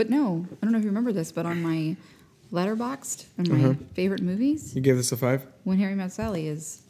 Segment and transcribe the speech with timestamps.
[0.00, 1.94] But no, I don't know if you remember this, but on my
[2.50, 3.74] Letterboxd and my Uh-huh.
[3.92, 5.42] favorite movies, You gave this a five.
[5.64, 6.80] When Harry Met Sally is,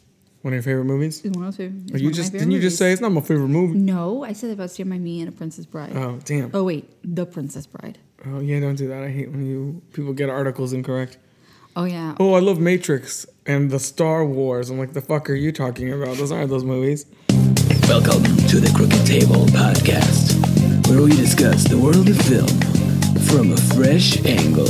[0.42, 1.20] One of your favorite movies?
[1.24, 1.72] is one of those.
[1.72, 3.76] is Or you just didn't you just say it's not my favorite movie?
[3.76, 5.90] No, I said it about Stand by Me and A Princess Bride.
[5.96, 6.52] Oh damn.
[6.54, 7.98] Oh wait, The Princess Bride.
[8.26, 9.02] Oh yeah, don't do that.
[9.02, 11.18] I hate when you people get articles incorrect.
[11.74, 12.14] Oh yeah.
[12.20, 14.70] Oh, I love Matrix and the Star Wars.
[14.70, 16.16] I'm like, the fuck are you talking about?
[16.16, 17.06] Those aren't those movies.
[17.88, 22.46] Welcome to the Crooked Table Podcast, where we discuss the world of film
[23.22, 24.68] from a fresh angle.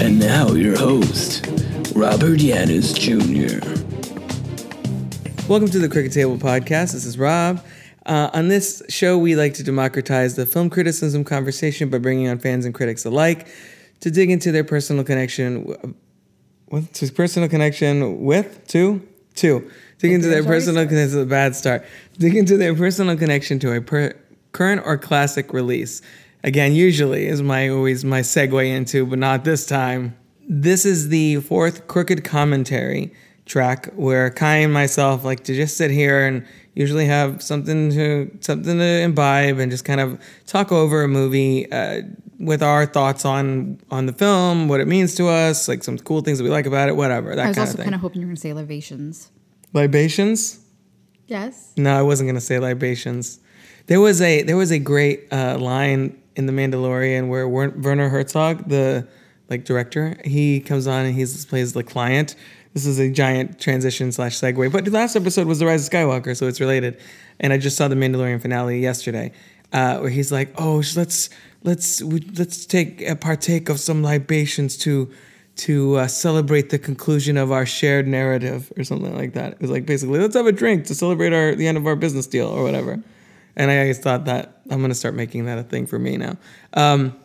[0.00, 1.46] And now, your host,
[1.94, 3.64] Robert Yanis Jr.
[5.48, 6.92] Welcome to the Crooked Table Podcast.
[6.92, 7.64] This is Rob.
[8.04, 12.38] Uh, on this show, we like to democratize the film criticism conversation by bringing on
[12.38, 13.48] fans and critics alike
[14.00, 15.96] to dig into their personal connection.
[16.66, 16.92] What?
[16.94, 18.66] To personal connection with?
[18.68, 19.06] To?
[19.36, 19.70] To.
[19.98, 21.84] Dig into their personal This is a bad start.
[22.18, 24.14] Dig into their personal connection to a per,
[24.52, 26.02] current or classic release.
[26.44, 30.16] Again, usually is my always my segue into, but not this time.
[30.48, 33.12] This is the fourth crooked commentary
[33.46, 38.30] track where Kai and myself like to just sit here and usually have something to
[38.40, 42.02] something to imbibe and just kind of talk over a movie uh,
[42.38, 46.20] with our thoughts on on the film, what it means to us, like some cool
[46.20, 47.84] things that we like about it, whatever that I was kind also of thing.
[47.86, 49.30] kind of hoping you were going to say libations.
[49.72, 50.60] Libations?
[51.26, 51.72] Yes.
[51.76, 53.40] No, I wasn't gonna say libations.
[53.86, 58.68] There was a there was a great uh, line in The Mandalorian where Werner Herzog,
[58.68, 59.08] the
[59.48, 62.36] like director, he comes on and he plays the client.
[62.74, 64.70] This is a giant transition slash segue.
[64.70, 67.00] But the last episode was The Rise of Skywalker, so it's related.
[67.40, 69.32] And I just saw the Mandalorian finale yesterday,
[69.72, 71.30] uh, where he's like, "Oh, let's
[71.62, 75.10] let's let's take uh, partake of some libations to."
[75.56, 79.54] to uh, celebrate the conclusion of our shared narrative or something like that.
[79.54, 81.96] It was like basically, let's have a drink to celebrate our the end of our
[81.96, 83.02] business deal or whatever.
[83.56, 86.36] And I always thought that I'm gonna start making that a thing for me now.
[86.74, 87.16] Um,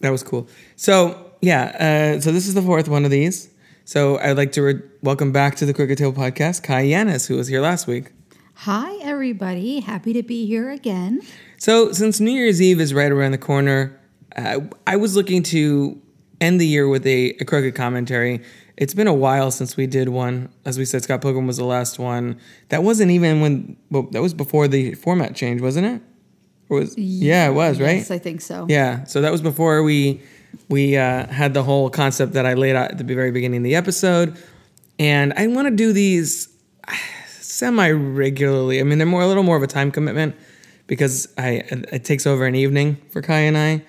[0.00, 0.48] that was cool.
[0.76, 3.50] So yeah, uh, so this is the fourth one of these.
[3.84, 7.36] So I'd like to re- welcome back to the Crooked Table podcast, Kai Yanis, who
[7.36, 8.12] was here last week.
[8.58, 11.20] Hi everybody, happy to be here again.
[11.58, 14.00] So, since New Year's Eve is right around the corner,
[14.36, 16.00] uh, I was looking to
[16.40, 18.42] end the year with a, a crooked commentary.
[18.76, 20.48] It's been a while since we did one.
[20.64, 22.40] As we said, Scott Pilgrim was the last one.
[22.70, 26.02] That wasn't even when, well, that was before the format change, wasn't it?
[26.68, 27.98] Or was, yeah, it was, right?
[27.98, 28.66] Yes, I think so.
[28.68, 30.22] Yeah, so that was before we
[30.68, 33.64] we uh, had the whole concept that I laid out at the very beginning of
[33.64, 34.36] the episode,
[34.98, 36.48] and I want to do these
[37.28, 38.80] semi regularly.
[38.80, 40.34] I mean, they're more a little more of a time commitment
[40.86, 43.84] because I it takes over an evening for Kai and I,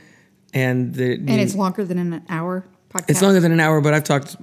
[0.54, 3.10] and the, And it's longer than an hour podcast.
[3.10, 3.82] it's longer than an hour.
[3.82, 4.36] But I've talked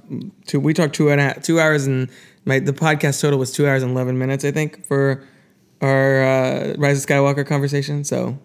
[0.47, 2.09] to we talked two and two hours and
[2.45, 5.23] my the podcast total was two hours and eleven minutes I think for
[5.81, 8.03] our uh, Rise of Skywalker conversation.
[8.03, 8.37] So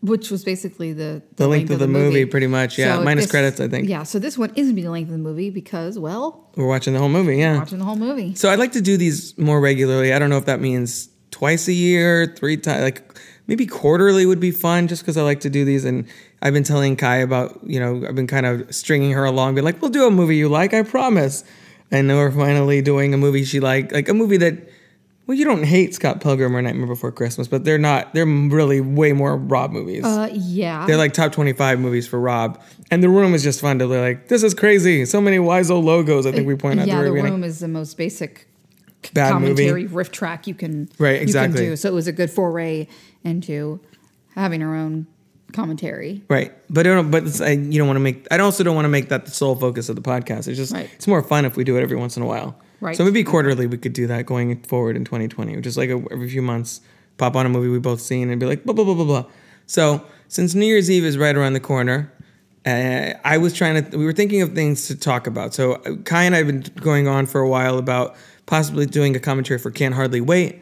[0.00, 3.00] which was basically the The length of the movie, pretty much, yeah.
[3.02, 3.88] Minus this- credits, I think.
[3.88, 6.98] Yeah, so this one isn't the length of the movie because, well, we're watching the
[6.98, 7.38] whole movie.
[7.38, 7.56] Yeah.
[7.56, 8.34] watching the whole movie.
[8.34, 10.12] So I'd like to do these more regularly.
[10.12, 14.40] I don't know if that means twice a year, three times, like maybe quarterly would
[14.40, 15.86] be fun just because I like to do these.
[15.86, 16.06] And
[16.44, 19.64] I've been telling Kai about, you know, I've been kind of stringing her along, being
[19.64, 21.42] like, we'll do a movie you like, I promise.
[21.90, 24.68] And then we're finally doing a movie she liked, like a movie that,
[25.26, 28.82] well, you don't hate Scott Pilgrim or Nightmare Before Christmas, but they're not, they're really
[28.82, 30.04] way more Rob movies.
[30.04, 30.84] Uh, yeah.
[30.86, 32.60] They're like top 25 movies for Rob.
[32.90, 35.06] And the room is just fun to be like, this is crazy.
[35.06, 37.32] So many Wiseau logos, I think we point out yeah, the the beginning.
[37.32, 38.48] room is the most basic
[39.14, 39.94] Bad commentary movie.
[39.94, 41.60] riff track you can Right, exactly.
[41.60, 41.76] You can do.
[41.76, 42.86] So it was a good foray
[43.22, 43.80] into
[44.34, 45.06] having our own
[45.54, 46.22] commentary.
[46.28, 48.26] Right, but I don't, but it's, I, you don't want to make.
[48.30, 50.48] I also don't want to make that the sole focus of the podcast.
[50.48, 50.90] It's just Right.
[50.94, 52.58] it's more fun if we do it every once in a while.
[52.80, 52.96] Right.
[52.96, 56.02] So maybe quarterly we could do that going forward in 2020, which is like a,
[56.12, 56.82] every few months,
[57.16, 59.24] pop on a movie we both seen and be like blah blah blah blah blah.
[59.66, 62.12] So since New Year's Eve is right around the corner,
[62.66, 63.96] uh, I was trying to.
[63.96, 65.54] We were thinking of things to talk about.
[65.54, 68.16] So uh, Kai and I have been going on for a while about
[68.46, 70.60] possibly doing a commentary for Can't Hardly Wait.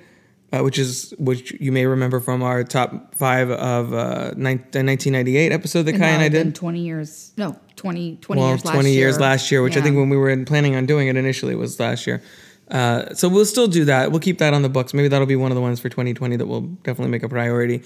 [0.52, 5.50] Uh, which is which you may remember from our top five of uh, the 1998
[5.50, 6.54] episode that Kai and I did.
[6.54, 7.32] 20 years.
[7.38, 9.12] No, 20, 20 well, years last 20 year.
[9.12, 11.80] last year, which I think when we were in- planning on doing it initially was
[11.80, 12.22] last year.
[12.70, 14.10] Uh, so we'll still do that.
[14.10, 14.92] We'll keep that on the books.
[14.92, 17.82] Maybe that'll be one of the ones for 2020 that we'll definitely make a priority.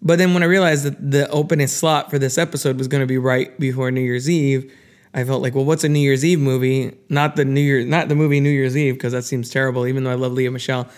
[0.00, 3.06] But then when I realized that the openest slot for this episode was going to
[3.06, 4.72] be right before New Year's Eve,
[5.12, 6.96] I felt like, well, what's a New Year's Eve movie?
[7.08, 9.86] Not the New Year, not the movie New Year's Eve, because that seems terrible.
[9.86, 10.88] Even though I love Lea Michele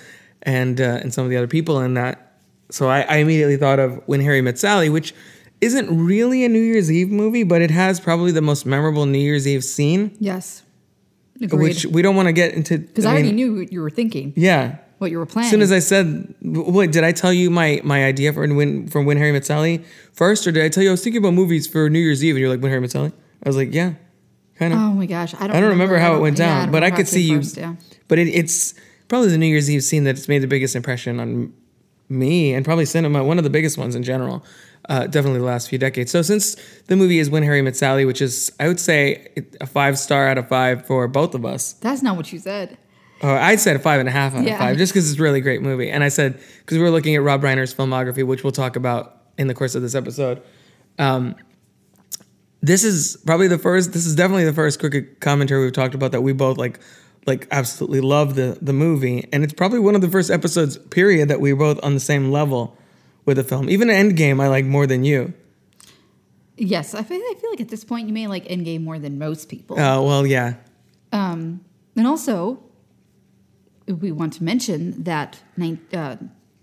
[0.43, 2.27] and uh, and some of the other people in that.
[2.71, 5.13] So I, I immediately thought of When Harry Met Sally, which
[5.61, 9.19] isn't really a New Year's Eve movie, but it has probably the most memorable New
[9.19, 10.63] Year's Eve scene, Yes.
[11.43, 11.63] Agreed.
[11.63, 12.79] which we don't want to get into.
[12.79, 14.33] Because I, already knew what you were thinking.
[14.37, 14.77] Yeah.
[14.99, 15.47] what you were planning.
[15.47, 18.87] As soon as I said, wait, did I tell you my my idea for when
[18.89, 19.83] from When Harry Met Sally
[20.13, 22.35] first, or did I tell you I was thinking about movies for New Year's Eve,
[22.37, 23.13] and you're like When Harry Met Sally?
[23.43, 23.95] I was like, yeah,
[24.59, 24.79] kind of.
[24.79, 25.57] oh my gosh, I don't.
[25.57, 27.39] I don't remember how it went down, don't but I could see you.
[27.39, 27.75] first, yeah.
[28.07, 28.75] But it, it's
[29.11, 31.53] probably the New Year's Eve scene that's made the biggest impression on
[32.09, 34.43] me, and probably cinema, one of the biggest ones in general.
[34.89, 36.11] Uh, definitely the last few decades.
[36.11, 39.29] So since the movie is When Harry Met Sally, which is I would say
[39.61, 41.75] a five star out of five for both of us.
[41.75, 42.79] That's not what you said.
[43.23, 44.55] Oh, I said a five and a half out Yeah.
[44.55, 45.91] of five, just because it's a really great movie.
[45.91, 49.19] And I said because we were looking at Rob Reiner's filmography, which we'll talk about
[49.37, 50.43] in the course of this episode.
[50.99, 51.37] Um,
[52.63, 53.93] this is probably the first.
[53.93, 56.81] This is definitely the first crooked commentary we've talked about that we both like,
[57.27, 61.29] like absolutely love the the movie, and it's probably one of the first episodes period
[61.29, 62.77] that we were both on the same level
[63.25, 63.69] with the film.
[63.69, 65.33] Even Endgame, I like more than you.
[66.57, 69.19] Yes, I feel, I feel like at this point you may like Endgame more than
[69.19, 69.79] most people.
[69.79, 70.55] Oh well, yeah.
[71.13, 71.65] Um,
[71.97, 72.63] and also,
[73.87, 75.41] we want to mention that
[75.93, 76.17] uh,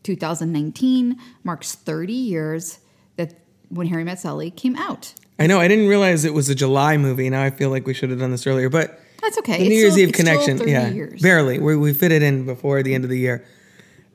[0.04, 2.80] 2019 marks 30 years
[3.18, 3.34] that
[3.70, 5.14] when Harry Met Sally came out.
[5.40, 5.60] I know.
[5.60, 7.30] I didn't realize it was a July movie.
[7.30, 9.58] Now I feel like we should have done this earlier, but That's okay.
[9.58, 11.22] the It's New Year's still- Eve connection, 30 yeah, years.
[11.22, 11.60] barely.
[11.60, 13.46] We, we fit it in before the end of the year.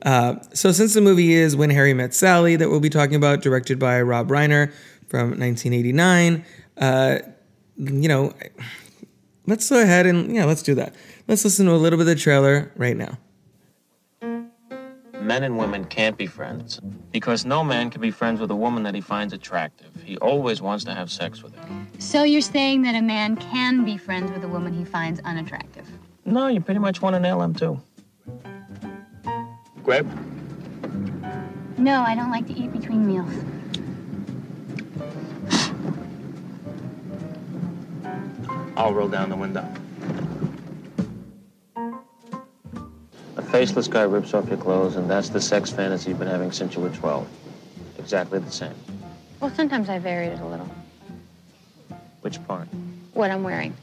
[0.01, 3.41] Uh, so since the movie is When Harry Met Sally, that we'll be talking about,
[3.41, 4.71] directed by Rob Reiner
[5.07, 6.43] from 1989,
[6.77, 7.19] uh,
[7.77, 8.33] you know,
[9.47, 10.93] let's go ahead and yeah, let's do that.
[11.27, 13.17] Let's listen to a little bit of the trailer right now.
[15.23, 16.81] Men and women can't be friends
[17.13, 19.89] because no man can be friends with a woman that he finds attractive.
[20.03, 21.65] He always wants to have sex with her.
[21.97, 25.87] So you're saying that a man can be friends with a woman he finds unattractive?
[26.25, 27.81] No, you pretty much want to nail him too.
[29.81, 30.05] Grape?
[31.77, 33.33] No, I don't like to eat between meals.
[38.75, 39.65] I'll roll down the window.
[43.35, 46.51] A faceless guy rips off your clothes, and that's the sex fantasy you've been having
[46.51, 47.27] since you were 12.
[47.97, 48.75] Exactly the same.
[49.39, 50.69] Well, sometimes I varied it a little.
[52.21, 52.67] Which part?
[53.13, 53.75] What I'm wearing.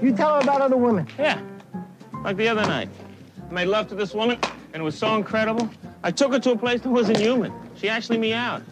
[0.00, 1.06] You tell her about other women.
[1.18, 1.40] Yeah,
[2.22, 2.88] like the other night.
[3.48, 4.38] I made love to this woman,
[4.72, 5.68] and it was so incredible.
[6.02, 7.52] I took her to a place that wasn't human.
[7.76, 8.64] She actually meowed.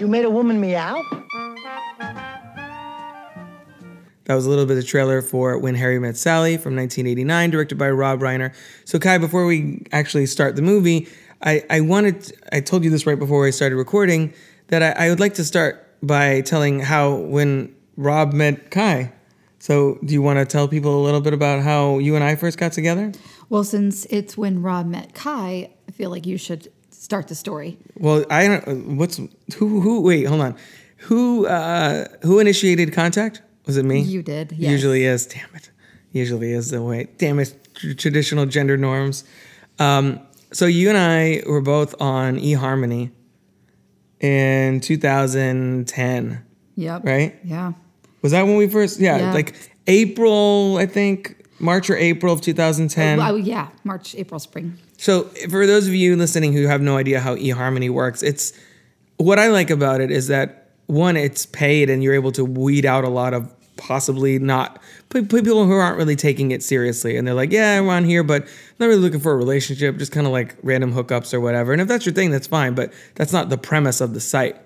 [0.00, 1.02] You made a woman meow?
[4.30, 7.76] That was a little bit of trailer for When Harry Met Sally from 1989, directed
[7.76, 8.54] by Rob Reiner.
[8.84, 11.08] So, Kai, before we actually start the movie,
[11.42, 14.32] I, I wanted, I told you this right before I started recording,
[14.68, 19.12] that I, I would like to start by telling how when Rob met Kai.
[19.58, 22.36] So, do you want to tell people a little bit about how you and I
[22.36, 23.10] first got together?
[23.48, 27.78] Well, since it's when Rob met Kai, I feel like you should start the story.
[27.96, 28.96] Well, I don't.
[28.96, 29.16] What's
[29.56, 29.80] who?
[29.80, 30.02] Who?
[30.02, 30.56] Wait, hold on.
[30.98, 31.48] Who?
[31.48, 33.42] Uh, who initiated contact?
[33.70, 34.00] Was it me?
[34.00, 34.68] You did, yes.
[34.72, 35.26] Usually is.
[35.26, 35.70] Damn it.
[36.10, 37.06] Usually is the way.
[37.18, 37.54] Damn it.
[37.72, 39.22] Tr- traditional gender norms.
[39.78, 40.18] Um,
[40.52, 43.12] so you and I were both on eHarmony
[44.18, 46.44] in 2010,
[46.74, 47.04] Yep.
[47.04, 47.36] right?
[47.44, 47.74] Yeah.
[48.22, 48.98] Was that when we first?
[48.98, 49.32] Yeah, Yeah.
[49.34, 49.54] like
[49.86, 53.18] April, I think March or April of 2010.
[53.18, 54.74] Well, yeah, March, April, spring.
[54.96, 58.52] So, for those of you listening who have no idea how eHarmony works, it's
[59.16, 60.56] what I like about it is that
[60.86, 63.48] one, it's paid and you're able to weed out a lot of
[63.80, 68.04] possibly not people who aren't really taking it seriously and they're like, yeah, I'm on
[68.04, 68.46] here, but
[68.78, 71.72] not really looking for a relationship, just kind of like random hookups or whatever.
[71.72, 74.56] And if that's your thing, that's fine, but that's not the premise of the site.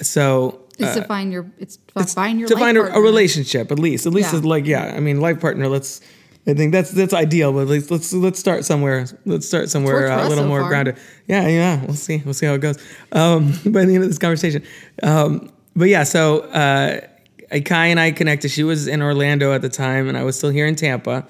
[0.00, 1.50] So, It's to find your.
[1.58, 4.06] It's to it's find your to find a, a relationship at least.
[4.06, 4.38] At least Yeah.
[4.38, 4.94] it's like yeah.
[4.96, 5.68] I mean, life partner.
[5.68, 6.00] Let's.
[6.46, 9.06] I think that's that's ideal, but at least let's let's start somewhere.
[9.26, 10.70] Let's start somewhere uh, a little so more far.
[10.70, 10.96] grounded.
[11.28, 11.84] Yeah, yeah.
[11.84, 12.22] We'll see.
[12.24, 12.78] We'll see how it goes.
[13.12, 14.64] Um, by the end of this conversation.
[15.02, 17.00] Um, but yeah, so uh,
[17.60, 18.50] Kai and I connected.
[18.50, 21.26] She was in Orlando at the time, and I was still here in Tampa.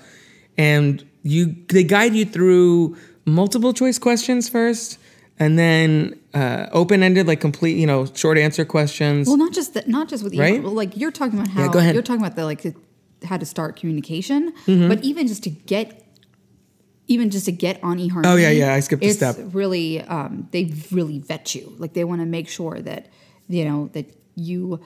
[0.59, 4.99] And you, they guide you through multiple choice questions first,
[5.39, 9.27] and then uh, open ended, like complete, you know, short answer questions.
[9.29, 9.89] Well, not just that.
[9.89, 10.55] Not just with Right?
[10.55, 10.65] email.
[10.65, 11.95] Well, like you're talking about how go ahead.
[11.95, 12.75] you're talking about the like the,
[13.25, 14.89] how to start communication, Mm-hmm.
[14.89, 16.05] but even just to get,
[17.09, 18.27] even just to get on eHarmony.
[18.27, 19.37] Oh, yeah, yeah, I skipped a it's step.
[19.53, 21.75] Really, um, they really vet you.
[21.79, 23.09] Like they want to make sure that
[23.49, 24.81] you know that you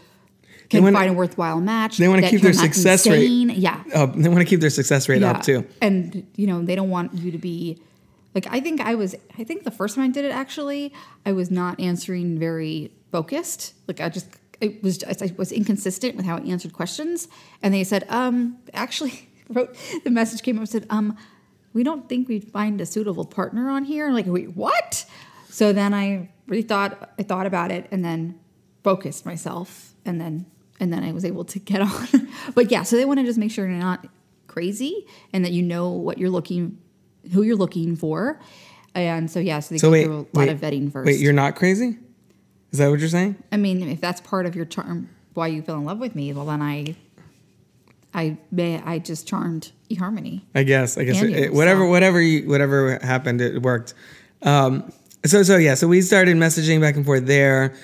[0.69, 1.97] can wanna- find a worthwhile match.
[1.99, 3.27] they wanna keep their success rate.
[3.57, 5.65] Yeah, Uh, they want to keep their success rate up too.
[5.81, 7.79] and you know, they don't want you to be
[8.35, 10.93] like I think I was I think the first time I did it actually,
[11.25, 13.75] I was not answering very focused.
[13.89, 14.27] Like I just
[14.61, 17.29] it was I was inconsistent with how I answered questions.
[17.63, 21.17] And they said, um, actually wrote the message came up and said, um,
[21.73, 24.11] we don't think we'd find a suitable partner on here.
[24.11, 25.05] Like, wait, what?
[25.51, 28.39] So then I really thought I thought about it and then
[28.83, 30.47] focused myself and then
[30.80, 32.28] and then I was able to get on.
[32.54, 34.06] but yeah, so they want to just make sure you're not
[34.47, 36.78] crazy and that you know what you're looking,
[37.33, 38.40] who you're looking for.
[38.95, 41.06] And so, yeah, so they So go wait, through a lot wait, of vetting first.
[41.06, 41.99] Wait, you're not crazy?
[42.73, 43.37] Is that what you're saying?
[43.52, 46.33] I mean, if that's part of your charm, why you fell in love with me,
[46.33, 46.97] well, then I,
[48.14, 50.42] I, may, I just charmed eHarmony.
[50.54, 50.97] I guess.
[50.97, 51.90] I guess it, you, it- whatever, so.
[51.90, 53.92] whatever, you, whatever happened, it worked.
[54.42, 54.90] Um,
[55.26, 55.75] so, so yeah.
[55.75, 57.75] So we started messaging back and forth there,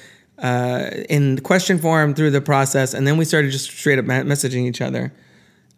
[0.43, 4.05] uh, in the question form through the process, and then we started just straight up
[4.05, 5.13] messaging each other,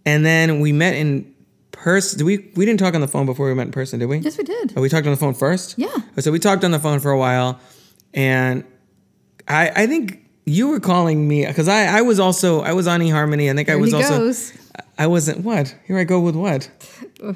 [0.06, 1.32] and then we met in
[1.72, 2.18] person.
[2.18, 2.50] Did we?
[2.56, 4.18] We didn't talk on the phone before we met in person, did we?
[4.18, 4.72] Yes, we did.
[4.76, 5.78] Oh, we talked on the phone first.
[5.78, 5.94] Yeah.
[6.18, 7.60] So we talked on the phone for a while,
[8.14, 8.64] and
[9.46, 13.00] I, I think you were calling me because I, I was also I was on
[13.00, 13.50] eHarmony.
[13.50, 14.18] I think I was also.
[14.18, 14.52] goes.
[14.96, 15.74] I wasn't what?
[15.86, 16.70] Here I go with what?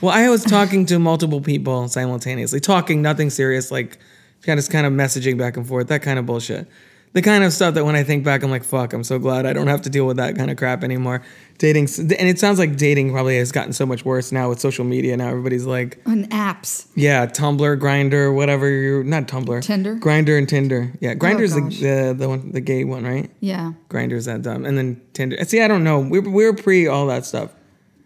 [0.00, 3.98] Well, I was talking to multiple people simultaneously, talking nothing serious, like
[4.46, 6.66] kind of kind of messaging back and forth, that kind of bullshit.
[7.12, 9.46] The kind of stuff that when I think back, I'm like, fuck, I'm so glad
[9.46, 11.22] I don't have to deal with that kind of crap anymore.
[11.56, 14.84] Dating, and it sounds like dating probably has gotten so much worse now with social
[14.84, 15.16] media.
[15.16, 16.86] Now everybody's like, On apps.
[16.94, 18.68] yeah, Tumblr, Grindr, whatever.
[18.68, 19.96] You're not Tumblr, Tinder?
[19.96, 20.92] Grindr and Tinder.
[21.00, 23.30] Yeah, Grindr's the, the the one, the gay one, right?
[23.40, 23.72] Yeah.
[23.88, 25.42] Grindr's that dumb, and then Tinder.
[25.44, 26.00] See, I don't know.
[26.00, 27.50] We're we're pre all that stuff.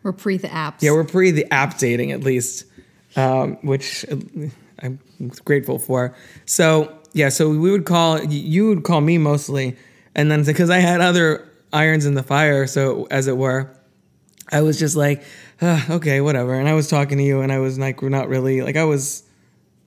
[0.04, 0.82] We're pre the apps.
[0.82, 2.64] Yeah, we're pre the app dating at least,
[3.16, 4.16] um, which uh,
[4.80, 5.00] I'm
[5.44, 6.14] grateful for.
[6.46, 9.76] So yeah, so we would call you would call me mostly,
[10.14, 13.74] and then because I had other irons in the fire, so as it were,
[14.52, 15.22] I was just like,
[15.62, 16.54] "Ah, okay, whatever.
[16.54, 18.84] And I was talking to you, and I was like, we're not really like I
[18.84, 19.22] was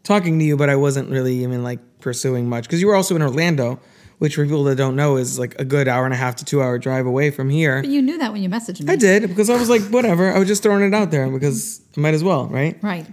[0.04, 3.16] talking to you, but I wasn't really even like pursuing much because you were also
[3.16, 3.80] in Orlando,
[4.20, 6.46] which for people that don't know is like a good hour and a half to
[6.46, 7.82] two hour drive away from here.
[7.82, 8.92] But you knew that when you messaged me.
[8.92, 10.32] I did because I was like, whatever.
[10.32, 12.78] I was just throwing it out there because I might as well, right?
[12.84, 13.06] Right.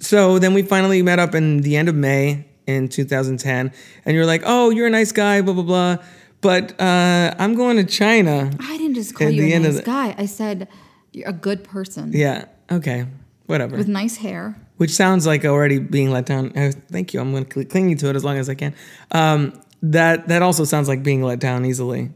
[0.00, 3.72] So then we finally met up in the end of May in 2010,
[4.04, 5.96] and you're like, oh, you're a nice guy, blah blah blah,
[6.40, 8.50] but uh, I'm going to China.
[8.60, 10.14] I didn't just call you a nice the- guy.
[10.18, 10.68] I said
[11.12, 13.06] you're a good person Yeah, okay,
[13.46, 13.76] whatever.
[13.76, 14.54] with nice hair.
[14.76, 16.56] Which sounds like already being let down.
[16.56, 17.20] Uh, thank you.
[17.20, 18.74] I'm going to cling to it as long as I can.
[19.10, 22.12] Um, that that also sounds like being let down easily,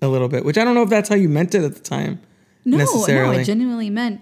[0.00, 0.42] a little bit.
[0.44, 2.20] Which I don't know if that's how you meant it at the time.
[2.64, 3.30] No, no.
[3.30, 4.20] I genuinely meant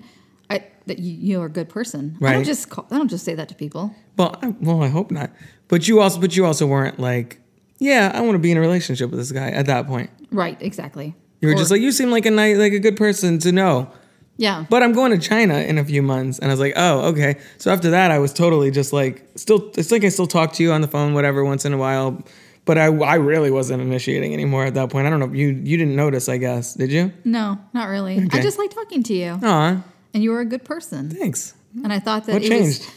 [0.86, 2.16] that you, you're a good person.
[2.20, 2.30] Right.
[2.30, 3.94] I don't just call, I don't just say that to people.
[4.16, 5.30] Well, I, well, I hope not.
[5.68, 7.40] But you also, but you also weren't like,
[7.78, 10.10] yeah, I want to be in a relationship with this guy at that point.
[10.30, 10.60] Right.
[10.60, 11.14] Exactly.
[11.40, 13.52] You were Or- just like, you seem like a nice, like a good person to
[13.52, 13.90] know.
[14.36, 14.64] yeah.
[14.70, 17.36] But I'm going to China in a few months, and I was like, oh, okay.
[17.58, 20.62] So after that, I was totally just like, still, it's like I still talk to
[20.62, 22.22] you on the phone, whatever, once in a while.
[22.66, 25.06] But I, I really wasn't initiating anymore at that point.
[25.06, 25.30] I don't know.
[25.32, 27.12] You, you didn't notice, I guess, did you?
[27.24, 28.16] no, not really.
[28.24, 28.38] Okay.
[28.38, 29.82] I just like talking to you, Aw,
[30.14, 31.10] and you were a good person.
[31.10, 31.54] thanks.
[31.82, 32.80] And I thought that What it changed?
[32.80, 32.90] was,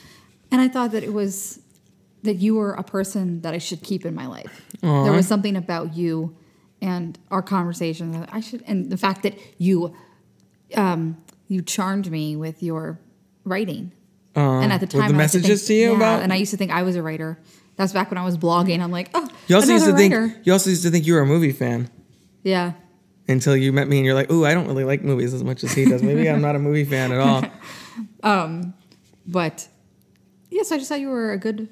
[0.51, 1.59] and I thought that it was
[2.23, 4.61] that you were a person that I should keep in my life.
[4.81, 6.35] There was something about you
[6.81, 9.95] and our conversation that I should, and the fact that you,
[10.75, 12.99] um, you charmed me with your
[13.45, 13.91] writing.
[14.35, 16.31] and at the time, the I used to messages think- to you yeah, about- and
[16.31, 17.39] I used to think I was a writer.
[17.77, 18.79] That's back when I was blogging.
[18.81, 20.29] I'm like, oh, You also used to writer.
[20.29, 21.89] think, you also used to think you were a movie fan.
[22.43, 22.73] yeah.
[23.27, 25.63] Until you met me and you're like, ooh, I don't really like movies as much
[25.63, 26.01] as he does.
[26.01, 27.43] Maybe I'm not a movie fan at all.
[29.27, 29.67] But
[30.49, 31.67] yes, I just thought you were a good,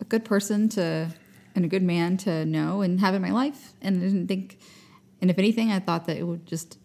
[0.00, 1.12] a good person to,
[1.54, 3.74] and a good man to know and have in my life.
[3.82, 4.58] And I didn't think,
[5.20, 6.78] and if anything, I thought that it would just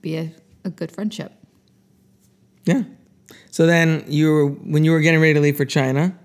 [0.00, 0.32] be a,
[0.64, 1.32] a good friendship.
[2.64, 2.82] Yeah.
[3.50, 6.18] So then you were when you were getting ready to leave for China,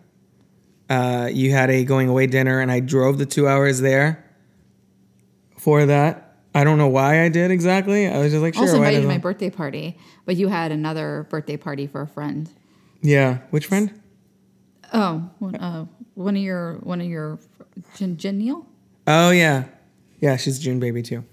[0.89, 4.25] uh, you had a going away dinner, and I drove the two hours there
[5.57, 6.30] for that.
[6.53, 8.07] I don't know why I did exactly.
[8.07, 8.63] I was just like, sure.
[8.63, 12.49] also invited to my birthday party, but you had another birthday party for a friend.
[13.01, 13.39] Yeah.
[13.51, 14.01] Which friend?
[14.93, 17.39] Oh, one, uh, one of your one of your
[17.95, 18.65] Jen, Jen Neal.
[19.07, 19.65] Oh yeah,
[20.19, 20.35] yeah.
[20.37, 21.23] She's a June baby too.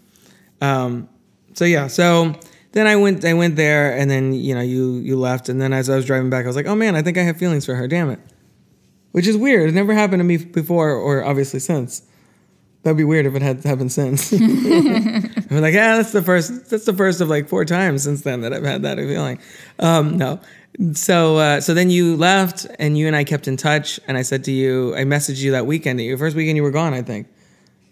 [0.61, 1.09] Um,
[1.55, 1.89] so yeah.
[1.89, 2.35] So
[2.73, 3.25] then I went.
[3.25, 6.05] I went there, and then you know you you left, and then as I was
[6.05, 7.89] driving back, I was like, oh man, I think I have feelings for her.
[7.89, 8.21] Damn it.
[9.13, 9.71] Which is weird.
[9.71, 12.03] It never happened to me before, or obviously since.
[12.83, 14.33] That'd be weird if it had happened since.
[14.33, 16.71] I'm like, yeah, that's the first.
[16.71, 19.39] That's the first of like four times since then that I've had that feeling.
[19.79, 20.41] Um, no.
[20.93, 23.99] So uh, so then you left, and you and I kept in touch.
[24.07, 26.01] And I said to you, I messaged you that weekend.
[26.01, 26.95] Your first weekend, you were gone.
[26.95, 27.27] I think.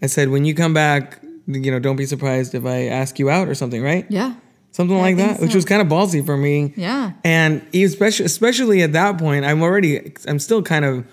[0.01, 3.29] I said, when you come back, you know, don't be surprised if I ask you
[3.29, 4.05] out or something, right?
[4.09, 4.35] Yeah,
[4.71, 6.71] Something I like that, which was kind of ballsy for me.
[6.77, 7.13] yeah.
[7.23, 11.03] And especially, especially at that point, I'm already, I'm still kind of,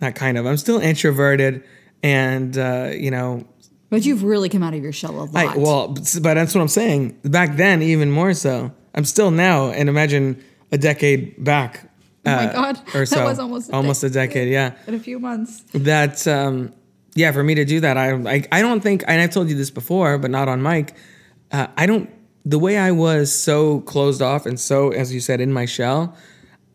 [0.00, 1.62] not kind of, I'm still introverted,
[2.02, 3.44] and uh, you know,
[3.90, 5.34] But you've really come out of your shell a lot.
[5.34, 7.18] I, well, but that's what I'm saying.
[7.24, 8.72] Back then, even more so.
[8.94, 11.90] I'm still now, and imagine a decade back.
[12.26, 12.80] Oh my uh, God.
[12.94, 14.48] or That was almost a almost a decade.
[14.48, 14.52] decade.
[14.52, 15.64] Yeah, in a few months.
[15.72, 16.72] that um
[17.14, 19.56] yeah for me to do that i i, I don't think and i've told you
[19.56, 20.94] this before but not on mic
[21.50, 22.08] uh, i don't
[22.48, 26.16] the way I was so closed off and so, as you said, in my shell,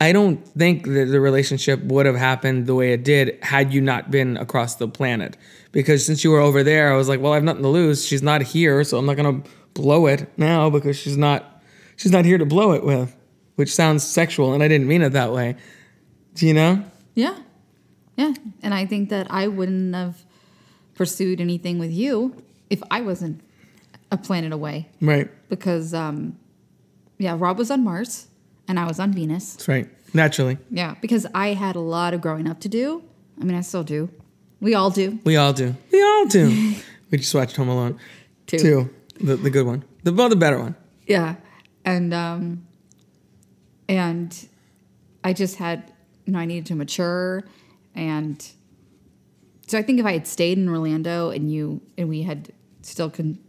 [0.02, 3.80] I don't think that the relationship would have happened the way it did had you
[3.82, 5.38] not been across the planet.
[5.72, 8.06] Because since you were over there, I was like, well, I have nothing to lose.
[8.06, 9.42] She's not here, so I'm not gonna
[9.74, 11.64] blow it now because she's not
[11.96, 13.16] she's not here to blow it with,
[13.56, 15.56] which sounds sexual, and I didn't mean it that way.
[16.36, 16.84] Do you know?
[17.16, 17.38] Yeah.
[18.18, 18.34] Yeah.
[18.62, 20.24] And I think that I wouldn't have
[20.96, 23.42] pursued anything with you if I wasn't
[24.12, 24.90] a planet away.
[25.02, 25.30] Right.
[25.50, 26.38] Because, um,
[27.18, 28.28] yeah, Rob was on Mars
[28.68, 29.54] and I was on Venus.
[29.54, 29.90] That's right.
[30.16, 30.96] Naturally, Yeah.
[31.02, 33.04] Because I had a lot of growing up to do.
[33.42, 34.10] I mean, I still do.
[34.62, 35.20] We all do.
[35.24, 35.76] we all do.
[35.92, 36.76] We all do.
[37.12, 38.00] we just watched Home Alone.
[38.46, 38.58] Two.
[38.60, 38.90] Two.
[39.20, 39.84] The the good one.
[40.04, 40.76] The well, the better one.
[41.08, 41.36] Yeah.
[41.84, 42.66] And um
[43.90, 44.48] and
[45.24, 45.92] I just had
[46.26, 47.44] you know, I needed to mature
[47.96, 48.46] and
[49.68, 52.52] so I think if I had stayed in Orlando and you and we had
[52.82, 53.40] still con-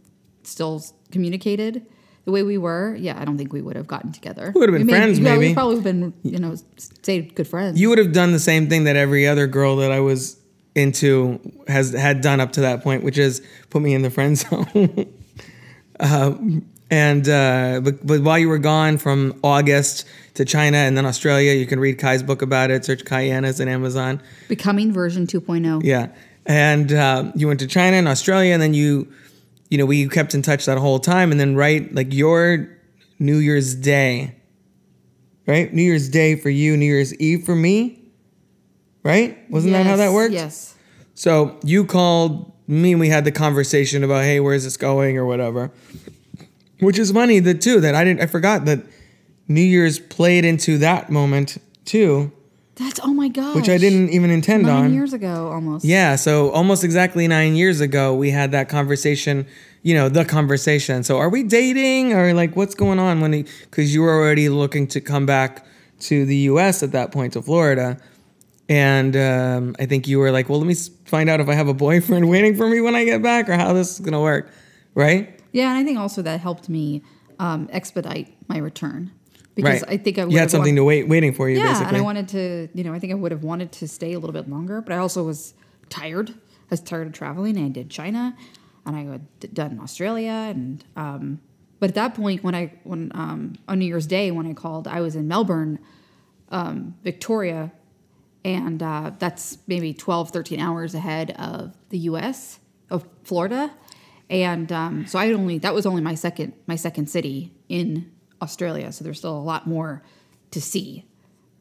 [0.43, 1.85] still communicated
[2.25, 4.51] the way we were, yeah, I don't think we would have gotten together.
[4.53, 5.47] We would have been may- friends, yeah, maybe.
[5.49, 7.79] We probably would have been, you know, stayed good friends.
[7.79, 10.37] You would have done the same thing that every other girl that I was
[10.73, 14.37] into has had done up to that point, which is put me in the friend
[14.37, 15.13] zone.
[15.99, 20.05] um, and uh, but, but while you were gone from August
[20.35, 22.85] to China and then Australia, you can read Kai's book about it.
[22.85, 24.21] Search Kai Yanis in Amazon.
[24.47, 25.39] Becoming version oh.
[25.39, 25.83] 2.0.
[25.83, 26.09] Yeah,
[26.45, 29.11] and uh, you went to China and Australia, and then you,
[29.69, 32.69] you know, we kept in touch that whole time, and then right like your
[33.19, 34.35] New Year's Day,
[35.47, 35.73] right?
[35.73, 38.11] New Year's Day for you, New Year's Eve for me,
[39.03, 39.37] right?
[39.49, 40.33] Wasn't that how that worked?
[40.33, 40.75] Yes.
[41.13, 45.25] So you called me, and we had the conversation about, hey, where's this going or
[45.25, 45.71] whatever.
[46.79, 48.79] Which is funny that too that I didn't I forgot that
[49.47, 52.31] New Year's played into that moment too,
[52.75, 53.55] That's oh my god.
[53.55, 54.93] which I didn't even intend nine on.
[54.93, 55.85] years ago almost.
[55.85, 59.47] Yeah, so almost exactly nine years ago, we had that conversation.
[59.81, 61.03] You know, the conversation.
[61.03, 63.21] So, are we dating, or like, what's going on?
[63.21, 65.65] When because you were already looking to come back
[66.01, 66.83] to the U.S.
[66.83, 67.97] at that point to Florida,
[68.67, 71.67] and um, I think you were like, well, let me find out if I have
[71.67, 74.49] a boyfriend waiting for me when I get back, or how this is gonna work,
[74.95, 75.39] right?
[75.51, 77.03] Yeah, and I think also that helped me
[77.39, 79.11] um, expedite my return
[79.55, 79.91] because right.
[79.91, 81.87] I think I would you had something wa- to wait waiting for you, yeah, basically.
[81.87, 84.19] and I wanted to, you know, I think I would have wanted to stay a
[84.19, 85.53] little bit longer, but I also was
[85.89, 86.31] tired.
[86.31, 87.57] I was tired of traveling.
[87.57, 88.35] And I did China,
[88.85, 91.39] and I had done Australia, and um,
[91.79, 94.87] but at that point, when I when um, on New Year's Day when I called,
[94.87, 95.79] I was in Melbourne,
[96.49, 97.71] um, Victoria,
[98.43, 102.59] and uh, that's maybe 12, 13 hours ahead of the U.S.
[102.89, 103.71] of Florida,
[104.29, 108.11] and um, so I only that was only my second my second city in
[108.45, 110.01] Australia, so there's still a lot more
[110.51, 111.05] to see,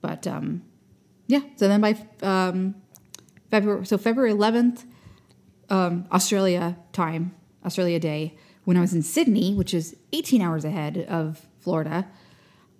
[0.00, 0.62] but um,
[1.26, 1.40] yeah.
[1.56, 2.76] So then by um,
[3.50, 4.84] February, so February 11th,
[5.70, 11.06] um, Australia time, Australia Day, when I was in Sydney, which is 18 hours ahead
[11.08, 12.06] of Florida,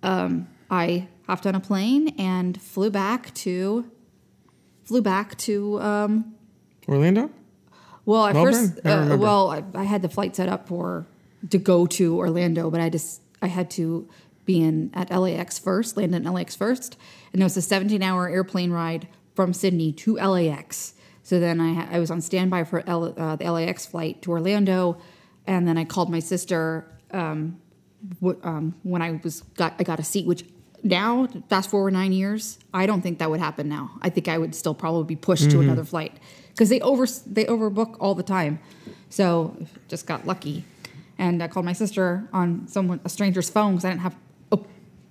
[0.03, 3.89] um, I hopped on a plane and flew back to
[4.83, 6.35] flew back to um,
[6.87, 7.31] Orlando.
[8.05, 8.53] well at Melbourne?
[8.53, 9.17] first uh, remember.
[9.17, 11.07] well I, I had the flight set up for
[11.49, 14.09] to go to Orlando but I just I had to
[14.45, 16.97] be in at LAX first land in LAX first.
[17.33, 21.95] And it was a 17 hour airplane ride from Sydney to LAX so then I,
[21.95, 24.99] I was on standby for L, uh, the LAX flight to Orlando.
[25.47, 27.59] And then I called my sister um,
[28.21, 30.45] w- um, when I was got I got a seat which
[30.83, 33.97] now fast forward nine years I don't think that would happen now.
[34.03, 36.15] I think I would still probably be pushed to another flight.
[36.49, 38.59] Because they over they overbook all the time.
[39.09, 40.63] So just got lucky
[41.17, 44.15] and I called my sister on someone a stranger's phone because I didn't have
[44.51, 44.59] a,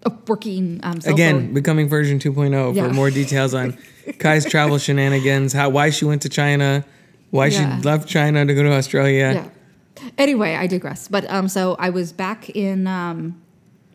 [0.06, 1.54] a working um, cell Again, phone.
[1.54, 2.88] becoming version 2.0 Yeah.
[2.88, 3.76] for more details on
[4.18, 6.84] Kai's travel shenanigans, how why she went to China,
[7.30, 7.78] why Yeah.
[7.78, 9.50] she left China to go to Australia.
[9.96, 10.08] Yeah.
[10.18, 11.08] Anyway, I digress.
[11.08, 13.40] But um, so I was back in um,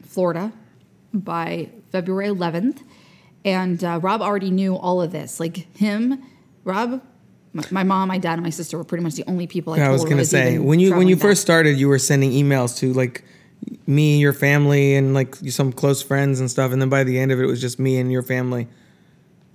[0.02, 0.52] Florida
[1.14, 2.82] by February 11th,
[3.46, 5.40] and uh, Rob already knew all of this.
[5.40, 6.24] Like him,
[6.64, 7.02] Rob,
[7.60, 9.80] my, my mom, my dad, and my sister were pretty much the only people I,
[9.80, 12.32] I was when gonna say when you when you traveling first started, you were sending
[12.32, 13.24] emails to like
[13.88, 16.72] me, your family, and like some close friends and stuff.
[16.72, 18.68] And then by the end of it, it was just me and your family,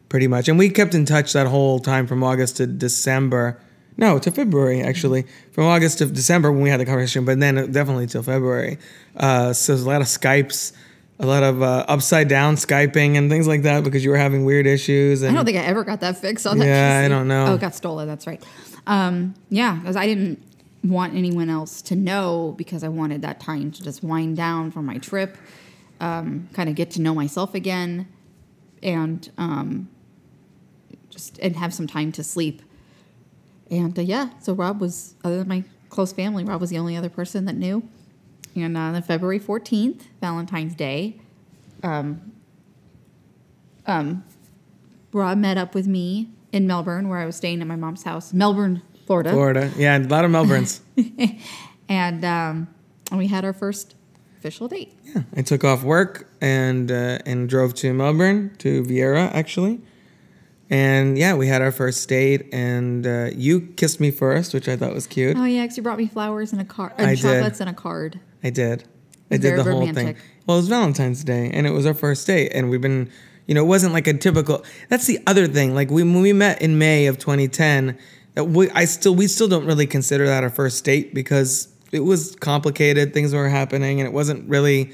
[0.09, 0.49] pretty much.
[0.49, 3.61] And we kept in touch that whole time from August to December.
[3.97, 5.25] No, to February actually.
[5.53, 8.79] From August to December when we had the conversation, but then definitely till February.
[9.17, 10.73] Uh, so there's a lot of Skypes,
[11.19, 14.45] a lot of uh, upside down Skyping and things like that because you were having
[14.45, 15.23] weird issues.
[15.23, 16.67] And I don't think I ever got that fixed on that.
[16.67, 17.47] Yeah, I don't know.
[17.47, 18.09] Oh, it got stolen.
[18.09, 18.43] That's right.
[18.87, 20.43] Um, yeah, because I didn't
[20.83, 24.85] want anyone else to know because I wanted that time to just wind down from
[24.87, 25.37] my trip,
[26.01, 28.09] um, kind of get to know myself again,
[28.83, 29.89] and um,
[31.11, 32.61] just and have some time to sleep.
[33.71, 36.97] And uh, yeah, so Rob was other than my close family, Rob was the only
[36.97, 37.89] other person that knew.
[38.57, 41.21] And on February 14th, Valentine's Day,
[41.83, 42.33] um,
[43.87, 44.25] um,
[45.13, 48.33] Rob met up with me in Melbourne, where I was staying at my mom's house,
[48.33, 49.31] Melbourne, Florida.
[49.31, 49.73] Florida.
[49.77, 50.81] Yeah, a lot of Melbournes.
[51.89, 52.69] And um,
[53.13, 53.95] we had our first
[54.39, 54.97] official date.
[55.05, 59.81] yeah, I took off work and uh, and drove to Melbourne to Viera actually,
[60.71, 62.49] and yeah, we had our first date.
[62.53, 65.37] And uh, you kissed me first, which I thought was cute.
[65.37, 67.61] Oh, yeah, because you brought me flowers and a card, I and did.
[67.61, 68.19] and a card.
[68.45, 68.85] I did.
[69.31, 70.17] I did the whole romantic.
[70.19, 70.27] thing.
[70.47, 73.11] Well, it was Valentine's Day, and it was our first date, and we've been,
[73.47, 74.63] you know, it wasn't like a typical.
[74.91, 75.75] That's the other thing.
[75.75, 77.99] Like we, when we met in May of 2010,
[78.35, 82.01] that we, I still, we still don't really consider that our first date because it
[82.01, 83.15] was complicated.
[83.15, 84.93] Things were happening, and it wasn't really.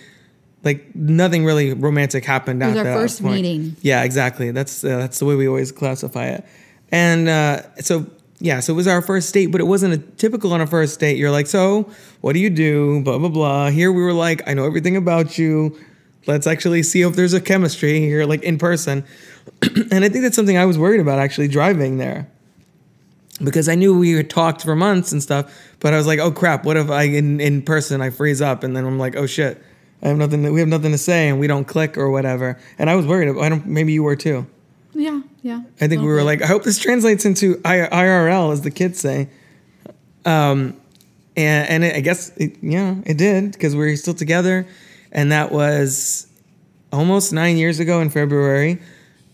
[0.63, 3.37] Like nothing really romantic happened It was our that first point.
[3.37, 3.77] meeting.
[3.81, 4.51] Yeah, exactly.
[4.51, 6.45] That's uh, that's the way we always classify it.
[6.93, 8.05] And uh, so
[8.41, 10.99] yeah, so it was our first date, but it wasn't a typical on a first
[10.99, 11.19] date.
[11.19, 11.91] You're like, so
[12.23, 13.03] what do you do?
[13.03, 13.71] Blah blah blah.
[13.71, 15.79] Here we were like, I know everything about you.
[16.27, 19.05] Let's actually see if there's a chemistry here, like in person.
[19.63, 22.29] and I think that's something I was worried about actually driving there
[23.43, 26.31] because I knew we had talked for months and stuff, but I was like, oh
[26.31, 29.27] crap, what if I in, in person I freeze up and then I'm like, oh
[29.27, 29.63] shit,
[30.03, 30.51] I have nothing.
[30.51, 32.59] We have nothing to say and we don't click or whatever.
[32.79, 33.29] And I was worried.
[33.29, 33.67] About, I don't.
[33.67, 34.47] Maybe you were too.
[34.95, 35.63] Yeah, yeah.
[35.81, 38.99] I think we were like, I hope this translates into I- IRL, as the kids
[38.99, 39.29] say.
[40.25, 40.77] Um,
[41.37, 44.67] and and it, I guess it, yeah, it did because we are still together,
[45.13, 46.27] and that was
[46.93, 48.81] almost nine years ago in February.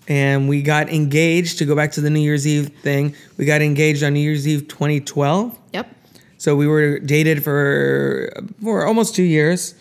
[0.08, 3.16] And we got engaged to go back to the New Year's Eve thing.
[3.38, 5.58] We got engaged on New Year's Eve 2012.
[5.72, 5.92] Yep.
[6.38, 8.30] So we were dated for
[8.62, 9.74] for almost two years,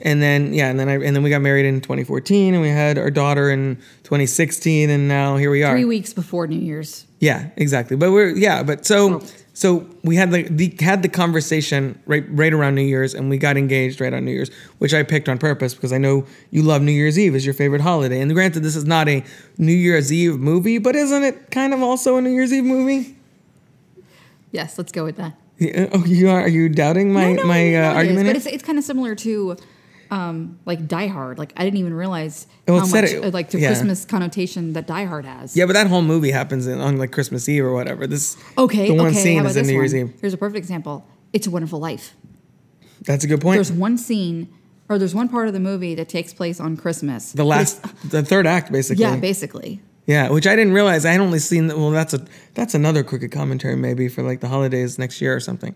[0.00, 2.68] and then yeah, and then I and then we got married in 2014, and we
[2.68, 5.72] had our daughter in 2016, and now here we are.
[5.72, 7.06] Three weeks before New Year's.
[7.20, 7.96] Yeah, exactly.
[7.96, 9.22] But we're yeah, but so
[9.54, 13.38] so we had the, the had the conversation right right around New Year's, and we
[13.38, 16.62] got engaged right on New Year's, which I picked on purpose because I know you
[16.62, 18.20] love New Year's Eve as your favorite holiday.
[18.20, 19.24] And granted, this is not a
[19.56, 23.16] New Year's Eve movie, but isn't it kind of also a New Year's Eve movie?
[24.52, 25.34] Yes, let's go with that.
[25.58, 26.42] Yeah, Oh, you are?
[26.42, 28.26] Are you doubting my No, no, my know uh, is, argument?
[28.26, 29.56] but it's it's kind of similar to
[30.10, 31.38] um, like Die Hard.
[31.38, 33.68] Like I didn't even realize Well, how much it- uh, like the yeah.
[33.68, 35.56] Christmas connotation that Die Hard has.
[35.56, 38.06] Yeah, but that whole movie happens in, on like Christmas Eve or whatever.
[38.06, 38.88] This Okay.
[38.88, 39.16] the one okay.
[39.18, 39.94] scene is in New Year's?
[39.94, 40.12] Eve.
[40.20, 41.06] Here's a perfect example.
[41.32, 42.14] It's a Wonderful Life.
[43.02, 43.56] That's a good point.
[43.56, 44.48] There's one scene,
[44.88, 47.32] or there's one part of the movie that takes place on Christmas.
[47.32, 49.02] the last, the third act, basically.
[49.04, 49.80] Yeah, basically.
[50.06, 51.04] Yeah, which I didn't realize.
[51.04, 51.66] I had only seen.
[51.66, 51.76] That.
[51.76, 55.40] Well, that's a that's another crooked commentary maybe for like the holidays next year or
[55.40, 55.74] something.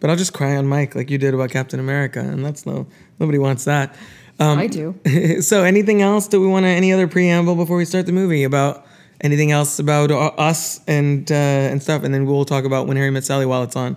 [0.00, 2.86] But I'll just cry on mic like you did about Captain America, and that's no
[3.18, 3.94] nobody wants that.
[4.38, 4.94] Um, I do.
[5.40, 6.28] so, anything else?
[6.28, 8.86] Do we want to any other preamble before we start the movie about
[9.20, 12.96] anything else about uh, us and uh, and stuff, and then we'll talk about when
[12.96, 13.96] Harry met Sally while it's on.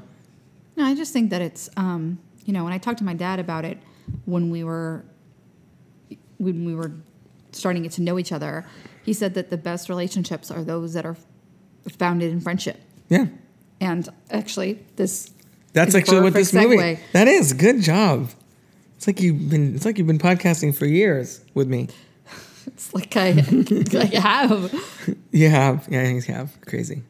[0.75, 3.39] No, I just think that it's um, you know, when I talked to my dad
[3.39, 3.77] about it
[4.25, 5.05] when we were
[6.37, 6.91] when we were
[7.51, 8.65] starting to get to know each other,
[9.03, 11.17] he said that the best relationships are those that are
[11.97, 12.81] founded in friendship.
[13.09, 13.27] Yeah,
[13.79, 15.31] And actually, this
[15.73, 16.83] that's actually what this perfect movie.
[16.83, 16.99] segue.
[17.13, 18.29] That is good job.
[18.97, 19.75] It's like you've been.
[19.75, 21.87] It's like you've been podcasting for years with me.
[22.67, 23.29] It's like I,
[23.99, 25.17] I have.
[25.31, 26.55] You have, yeah, I think you have.
[26.61, 27.01] Crazy.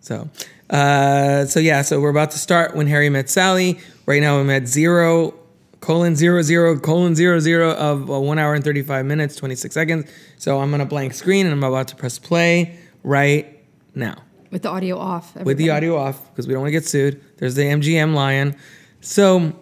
[0.00, 0.28] So,
[0.70, 3.78] uh, so yeah, so we're about to start when Harry met Sally.
[4.06, 5.34] Right now, I'm at zero
[5.80, 9.54] colon zero zero colon zero zero of uh, one hour and thirty five minutes twenty
[9.54, 10.10] six seconds.
[10.36, 13.56] So I'm on a blank screen and I'm about to press play right
[13.94, 14.16] now
[14.50, 15.36] With the audio off.
[15.36, 17.22] with the audio off because we don't want to get sued.
[17.36, 18.56] There's the MGM lion.
[19.00, 19.54] So,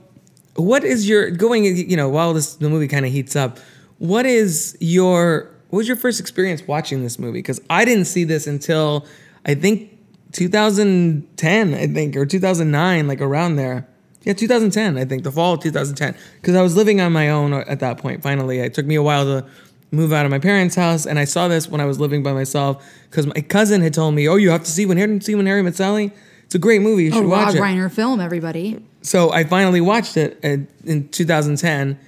[0.54, 1.64] what is your going?
[1.64, 3.58] You know, while this the movie kind of heats up,
[3.98, 7.38] what is your what was your first experience watching this movie?
[7.38, 9.06] Because I didn't see this until
[9.44, 9.90] I think
[10.32, 13.88] 2010, I think, or 2009, like around there.
[14.22, 16.16] Yeah, 2010, I think, the fall of 2010.
[16.40, 18.22] Because I was living on my own at that point.
[18.22, 19.46] Finally, it took me a while to
[19.90, 22.32] move out of my parents' house, and I saw this when I was living by
[22.32, 22.84] myself.
[23.10, 25.46] Because my cousin had told me, "Oh, you have to see when Harry see when
[25.46, 26.12] Harry met Sally.
[26.44, 27.04] It's a great movie.
[27.04, 28.78] You should Oh, watch Rob it." Reiner film, everybody.
[29.02, 31.98] so I finally watched it in- in 2010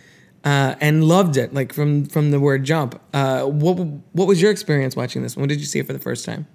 [0.45, 3.01] uh, and loved it, like from from the word jump.
[3.14, 3.75] Uh, what
[4.12, 5.37] what was your experience watching this?
[5.37, 6.47] When did you see it for the first time?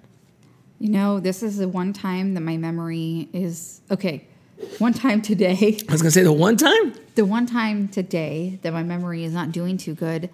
[0.78, 4.26] You know, this is the one time that my memory is okay.
[4.78, 6.92] One time today, I was gonna say the one time.
[7.16, 10.30] the one time today that my memory is not doing too good,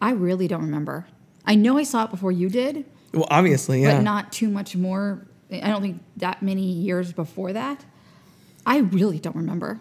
[0.00, 1.06] I really don't remember.
[1.44, 3.96] I know I saw it before you did, Well, obviously, yeah.
[3.96, 5.26] but not too much more.
[5.52, 7.84] I don't think that many years before that.
[8.64, 9.80] I really don't remember.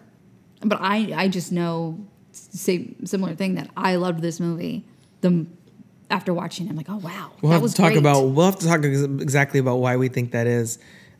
[0.61, 1.99] But I, I just know
[2.31, 4.85] same similar thing that I loved this movie.
[5.21, 5.45] The
[6.09, 7.99] after watching, it, I'm like, oh wow, we'll that have was to talk great.
[7.99, 8.23] about.
[8.29, 10.79] We'll have to talk exactly about why we think that is.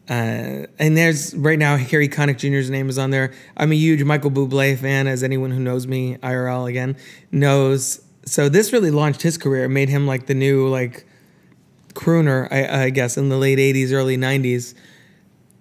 [0.09, 3.31] Uh, and there's right now Harry Connick Jr.'s name is on there.
[3.55, 6.97] I'm a huge Michael Bublé fan, as anyone who knows me IRL again
[7.31, 8.01] knows.
[8.25, 11.05] So this really launched his career, It made him like the new like
[11.93, 14.73] crooner, I, I guess, in the late '80s, early '90s.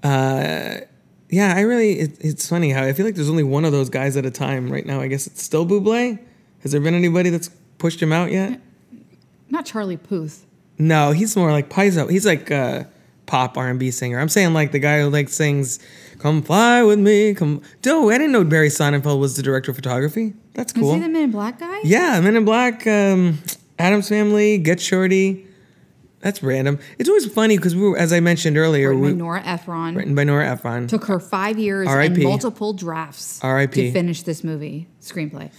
[0.02, 0.84] Uh,
[1.30, 2.00] yeah, I really.
[2.00, 4.30] It, it's funny how I feel like there's only one of those guys at a
[4.30, 5.00] time right now.
[5.00, 6.18] I guess it's still Bublé.
[6.60, 8.60] Has there been anybody that's pushed him out yet?
[9.50, 10.44] Not Charlie Puth.
[10.78, 12.10] No, he's more like Paizo.
[12.10, 12.88] He's like a
[13.26, 14.18] pop R and B singer.
[14.18, 15.78] I'm saying like the guy who like sings
[16.18, 17.62] "Come Fly with Me." Come.
[17.84, 20.34] No, I didn't know Barry Sonnenfeld was the director of photography.
[20.54, 20.94] That's Is cool.
[20.94, 21.80] he the Men in Black guy?
[21.84, 23.38] Yeah, Men in Black, um,
[23.78, 25.44] Addams Family, Get Shorty.
[26.20, 26.80] That's random.
[26.98, 29.94] It's always funny because we were, as I mentioned earlier, Written by we, Nora Ephron.
[29.94, 30.88] written by Nora Ephron.
[30.88, 33.80] Took her five years and multiple drafts R.I.P..
[33.82, 35.50] to finish this movie screenplay.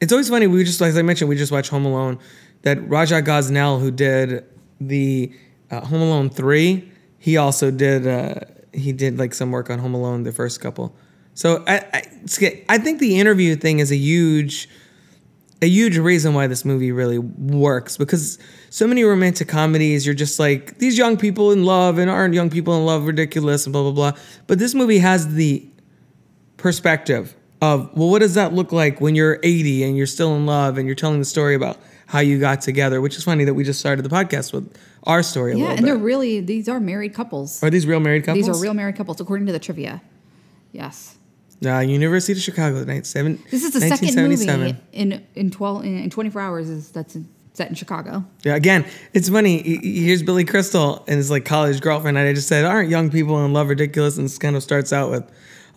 [0.00, 0.46] It's always funny.
[0.46, 2.18] We just, as I mentioned, we just watched Home Alone.
[2.62, 4.44] That Raja Gosnell, who did
[4.80, 5.32] the
[5.70, 8.06] uh, Home Alone three, he also did.
[8.06, 8.40] Uh,
[8.72, 10.94] he did like some work on Home Alone, the first couple.
[11.34, 12.02] So I, I,
[12.68, 14.68] I think the interview thing is a huge,
[15.62, 18.38] a huge reason why this movie really works because
[18.70, 22.50] so many romantic comedies, you're just like these young people in love and aren't young
[22.50, 24.20] people in love ridiculous and blah blah blah.
[24.46, 25.66] But this movie has the
[26.56, 30.46] perspective of well what does that look like when you're 80 and you're still in
[30.46, 33.54] love and you're telling the story about how you got together which is funny that
[33.54, 36.68] we just started the podcast with our story a Yeah, little and they're really these
[36.68, 37.62] are married couples.
[37.62, 40.00] are these real married couples These are real married couples according to the trivia.
[40.72, 41.16] Yes.
[41.64, 45.98] uh, university of chicago night seven This is the second movie in in 12 in,
[46.04, 48.24] in 24 hours is that's in, set in Chicago.
[48.44, 48.84] yeah again
[49.14, 52.46] it's funny he- he- here's billy crystal and his like college girlfriend and i just
[52.48, 55.24] said aren't young people in love ridiculous and this kind of starts out with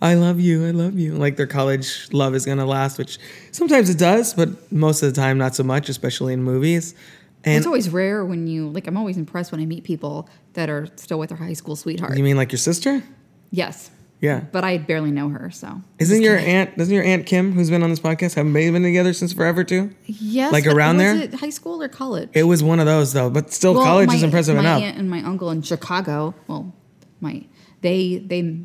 [0.04, 1.14] I love you, I love you.
[1.14, 3.20] Like their college love is gonna last, which
[3.52, 6.96] sometimes it does, but most of the time not so much, especially in movies.
[7.44, 10.70] And it's always rare when you like I'm always impressed when I meet people that
[10.70, 12.16] are still with their high school sweetheart.
[12.16, 13.02] you mean like your sister?
[13.50, 13.90] yes.
[14.20, 14.44] Yeah.
[14.52, 15.80] But I barely know her, so.
[15.98, 16.78] Isn't your aunt?
[16.78, 19.64] Doesn't your aunt Kim, who's been on this podcast, haven't they been together since forever
[19.64, 19.90] too?
[20.06, 20.52] Yes.
[20.52, 21.22] like around was there?
[21.24, 22.30] it high school or college?
[22.32, 24.80] It was one of those though, but still, Well, college my, is impressive my enough.
[24.80, 26.36] My aunt and my uncle in Chicago.
[26.46, 26.72] Well,
[27.20, 27.44] my
[27.80, 28.60] they they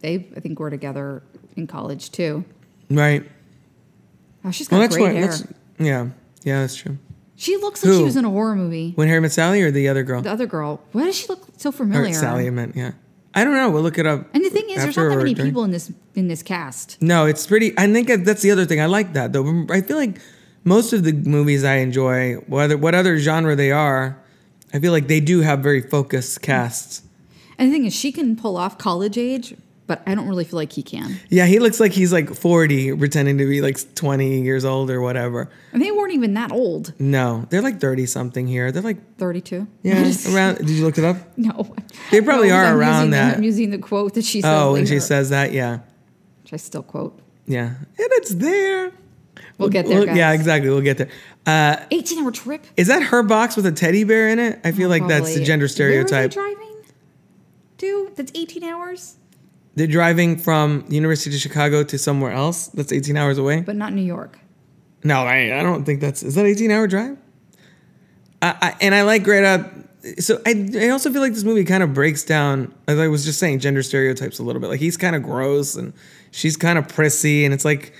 [0.00, 1.22] they I think were together
[1.56, 2.44] in college too.
[2.90, 3.26] Right.
[4.44, 5.34] Oh, she's got Well, great hair.
[5.78, 6.08] Yeah.
[6.44, 6.98] Yeah, that's true.
[7.40, 8.92] She looks like she was in a horror movie.
[8.96, 10.22] When Harry met Sally or the other girl?
[10.22, 10.82] The other girl.
[10.90, 12.10] Why does she look so familiar?
[12.10, 12.14] or?
[12.14, 12.74] Sally, I meant.
[12.74, 12.90] Yeah.
[13.32, 13.70] I don't know.
[13.70, 14.26] We'll look it up.
[14.34, 15.48] And the thing is, there's not that many during.
[15.48, 17.00] people in this in this cast.
[17.00, 17.78] No, it's pretty.
[17.78, 18.80] I think that's the other thing.
[18.80, 19.66] I like that though.
[19.70, 20.20] I feel like
[20.64, 24.20] most of the movies I enjoy, whether what other genre they are,
[24.74, 27.02] I feel like they do have very focused casts.
[27.56, 29.54] And the thing is, she can pull off college age,
[29.88, 31.18] but I don't really feel like he can.
[31.30, 35.00] Yeah, he looks like he's like 40, pretending to be like 20 years old or
[35.00, 35.50] whatever.
[35.72, 36.92] And they weren't even that old.
[37.00, 38.70] No, they're like 30 something here.
[38.70, 39.66] They're like, 32.
[39.82, 40.58] yeah, around.
[40.58, 41.16] Did you look it up?
[41.36, 41.74] No.
[42.12, 43.36] They probably No, are I'm around using that.
[43.38, 44.50] I'm using the quote that she says.
[44.54, 45.80] Oh, and she says that, yeah.
[46.44, 47.18] Which I still quote.
[47.46, 47.66] Yeah.
[47.66, 48.92] And it's there.
[49.56, 50.38] We'll get there, Yeah, guys.
[50.38, 50.70] exactly.
[50.70, 51.08] We'll get there.
[51.46, 52.64] Uh, 18 hour trip.
[52.76, 54.60] is that her box with a teddy bear in it?
[54.64, 55.44] I feel like that's the Probably.
[55.46, 56.30] gender stereotype.
[56.32, 56.76] driving
[57.78, 58.12] to?
[58.16, 59.16] That's 18 hours,
[59.78, 63.60] They're driving from University of Chicago to somewhere else that's 18 hours away.
[63.60, 64.38] but not New York.
[65.04, 66.22] No, I, I don't think that's.
[66.22, 67.16] Is that 18 hour drive?
[68.42, 69.70] I, I, and I like Greta.
[70.18, 73.24] So I, I also feel like this movie kind of breaks down, as I was
[73.24, 74.68] just saying, gender stereotypes a little bit.
[74.68, 75.92] Like he's kind of gross and
[76.30, 77.44] she's kind of prissy.
[77.44, 77.92] And it's like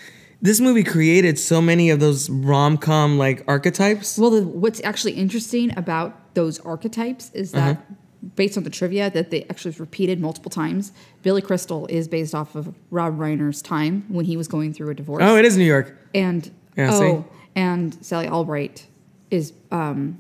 [0.43, 4.17] this movie created so many of those rom com like archetypes.
[4.19, 7.95] Well, the, what's actually interesting about those archetypes is that, Uh-huh.
[8.37, 10.93] Based on the trivia, that they actually repeated multiple times.
[11.23, 14.95] Billy Crystal is based off of Rob Reiner's time when he was going through a
[14.95, 15.23] divorce.
[15.25, 15.97] Oh, it is New York.
[16.15, 17.25] and Yeah, oh, see?
[17.55, 18.87] and Sally Albright
[19.31, 20.19] is um,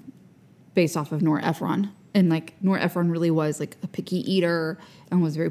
[0.75, 4.79] based off of Nora Ephron, and like Nora Ephron really was like a picky eater
[5.11, 5.49] and was very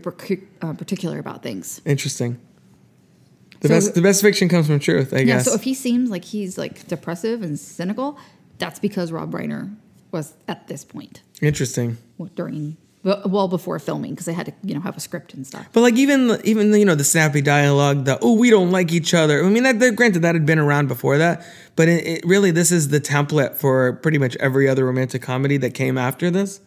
[0.62, 1.82] uh, particular about things.
[1.86, 2.40] Interesting.
[3.60, 5.28] The So- best the best fiction comes from truth, I guess.
[5.28, 5.46] Yeah, guess.
[5.46, 8.18] so if he seems like he's like depressive and cynical,
[8.60, 9.76] that's because Rob Reiner
[10.18, 11.98] was at this point Interesting.
[12.36, 15.66] during well before filming because they had to you know have a script and stuff.
[15.72, 18.92] But like even even the, you know the snappy dialogue, the oh we don't like
[18.92, 19.46] each other.
[19.46, 22.52] I mean that, that granted that had been around before that, but it, it really
[22.52, 26.60] this is the template for pretty much every other romantic comedy that came after this,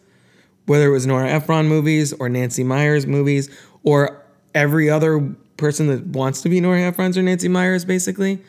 [0.65, 3.49] whether it was Nora Ephron movies or Nancy Meyers movies
[3.83, 4.23] or
[4.55, 8.41] every other person that wants to be Nora Ephron's or Nancy Meyers basically.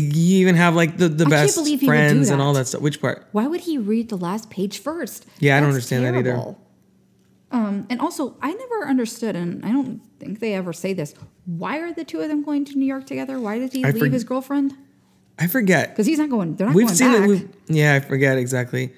[0.00, 2.52] You even have like the, the I best believe he would do friends and all
[2.54, 2.80] that stuff.
[2.80, 3.26] Which part?
[3.32, 5.26] Why would he read the last page first?
[5.38, 6.56] Yeah, I don't That's understand that either.
[7.50, 11.14] Um, and also, I never understood, and I don't think they ever say this.
[11.46, 13.40] Why are the two of them going to New York together?
[13.40, 14.74] Why did he I leave forg- his girlfriend?
[15.38, 15.90] I forget.
[15.90, 16.56] Because he's not going.
[16.56, 17.28] They're not We've going seen back.
[17.28, 18.92] We've, yeah, I forget exactly.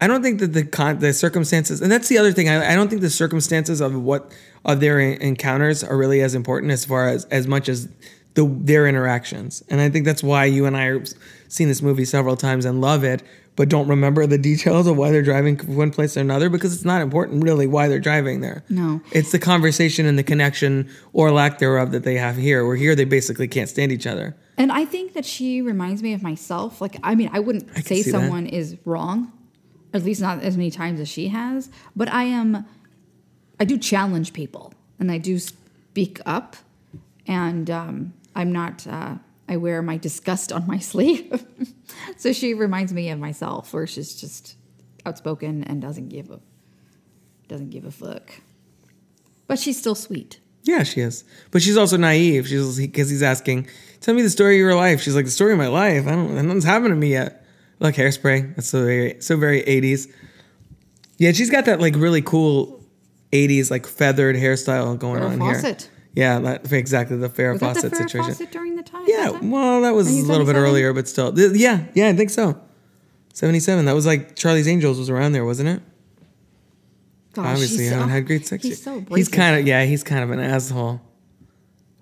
[0.00, 2.48] I don't think that the con- the circumstances, and that's the other thing.
[2.48, 4.32] I, I don't think the circumstances of what
[4.64, 7.88] of their en- encounters are really as important as far as as much as
[8.34, 9.62] the their interactions.
[9.68, 11.08] And I think that's why you and I have
[11.48, 13.22] seen this movie several times and love it,
[13.56, 16.74] but don't remember the details of why they're driving from one place to another because
[16.74, 18.64] it's not important really why they're driving there.
[18.68, 19.00] No.
[19.12, 22.64] it's the conversation and the connection or lack thereof that they have here.
[22.64, 24.36] Where here they basically can't stand each other.
[24.56, 26.80] And I think that she reminds me of myself.
[26.80, 29.32] Like, I mean, I wouldn't can say someone is wrong,
[29.94, 32.66] at least not as many times as she has, but I am,
[33.58, 36.56] I do challenge people and I do speak up.
[37.26, 39.16] And um, I'm not, uh,
[39.48, 41.44] I wear my disgust on my sleeve.
[42.16, 44.56] so she reminds me of myself, where she's just
[45.04, 46.40] outspoken and doesn't give a,
[47.48, 48.32] doesn't give a fuck.
[49.46, 50.40] But she's still sweet.
[50.62, 51.24] Yeah, she is.
[51.50, 52.48] But she's also naive.
[52.48, 53.66] She's because he's asking,
[54.00, 56.06] "Tell me the story of your life." She's like, "The story of my life.
[56.06, 56.34] I don't.
[56.34, 57.44] Nothing's happened to me yet."
[57.78, 58.54] Like hairspray.
[58.56, 60.06] That's so very, so very eighties.
[61.16, 62.84] Yeah, she's got that like really cool
[63.32, 65.82] eighties like feathered hairstyle going Farrah on Fawcett.
[65.82, 65.90] here.
[66.14, 68.32] Yeah, that, exactly the Farrah Was that the Fawcett Farrah situation.
[68.32, 69.04] Fawcett during the time?
[69.06, 69.50] Yeah, time?
[69.50, 72.60] well, that was a little bit earlier, but still, Th- yeah, yeah, I think so.
[73.32, 73.84] Seventy-seven.
[73.84, 75.82] That was like Charlie's Angels was around there, wasn't it?
[77.32, 78.62] Gosh, Obviously, he's haven't so- had great sex.
[78.64, 78.78] He's yet.
[78.84, 79.32] so he's abrasive.
[79.32, 81.00] kind of yeah, he's kind of an asshole.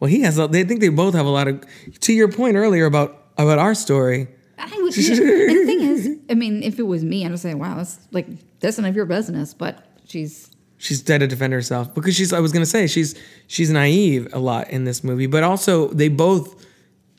[0.01, 0.39] Well, he has.
[0.39, 1.63] a- They think they both have a lot of.
[2.01, 5.11] To your point earlier about about our story, I would, yeah.
[5.17, 8.27] and the thing is, I mean, if it was me, I'd say, "Wow, that's like
[8.61, 12.33] that's none of your business." But she's she's dead to defend herself because she's.
[12.33, 13.15] I was gonna say she's
[13.47, 16.65] she's naive a lot in this movie, but also they both.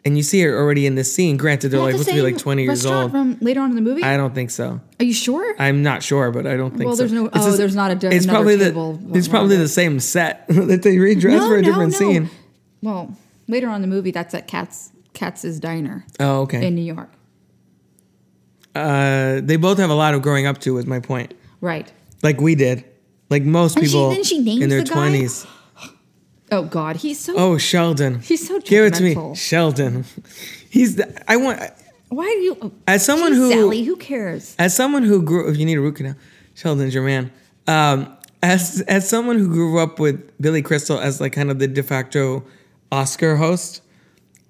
[0.05, 1.35] And you see her already in this scene.
[1.35, 3.11] Granted, they're like the supposed to be like twenty years old.
[3.11, 4.79] From later on in the movie, I don't think so.
[4.99, 5.55] are you sure?
[5.59, 7.01] I'm not sure, but I don't think Well, so.
[7.03, 8.97] there's no- It's oh, just- there's not a di- It's probably the.
[9.13, 12.29] It's probably the same set that they redress for a different scene.
[12.81, 13.13] Well,
[13.49, 16.65] later on in the movie, that's at Katz Katz's diner Oh, okay.
[16.65, 17.11] in New York,
[18.75, 20.77] uh, they both have a lot of growing up to.
[20.77, 21.33] Is my point.
[21.61, 21.91] right?
[22.23, 22.85] Like we did.
[23.29, 24.93] Like most And she- people then she names in their the guy?
[24.95, 25.45] twenties.
[26.51, 27.35] Oh God, he's so.
[27.37, 28.21] Oh, Sheldon.
[28.21, 29.35] He's so Give it to me.
[29.35, 30.03] Sheldon.
[30.71, 30.95] He's.
[30.95, 31.59] The, I want.
[32.09, 32.57] Why do you?
[32.59, 34.55] oh, As someone who- Sally, who cares?
[34.57, 36.15] As someone who grew, if you need a root canal,
[36.55, 37.31] Sheldon's your man.
[37.67, 41.67] Um, as as someone who grew up with Billy Crystal as like kind of the
[41.67, 42.43] de facto
[42.91, 43.81] Oscar host,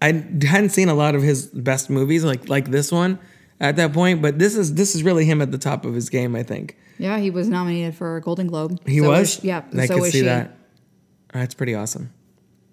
[0.02, 0.08] I
[0.42, 3.20] hadn't seen a lot of his best movies like like this one
[3.60, 4.22] at that point.
[4.22, 6.36] But this is this is really him at the top of his game.
[6.36, 8.80] I think Yeah, he was nominated for a Golden Globe.
[8.88, 9.38] he So was.
[9.38, 10.26] is- yeah, I so could see she.
[10.26, 10.56] that.
[11.34, 12.12] That's pretty awesome.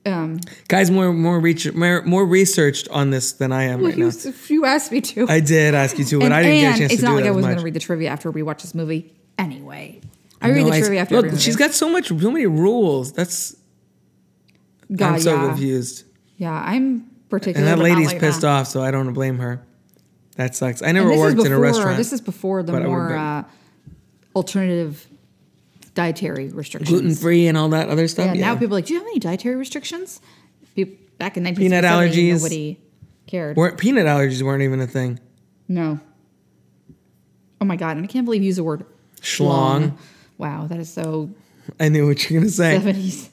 [0.06, 3.98] Um, Guys, more more reach more, more researched on this than I am well, right
[3.98, 4.32] you, now.
[4.48, 5.26] you asked me to.
[5.28, 7.14] I did ask you to, but and, I didn't get a chance it's to not
[7.16, 10.00] like I as was going to read the trivia after we watch this movie anyway.
[10.40, 13.12] I read the I- trivia after Look, every she's got so much, so many rules.
[13.14, 13.56] That's
[14.94, 15.48] God, I'm so yeah.
[15.48, 16.04] confused.
[16.36, 17.66] Yeah, I'm particular.
[17.68, 18.48] And that lady's like pissed that.
[18.48, 19.60] off, so I don't blame her.
[20.36, 20.82] That sucks.
[20.82, 21.96] I never worked in a restaurant.
[21.96, 23.44] This is before the but I would've more uh,
[24.34, 25.06] alternative
[25.94, 26.90] dietary restrictions.
[26.90, 28.26] gluten free and all that other stuff.
[28.26, 30.20] Yeah, Yeah, now people are like, do you have any dietary restrictions?
[30.74, 31.86] Peop- Back in Peanut 1970,
[32.28, 32.34] allergies.
[32.42, 32.80] nobody
[33.26, 33.56] cared.
[33.56, 35.18] weren't peanut allergies weren't even a thing.
[35.68, 35.98] no.
[37.58, 37.96] Oh my god!
[37.96, 38.84] And I can't believe you use the word
[39.22, 39.96] Schlong.
[40.36, 41.30] Wow, that is so
[41.80, 42.74] I knew what you're gonna say.
[42.76, 43.30] seventies.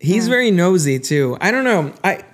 [0.00, 1.38] He's very nosy too.
[1.40, 1.94] I don't know.
[2.02, 2.24] I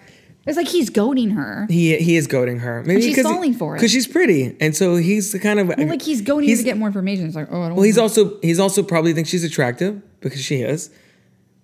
[0.46, 1.66] It's like he's goading her.
[1.70, 2.82] he he is goading her.
[2.84, 3.78] Maybe she's 'cause he- falling for it.
[3.78, 6.64] because she's pretty, and so he's the kind of Well, like he's goading he's- to
[6.64, 7.26] get more information.
[7.26, 10.40] It's like, oh, I don't Well, he's also he's also probably thinks she's attractive because
[10.42, 10.90] she is,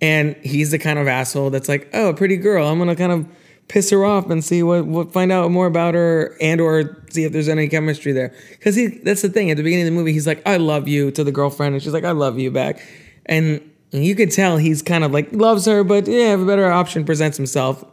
[0.01, 2.69] and he's the kind of asshole that's like, oh, a pretty girl.
[2.69, 3.27] I'm gonna kind of
[3.67, 7.25] piss her off and see what what find out more about her and or see
[7.25, 8.33] if there's any chemistry there.
[8.53, 10.87] Because he that's the thing at the beginning of the movie, he's like, I love
[10.87, 12.81] you to the girlfriend, and she's like, I love you back,
[13.27, 13.61] and
[13.91, 17.05] you could tell he's kind of like loves her, but yeah, if a better option
[17.05, 17.85] presents himself.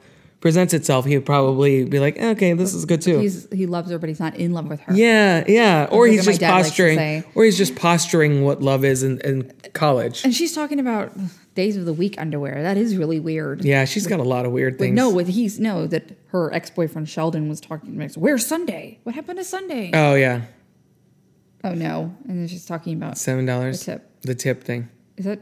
[0.42, 3.18] Presents itself, he'd probably be like, okay, this is good too.
[3.20, 4.94] He's he loves her, but he's not in love with her.
[4.94, 5.88] Yeah, yeah.
[5.90, 9.20] Or he's just dad likes to posturing, or he's just posturing what love is in,
[9.22, 10.24] in college.
[10.24, 11.12] And she's talking about
[11.56, 12.62] days of the week underwear.
[12.62, 13.66] That is really weird.
[13.66, 14.96] Yeah, she's got a lot of weird But things.
[14.96, 18.14] no, with he's no that her ex boyfriend Sheldon was talking about.
[18.16, 19.00] Where's Sunday?
[19.02, 19.90] What happened to Sunday?
[19.96, 20.42] Oh yeah,
[21.64, 22.16] oh no!
[22.28, 23.80] And then she's talking about seven dollars.
[23.80, 24.22] The tip.
[24.22, 24.90] The tip thing.
[25.18, 25.40] is that.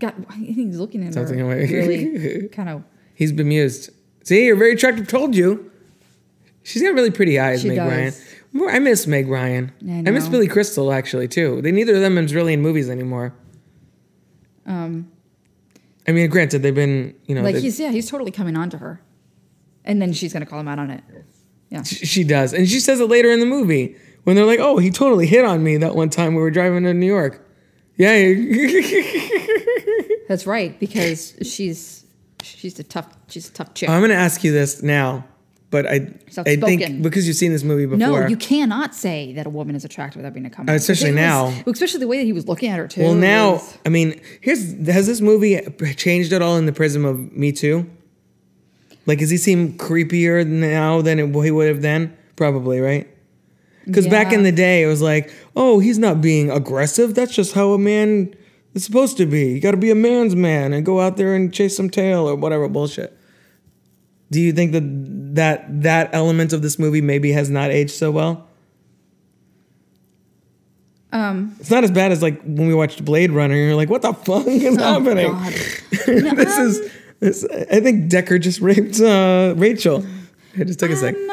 [0.00, 2.82] God, he's looking at Something her really kind of.
[3.14, 3.90] He's bemused.
[4.24, 5.08] See, you're very attractive.
[5.08, 5.70] Told you.
[6.62, 7.90] She's got really pretty eyes, She Meg does.
[7.90, 8.12] Ryan.
[8.52, 9.72] More- I miss Meg Ryan.
[9.86, 10.28] I I, miss.
[10.28, 11.60] Billy Crystal actually too.
[11.60, 13.34] They neither of them is really in movies anymore.
[14.66, 15.10] Um,
[16.08, 18.78] I mean, granted, they've been you know like he's yeah he's totally coming on to
[18.78, 19.00] her,
[19.84, 21.02] and then she's gonna call him out on it.
[21.70, 24.60] Yeah, she she does, and she says it later in the movie when they're like,
[24.60, 27.46] "Oh, he totally hit on me that one time we were driving to New York."
[27.96, 28.16] Yeah,
[30.28, 32.03] that's right because she's
[32.44, 33.88] she's a tough she's a tough chick.
[33.88, 35.24] I'm going to ask you this now,
[35.70, 37.98] but I I think because you've seen this movie before.
[37.98, 40.76] No, you cannot say that a woman is attractive without being a comment.
[40.76, 41.62] especially It was- now.
[41.66, 43.02] especially the way that he was looking at her too.
[43.02, 45.60] Well, now I mean, here's has this movie
[45.96, 47.86] changed at all in the prism of Me Too?
[49.06, 52.16] Like, does he seem creepier now than it, he would have then?
[52.36, 53.06] Probably, right?
[53.84, 57.14] Because back in the day, it was like, oh, he's not being aggressive.
[57.14, 58.34] That's just how a man
[58.74, 59.52] is supposed to be.
[59.52, 62.28] You got to be a man's man and go out there and chase some tail
[62.28, 63.16] or whatever bullshit.
[64.30, 64.82] Do you think that
[65.36, 68.48] that that element of this movie maybe has not aged so well?
[71.12, 73.54] um, It's not as bad as like when we watched Blade Runner.
[73.54, 75.26] You're like, what the fuck is happening?
[75.26, 75.52] Oh, God.
[76.06, 77.44] this is this.
[77.70, 80.04] I think Deckard just raped uh, Rachel.
[80.56, 81.14] It just took a sec.
[81.14, 81.30] Um,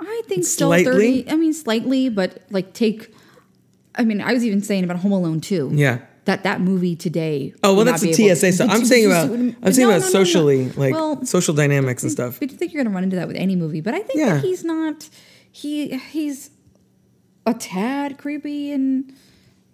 [0.00, 0.92] I think still Slightly?
[1.24, 1.30] thirty.
[1.30, 3.14] I mean, slightly, but like take.
[3.94, 5.70] I mean, I was even saying about Home Alone too.
[5.72, 5.98] Yeah.
[6.24, 7.52] That that movie today.
[7.64, 8.70] Oh well, that's a TSA stuff.
[8.70, 9.24] I'm saying about?
[9.30, 12.38] I'm saying No, about no, no, socially, like Well, social dynamics and stuff.
[12.38, 13.80] But you think you're gonna run into that with any movie?
[13.80, 14.34] But I think Yeah.
[14.34, 15.08] that he's not.
[15.50, 16.50] He he's
[17.44, 19.12] a tad creepy and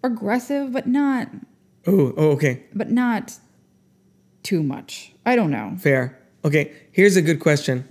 [0.02, 1.28] aggressive, but not
[1.86, 3.38] Oh, oh, okay, but not
[4.42, 5.12] too much.
[5.26, 5.74] I don't know.
[5.78, 6.18] fair.
[6.44, 7.84] Okay, here's a good question.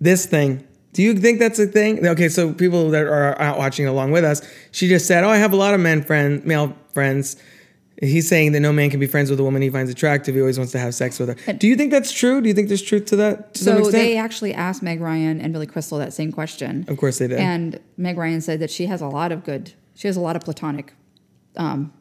[0.00, 0.66] This thing.
[0.92, 2.04] Do you think that's a thing?
[2.06, 5.36] Okay, so people that are out watching along with us, she just said, "Oh, I
[5.36, 7.36] have a lot of men friend, male friends."
[8.02, 10.34] He's saying that no man can be friends with a woman he finds attractive.
[10.34, 11.52] He always wants to have sex with her.
[11.52, 12.40] Do you think that's true?
[12.40, 15.52] Do you think there's truth to that to So they actually asked Meg Ryan and
[15.52, 16.86] Billy Crystal that same question.
[16.88, 17.38] Of course they did.
[17.38, 20.34] And Meg Ryan said that she has a lot of good, she has a lot
[20.34, 20.94] of platonic
[21.56, 21.92] um,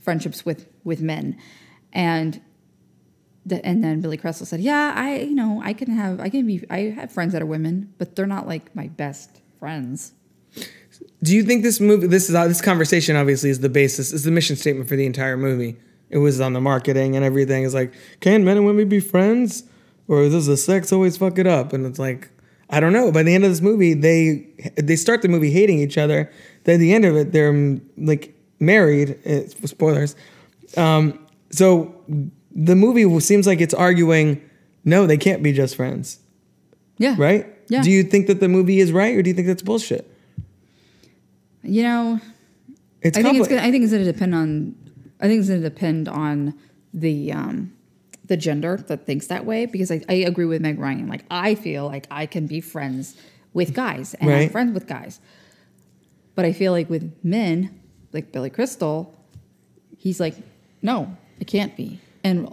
[0.00, 1.36] friendships with with men,
[1.92, 2.40] and
[3.50, 6.64] and then Billy Crystal said, "Yeah, I you know I can have I can be
[6.70, 10.12] I have friends that are women, but they're not like my best friends."
[11.22, 14.30] Do you think this movie, this is this conversation, obviously, is the basis, is the
[14.30, 15.76] mission statement for the entire movie?
[16.10, 17.64] It was on the marketing and everything.
[17.64, 19.64] It's like, can men and women be friends,
[20.08, 21.72] or does the sex always fuck it up?
[21.72, 22.28] And it's like,
[22.68, 23.10] I don't know.
[23.12, 26.30] By the end of this movie, they they start the movie hating each other.
[26.64, 29.18] Then at the end of it, they're like married.
[29.24, 30.16] eh, spoilers.
[30.76, 31.18] Um,
[31.50, 31.94] so
[32.54, 34.40] the movie seems like it's arguing,
[34.84, 36.18] no, they can't be just friends,
[36.98, 37.14] Yeah.
[37.18, 37.46] right?
[37.68, 37.82] Yeah.
[37.82, 40.08] Do you think that the movie is right, or do you think that's bullshit?
[41.62, 42.20] You know,
[43.00, 44.74] It's I think it's gonna, I think it's going to depend on
[45.20, 46.54] I think it's going to depend on
[46.92, 47.72] the um
[48.26, 51.08] the gender that thinks that way because I, I agree with Meg Ryan.
[51.08, 53.16] Like I feel like I can be friends
[53.52, 55.20] with guys and I'm friends with guys,
[56.34, 57.80] but I feel like with men
[58.12, 59.14] like Billy Crystal,
[59.98, 60.34] he's like
[60.82, 62.00] no, it can't be.
[62.24, 62.48] And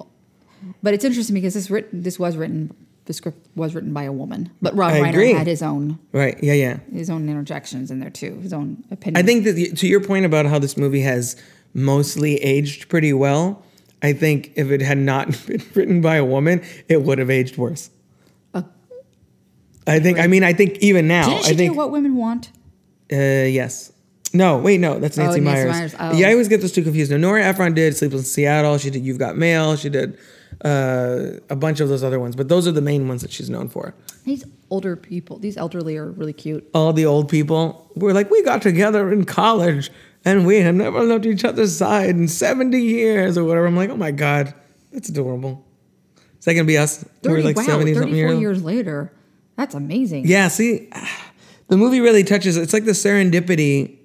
[0.84, 2.74] but it's interesting because this written this was written
[3.06, 5.34] the script was written by a woman, but Rob I Reiner agree.
[5.34, 6.38] had his own right?
[6.44, 6.78] Yeah, yeah.
[6.94, 9.18] his own interjections in there too, his own opinion.
[9.18, 11.36] I think that to your point about how this movie has
[11.74, 13.64] mostly aged pretty well,
[14.04, 17.58] I think if it had not been written by a woman, it would have aged
[17.58, 17.90] worse.
[19.88, 20.20] I think.
[20.20, 21.74] I mean, I think even now, Didn't she I think.
[21.74, 22.50] do what women want?
[23.12, 23.92] uh, yes.
[24.34, 25.76] No, wait, no, that's Oh, Nancy Nancy Meyers.
[25.76, 26.14] Meyers, oh.
[26.18, 27.12] Yeah, I always get those two confused.
[27.12, 28.78] No, Nora Ephron did Sleepless in Seattle.
[28.78, 29.76] She did You've Got Mail.
[29.76, 30.18] She did
[30.64, 33.50] uh, a bunch of those other ones, but those are the main ones that she's
[33.50, 33.96] known for.
[34.26, 36.70] These older people, these elderly are really cute.
[36.74, 39.90] all the old people were like, we got together in college
[40.26, 43.66] and we have never left each other's side in 70 years or whatever.
[43.66, 44.54] I'm like, oh my God,
[44.92, 45.66] that's adorable.
[46.38, 47.04] Is that going to be us?
[47.24, 48.40] 30, We're like wow, 70 34 something years.
[48.40, 49.14] years later.
[49.56, 50.28] That's amazing.
[50.28, 50.90] Yeah, see,
[51.70, 53.99] the movie really touches, it's like the serendipity,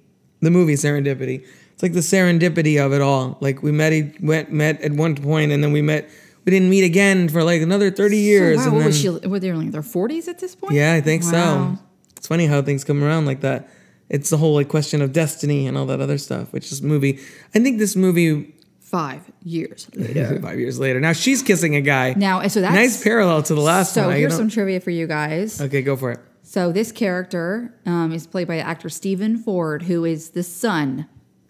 [0.45, 1.45] the movie Serendipity.
[1.73, 3.37] It's like the serendipity of it all.
[3.41, 3.91] Like we met,
[4.21, 6.09] went, met at one point and then we met,
[6.45, 8.59] we didn't meet again for like another 30 years.
[8.59, 9.27] So, wow, and what then, was she?
[9.27, 10.73] Were they in their 40s at this point?
[10.73, 11.31] Yeah, I think Wow.
[11.31, 11.83] so.
[12.17, 13.67] It's funny how things come around like that.
[14.09, 17.19] It's the whole like question of destiny and all that other stuff, which this movie.
[17.53, 20.39] I think this movie Five years later.
[20.39, 20.99] five years later.
[21.01, 22.13] Now she's kissing a guy.
[22.15, 24.13] Now, so that's nice parallel to the last So one.
[24.13, 25.59] I here's some trivia for you guys.
[25.59, 26.19] okay, go for it.
[26.55, 31.05] So this character um, is played by actor Steven Ford, who is the son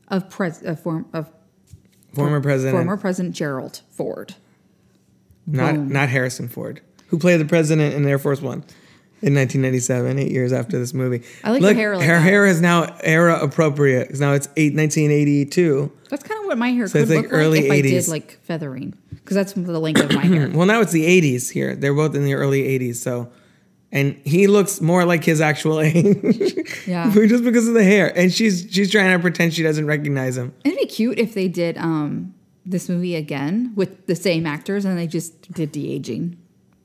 [0.08, 1.30] of pres- of, form- of
[2.16, 4.34] Former president, former President Gerald Ford.
[5.46, 5.90] not Boom.
[5.90, 8.64] not Harrison Ford, who played the president in Air Force One
[9.22, 11.22] in 1997, eight years after this movie.
[11.44, 12.22] I like her hair like her that.
[12.22, 15.92] hair is now era appropriate because now it's eight, 1982.
[16.10, 17.82] That's kind of what my hair So could it's like look early like if I
[17.82, 20.50] did like feathering, because that's the length of my hair.
[20.50, 21.76] Well, now it's the 80s here.
[21.76, 22.96] They're both in the early 80s.
[22.96, 23.32] So,
[23.96, 26.54] and he looks more like his actual age.
[26.86, 27.10] Yeah.
[27.28, 28.16] just because of the hair.
[28.16, 30.54] And she's she's trying to pretend she doesn't recognize him.
[30.66, 32.36] It'd be cute if they did um,
[32.66, 36.38] this movie again with the same actors and they just did de aging.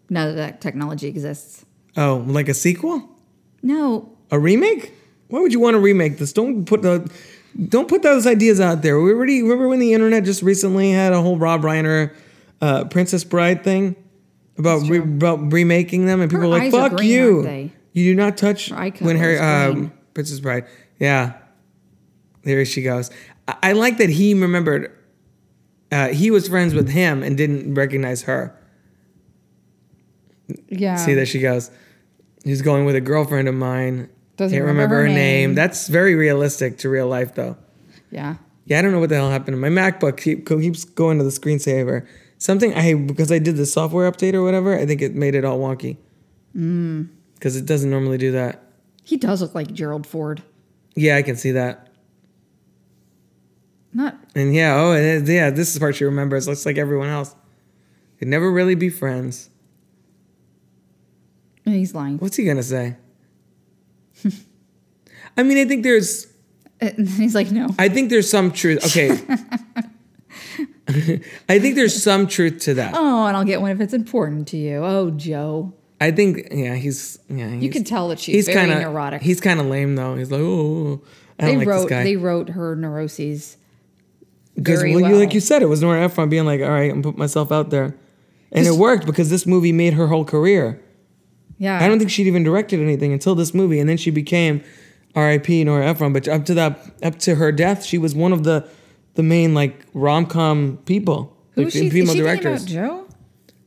[0.09, 1.65] Now that, that technology exists.
[1.97, 3.09] Oh, like a sequel?
[3.63, 4.95] No, A remake?
[5.29, 6.33] Why would you want to remake this?
[6.33, 7.11] Don't put the
[7.69, 9.01] don't put those ideas out there.
[9.01, 12.15] We already remember when the internet just recently had a whole Rob Reiner
[12.61, 13.97] uh, Princess Bride thing.
[14.59, 17.33] About re- about remaking them, and Her people are like, eyes are "Fuck green, you!
[17.37, 17.73] aren't they?
[17.93, 19.93] You do not touch Her eye when Harry um, green.
[20.15, 20.67] Princess Bride."
[20.99, 21.35] Yeah,
[22.43, 23.11] there she goes.
[23.49, 24.97] I, I like that he remembered.
[25.93, 28.57] Uh, he was friends with him and didn't recognize her.
[30.69, 30.97] Yeah.
[30.97, 31.71] See, there she goes.
[32.45, 34.09] He's going with a girlfriend of mine.
[34.37, 35.17] Doesn't Can't remember her name.
[35.17, 35.55] name.
[35.55, 37.57] That's very realistic to real life, though.
[38.11, 38.37] Yeah.
[38.67, 39.61] Yeah, I don't know what the hell happened.
[39.61, 42.07] My MacBook keep, keeps going to the screensaver.
[42.41, 44.74] Something I because I did the software update or whatever.
[44.76, 45.99] I think it made it all wonky.
[46.57, 47.11] Mm.
[47.34, 48.62] Because it doesn't normally do that.
[49.05, 50.43] He does look like Gerald Ford.
[50.97, 51.88] Yeah, I can see that.
[53.93, 55.51] Not And yeah, oh, it is, yeah.
[55.51, 56.49] This is the part she remembers.
[56.49, 57.34] Looks like everyone else.
[58.18, 59.51] Could never really be friends.
[61.66, 62.16] and he's lying.
[62.18, 62.97] What's he gonna say?
[65.36, 66.26] I mean, I think there's
[66.80, 67.68] And he's like, no.
[67.78, 68.82] I think there's some truth.
[68.86, 69.18] Okay.
[71.49, 72.95] I think there's some truth to that.
[72.95, 74.84] Oh, and I'll get one if it's important to you.
[74.84, 75.72] Oh, Joe.
[76.01, 79.20] I think, yeah, he's, yeah, he's, You can tell that she's very kinda, neurotic.
[79.20, 80.16] He's kind of lame though.
[80.16, 81.03] He's like, oh,
[81.38, 83.57] I They like wrote they wrote her neuroses.
[84.55, 86.91] Because very well, you, like you said, it was Nora Ephron being like, all right,
[86.91, 87.95] I'm put myself out there,
[88.53, 90.80] and it worked because this movie made her whole career.
[91.59, 91.78] Yeah.
[91.82, 94.62] I don't think she'd even directed anything until this movie, and then she became
[95.14, 95.64] R.I.P.
[95.64, 96.12] Nora Ephron.
[96.12, 98.66] But up to that, up to her death, she was one of the
[99.21, 102.62] the main like rom com people, Who like is she, is female she thinking directors.
[102.62, 103.07] about Joe?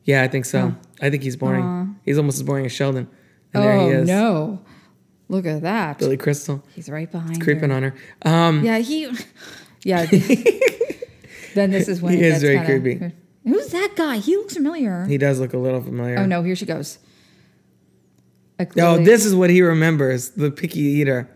[0.03, 0.73] Yeah, I think so.
[0.99, 1.95] I think he's boring.
[2.03, 3.07] He's almost as boring as Sheldon.
[3.53, 4.59] And there oh he is, no.
[5.29, 5.99] Look at that.
[5.99, 7.75] Billy Crystal, He's right behind creeping her.
[7.75, 7.93] on her.
[8.23, 9.09] Um, Yeah, he
[9.83, 10.05] Yeah.
[11.53, 13.15] then this is when He is very kinda- creepy.
[13.47, 14.17] Who's that guy?
[14.17, 15.05] He looks familiar.
[15.05, 16.17] he does look a little familiar.
[16.17, 16.97] oh no, here she goes.
[18.77, 21.29] Oh, this is what he remembers: the picky eater.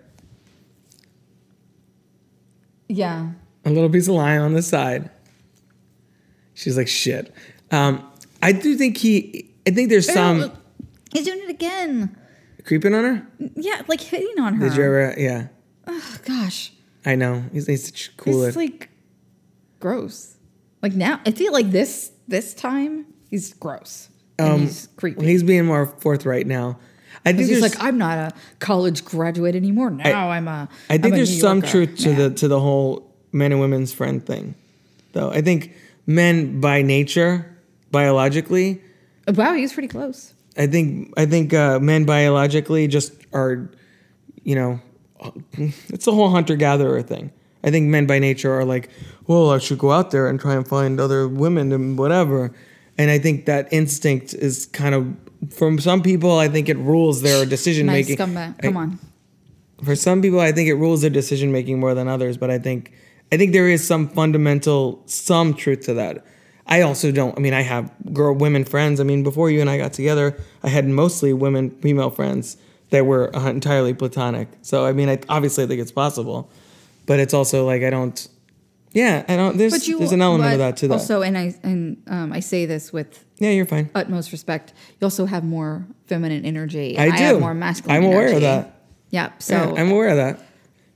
[2.90, 3.32] Yeah.
[3.72, 5.10] A little piece of lime on the side.
[6.54, 7.34] She's like, shit.
[7.72, 8.10] Um,
[8.42, 10.52] I do think he, I think there's some
[11.14, 12.18] He's doing it again.
[12.66, 13.28] creeping on her.
[13.56, 14.70] Yeah, like hitting on her.
[14.70, 15.14] Did you ever?
[15.18, 15.48] Yeah,
[15.88, 16.74] Oh, gosh.
[17.06, 17.44] I know.
[17.54, 18.90] He's, to cool It's like
[19.80, 20.36] gross.
[20.82, 24.10] Like now, I feel like this this time he's gross.
[24.38, 25.20] And he's creepy.
[25.22, 26.78] Um, he's being more forthright now.
[27.26, 29.90] I think he's like, I'm not a college graduate anymore.
[29.90, 30.70] Now I, am a.
[30.90, 32.16] I I'm think a there's some Yorker." truth to Yeah.
[32.16, 33.07] the to the whole
[33.38, 34.56] men and women's friend thing,
[35.14, 35.30] though.
[35.32, 35.74] I think
[36.06, 37.56] men by nature,
[37.92, 38.82] biologically,
[39.36, 40.34] Wow, he was pretty close.
[40.58, 43.70] I think I think uh, men biologically just are,
[44.44, 44.80] you know,
[45.90, 47.32] it's the whole hunter gatherer thing.
[47.64, 48.90] I think men by nature are like,
[49.28, 52.54] well, I should go out there and try and find other women and whatever.
[52.98, 56.38] And I think that instinct is kind of from some people.
[56.40, 58.26] I think it rules their decision Nice making.
[58.26, 58.62] scumbag.
[58.62, 59.00] Come on.
[59.84, 62.38] For some people, I think it rules their decision making more than others.
[62.38, 62.94] But I think
[63.32, 66.26] I think there is some fundamental some truth to that.
[66.66, 67.38] I also don't.
[67.38, 69.00] I mean, I have girl women friends.
[69.00, 72.58] I mean, before you and I got together, I had mostly women female friends
[72.90, 74.50] that were uh, entirely platonic.
[74.62, 76.50] So I mean, I obviously I think it's possible,
[77.06, 78.28] but it's also like I don't.
[78.92, 79.58] Yeah, I don't.
[79.58, 80.94] There's there's an element of that to that.
[80.94, 83.90] Also, and I and um, I say this with yeah, you're fine.
[83.94, 84.74] utmost respect.
[85.00, 86.98] You also have more feminine energy.
[86.98, 87.24] I do.
[87.24, 87.98] have more masculine.
[87.98, 88.82] I'm aware of that.
[89.12, 89.42] Yep.
[89.42, 90.47] So yeah, I'm aware of that.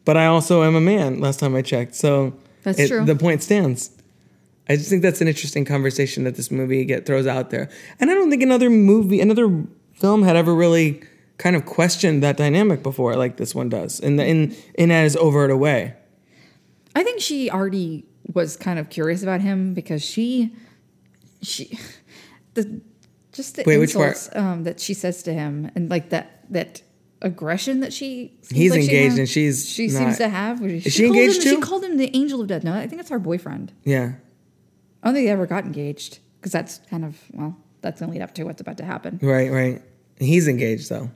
[0.06, 1.20] But I also am a man.
[1.20, 2.34] Last time I checked, so
[2.64, 3.06] That's it- true.
[3.06, 3.92] The point stands.
[4.70, 8.10] I just think that's an interesting conversation that this movie get throws out there, and
[8.10, 11.02] I don't think another movie, another film had ever really
[11.38, 15.16] kind of questioned that dynamic before, like this one does, in the, in in as
[15.18, 15.94] overt a way.
[16.96, 20.54] I think she already was kind of curious about him because she,
[21.42, 21.78] she,
[22.54, 22.82] the
[23.34, 24.10] just the Wait, which part?
[24.10, 26.82] insults um, that she says to him and like that that
[27.22, 28.34] aggression that she.
[28.42, 29.98] seems He's like she engaged has- and she's she not.
[29.98, 30.60] seems to have.
[30.60, 31.50] She, she engaged him, too?
[31.52, 32.64] She called him the angel of death.
[32.64, 33.72] No, I think that's our boyfriend.
[33.84, 34.14] Yeah,
[35.04, 38.22] I don't think they ever got engaged because that's kind of well, that's gonna lead
[38.22, 39.20] up to what's about to happen.
[39.22, 39.82] right, right.
[40.20, 41.10] He's engaged though.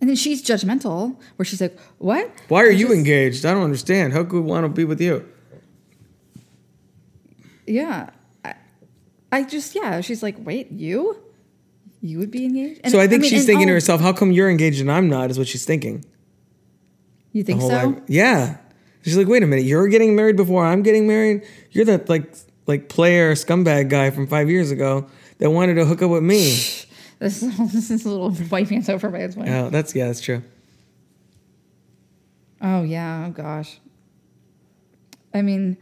[0.00, 2.28] And then she's judgmental, where she's like, "What?
[2.48, 3.46] Why are I you just- engaged?
[3.46, 4.12] I don't understand.
[4.12, 5.28] How could want to be with you?
[7.66, 8.10] Yeah,
[8.44, 8.54] I,
[9.30, 11.16] I just yeah." She's like, "Wait, you?
[12.02, 13.76] You would be engaged?" And so I think mean, she's thinking to oh.
[13.76, 16.04] herself, "How come you're engaged and I'm not?" Is what she's thinking.
[17.32, 18.58] "You think so?" life- Yeah.
[19.04, 21.42] She's like, wait a minute, you're getting married before I'm getting married?
[21.72, 22.34] You're that like
[22.66, 26.58] like player scumbag guy from five years ago that wanted to hook up with me.
[27.22, 29.48] This, this is a little white man's over my husband.
[29.48, 30.42] oh, that's yeah, that's true.
[32.60, 33.26] Oh yeah.
[33.28, 33.78] Oh gosh.
[35.32, 35.76] I mean,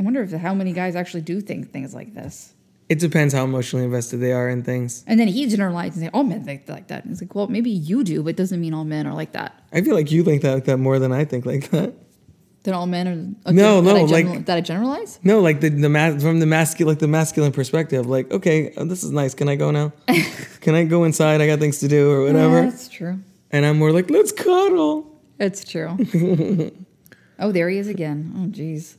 [0.00, 2.54] I wonder if how many guys actually do think things like this.
[2.92, 5.02] It depends how emotionally invested they are in things.
[5.06, 7.48] And then he generalizes and say, "All men think like that." And it's like, well,
[7.56, 9.50] maybe you do, but it doesn't mean all men are like that.
[9.72, 11.94] I feel like you think that like that more than I think like that.
[12.64, 13.18] That all men are
[13.50, 15.18] okay, No, that I no, general- like- that I generalize.
[15.24, 18.06] No, like the the ma- from the masculine like the masculine perspective.
[18.06, 19.32] Like, okay, uh, this is nice.
[19.34, 19.92] Can I go now?
[20.64, 21.40] Can I go inside?
[21.40, 22.58] I got things to do or whatever.
[22.62, 23.18] Yeah, that's true.
[23.50, 24.94] And I'm more like, let's cuddle.
[25.40, 25.90] It's true.
[27.38, 28.18] oh, there he is again.
[28.36, 28.96] Oh, jeez.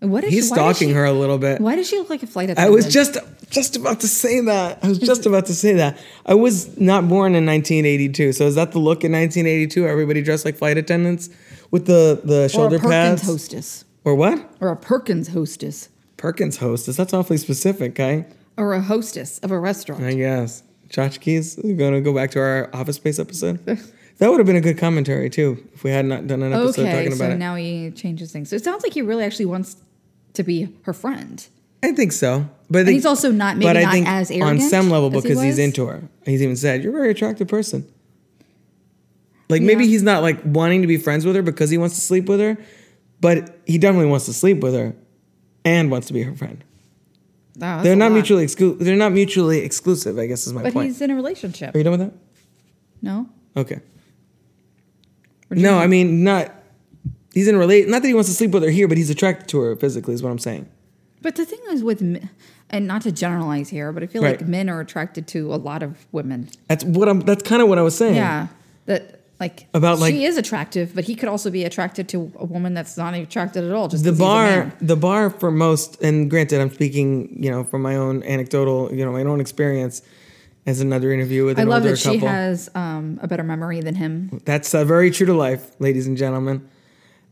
[0.00, 1.60] What is He's does stalking she- her a little bit.
[1.60, 2.66] Why does she look like a flight attendant?
[2.66, 3.16] I was just
[3.50, 4.80] just about to say that.
[4.82, 5.98] I was just about to say that.
[6.26, 8.32] I was not born in 1982.
[8.32, 9.86] So is that the look in 1982?
[9.86, 11.30] Everybody dressed like flight attendants
[11.70, 14.38] with the the or a shoulder Perkins pads hostess or what?
[14.60, 16.96] or a Perkins hostess Perkins hostess.
[16.96, 18.26] That's awfully specific, guy.
[18.56, 20.02] or a hostess of a restaurant.
[20.04, 20.62] I guess.
[20.90, 21.58] Chotchkie's.
[21.62, 23.58] We're gonna go back to our Office Space episode.
[24.18, 26.82] that would have been a good commentary too if we had not done an episode
[26.82, 27.28] okay, talking about it.
[27.28, 27.38] so it.
[27.38, 28.48] now he changes things.
[28.50, 29.76] So it sounds like he really actually wants
[30.34, 31.46] to be her friend.
[31.82, 32.48] I think so.
[32.70, 35.08] But And think, he's also not- maybe but I not think as on some level
[35.14, 36.02] as he because he's into her.
[36.24, 37.86] He's even said, "You're a very attractive person."
[39.50, 42.00] Like maybe he's not like wanting to be friends with her because he wants to
[42.00, 42.56] sleep with her,
[43.20, 44.94] but he definitely wants to sleep with her,
[45.64, 46.64] and wants to be her friend.
[47.58, 48.14] Wow, They're not lot.
[48.14, 50.18] mutually exclu- They're not mutually exclusive.
[50.18, 50.74] I guess is my But point.
[50.74, 51.74] But he's in a relationship.
[51.74, 52.12] Are you done with that?
[53.02, 53.28] No.
[53.56, 53.80] Okay.
[55.50, 55.78] No?
[55.78, 56.52] I mean not.
[57.32, 57.88] He's in a relate.
[57.88, 60.14] Not that he wants to sleep with her here, but he's attracted to her physically.
[60.14, 60.68] Is what I'm saying.
[61.22, 62.00] But the thing is with,
[62.70, 64.38] and not to generalize here, but I feel Right.
[64.40, 66.48] like men are attracted to a lot of women.
[66.68, 67.20] That's what I'm.
[67.20, 68.16] That's kind of what I was saying.
[68.16, 68.48] Yeah,
[68.86, 72.44] that like About, like- she is attractive, but he could also be attracted to a
[72.44, 73.88] woman that's not attracted at all.
[73.88, 74.72] Just the 'cause he's a bar man.
[74.80, 79.04] the bar for most and granted i'm speaking you know from my own anecdotal you
[79.04, 80.02] know my own experience
[80.66, 83.42] as another interview with I an love older that she couple has um, a better
[83.42, 84.40] memory than him.
[84.44, 86.68] that's uh, very true to life ladies and gentlemen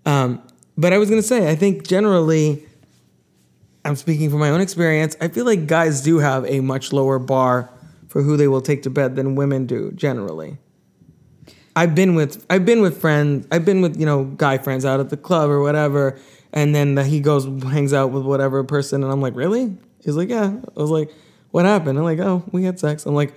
[0.07, 0.43] um,
[0.77, 2.65] but i was going to say i think generally
[3.85, 7.19] i'm speaking from my own experience i feel like guys do have a much lower
[7.19, 7.71] bar
[8.09, 10.59] for who they will take to bed than women do generally
[11.75, 15.01] I've been with I've been with friends I've been with you know guy friends out
[15.01, 16.19] at the club or whatever,
[16.53, 19.77] and then he goes hangs out with whatever person, and I'm like, really?
[20.05, 20.55] He's like, yeah.
[20.77, 21.11] I was like,
[21.53, 21.97] what happened?
[21.99, 23.07] I'm like, oh, we had sex.
[23.07, 23.33] I'm like,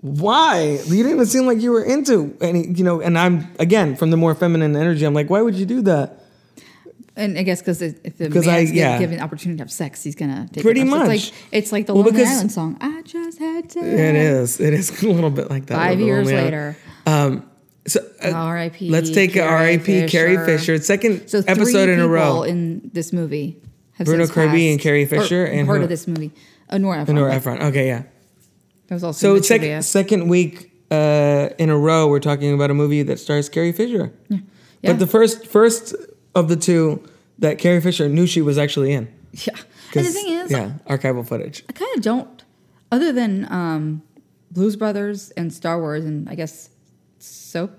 [0.00, 0.78] why?
[0.86, 3.00] You didn't even seem like you were into any, you know.
[3.00, 5.04] And I'm again from the more feminine energy.
[5.04, 6.18] I'm like, why would you do that?
[7.14, 8.98] And I guess because if the man's I- given- yeah.
[8.98, 10.84] given the opportunity to have sex, he's gonna take Pretty it.
[10.84, 11.08] It's much.
[11.08, 12.78] like it's like the Well, Lonely Island song.
[12.80, 13.86] I just had sex.
[13.86, 14.60] It is.
[14.60, 15.74] It is a little bit like that.
[15.76, 16.76] Five years Lonely later.
[17.06, 17.48] Um,
[17.86, 18.88] so uh, R.I.P.
[18.90, 20.08] Let's take Carrie R.I.P.
[20.08, 20.78] Carrie Fisher.
[20.78, 22.42] Second So three episode in a row.
[22.44, 23.60] in this movie
[23.94, 24.84] have Bruno Kirby and passed.
[24.84, 26.30] Carrie Or Fisher and part of this movie.
[26.72, 27.16] Uh, Nora Ephron.
[27.16, 27.62] Nora Ephron.
[27.62, 28.02] Okay, yeah.
[28.88, 29.82] That was also So the second trivia.
[29.82, 34.12] second week uh, in a row, we're talking about a movie that stars Carrie Fisher.
[34.28, 34.38] Yeah.
[34.82, 34.92] yeah.
[34.92, 35.94] But the first first
[36.34, 37.02] of the two
[37.38, 39.08] that Carrie Fisher knew she was actually in.
[39.32, 39.54] yeah.
[39.94, 41.64] And the thing is, yeah, archival footage.
[41.68, 42.44] I kind of don't.
[42.90, 44.02] Other than um,
[44.50, 46.70] Blues Brothers and Star Wars, and I guess
[47.18, 47.78] soap.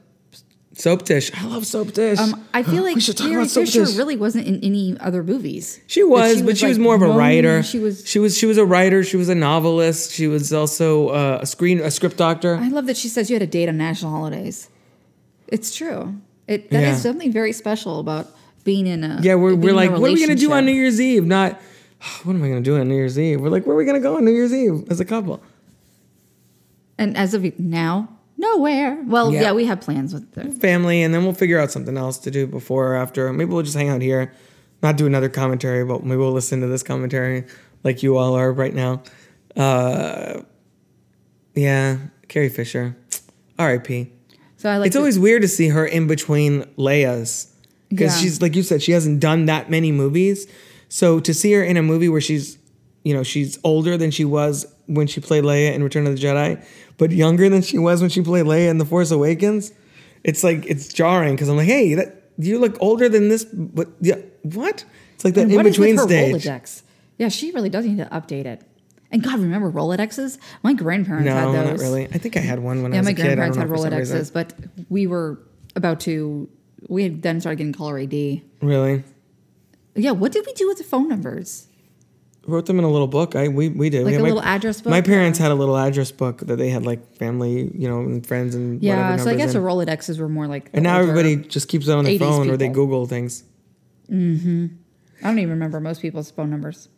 [0.76, 1.32] Soapdish.
[1.40, 2.18] I love Soapdish.
[2.18, 3.96] Um, I feel like we should talk Carrie about Soap Fisher Dish.
[3.96, 5.80] really wasn't in any other movies.
[5.88, 7.62] She was, but she was, like, more of a known- writer.
[7.64, 8.08] She was.
[8.08, 8.38] She was.
[8.38, 9.04] She was a writer.
[9.04, 10.12] She was a novelist.
[10.14, 12.56] She was also uh, a screen, a script doctor.
[12.58, 14.70] I love that she says you had a date on national holidays.
[15.48, 16.16] It's true.
[16.48, 16.96] It that is Yeah.
[16.98, 18.28] something very special about
[18.64, 20.52] being in a yeah, we're, being we're in a like, what are we gonna do
[20.52, 20.66] on relationship.
[20.66, 21.26] New Year's Eve?
[21.26, 21.62] Not,
[22.24, 23.40] what am I gonna do on New Year's Eve?
[23.42, 25.40] We're like, where are we gonna go on New Year's Eve as a couple?
[26.98, 29.02] And as of now, nowhere.
[29.08, 29.42] Well, Yeah.
[29.42, 32.32] yeah, we have plans with the family, and then we'll figure out something else to
[32.32, 33.32] do before or after.
[33.34, 34.32] Maybe we'll just hang out here,
[34.82, 37.46] not do another commentary, but maybe we'll listen to this commentary
[37.84, 39.02] like you all are right now.
[39.56, 40.42] Uh,
[41.56, 42.96] yeah, Carrie Fisher,
[43.60, 44.12] R.I.P.
[44.58, 44.88] So I like.
[44.88, 47.48] It's the- always weird to see her in between Leia's
[47.90, 48.22] because Yeah.
[48.22, 50.48] she's like you said, she hasn't done that many movies.
[50.90, 52.58] So to see her in a movie where she's,
[53.04, 56.22] you know, she's older than she was when she played Leia in Return of the
[56.22, 56.64] Jedi,
[56.98, 59.72] but younger than she was when she played Leia in The Force Awakens,
[60.24, 63.90] it's like it's jarring because I'm like, hey, that you look older than this, but
[64.02, 64.86] yeah, what?
[65.16, 66.44] It's like that in what is with between stage.
[66.44, 66.82] Rolodex?
[67.18, 68.62] Yeah, she really does need to update it.
[69.12, 70.40] And God, remember Rolodexes?
[70.64, 71.80] My grandparents No, had those.
[71.80, 72.06] not really.
[72.06, 73.26] I think I had one when I Yeah, was my a kid.
[73.26, 73.94] I don't grandparents had.
[73.94, 74.54] Rolodexes, but
[74.90, 75.40] we were
[75.76, 76.50] about to.
[76.90, 78.44] We had then started getting caller ID.
[78.62, 79.04] Really?
[79.96, 81.68] Yeah, what did we do with the phone numbers?
[82.46, 83.36] Wrote them in a little book.
[83.36, 84.04] I we we did.
[84.06, 84.92] Like We a my- little address book?
[84.92, 88.26] My parents had a little address book that they had like family, you know, and
[88.26, 89.66] friends and Yeah, so I guess the in.
[89.66, 90.72] Rolodexes were more like.
[90.72, 92.68] the And now everybody just keeps it on their 80s phone or they.
[92.68, 93.44] Google things.
[94.12, 94.68] Mm-hmm.
[95.22, 96.90] I don't even remember most people's phone numbers.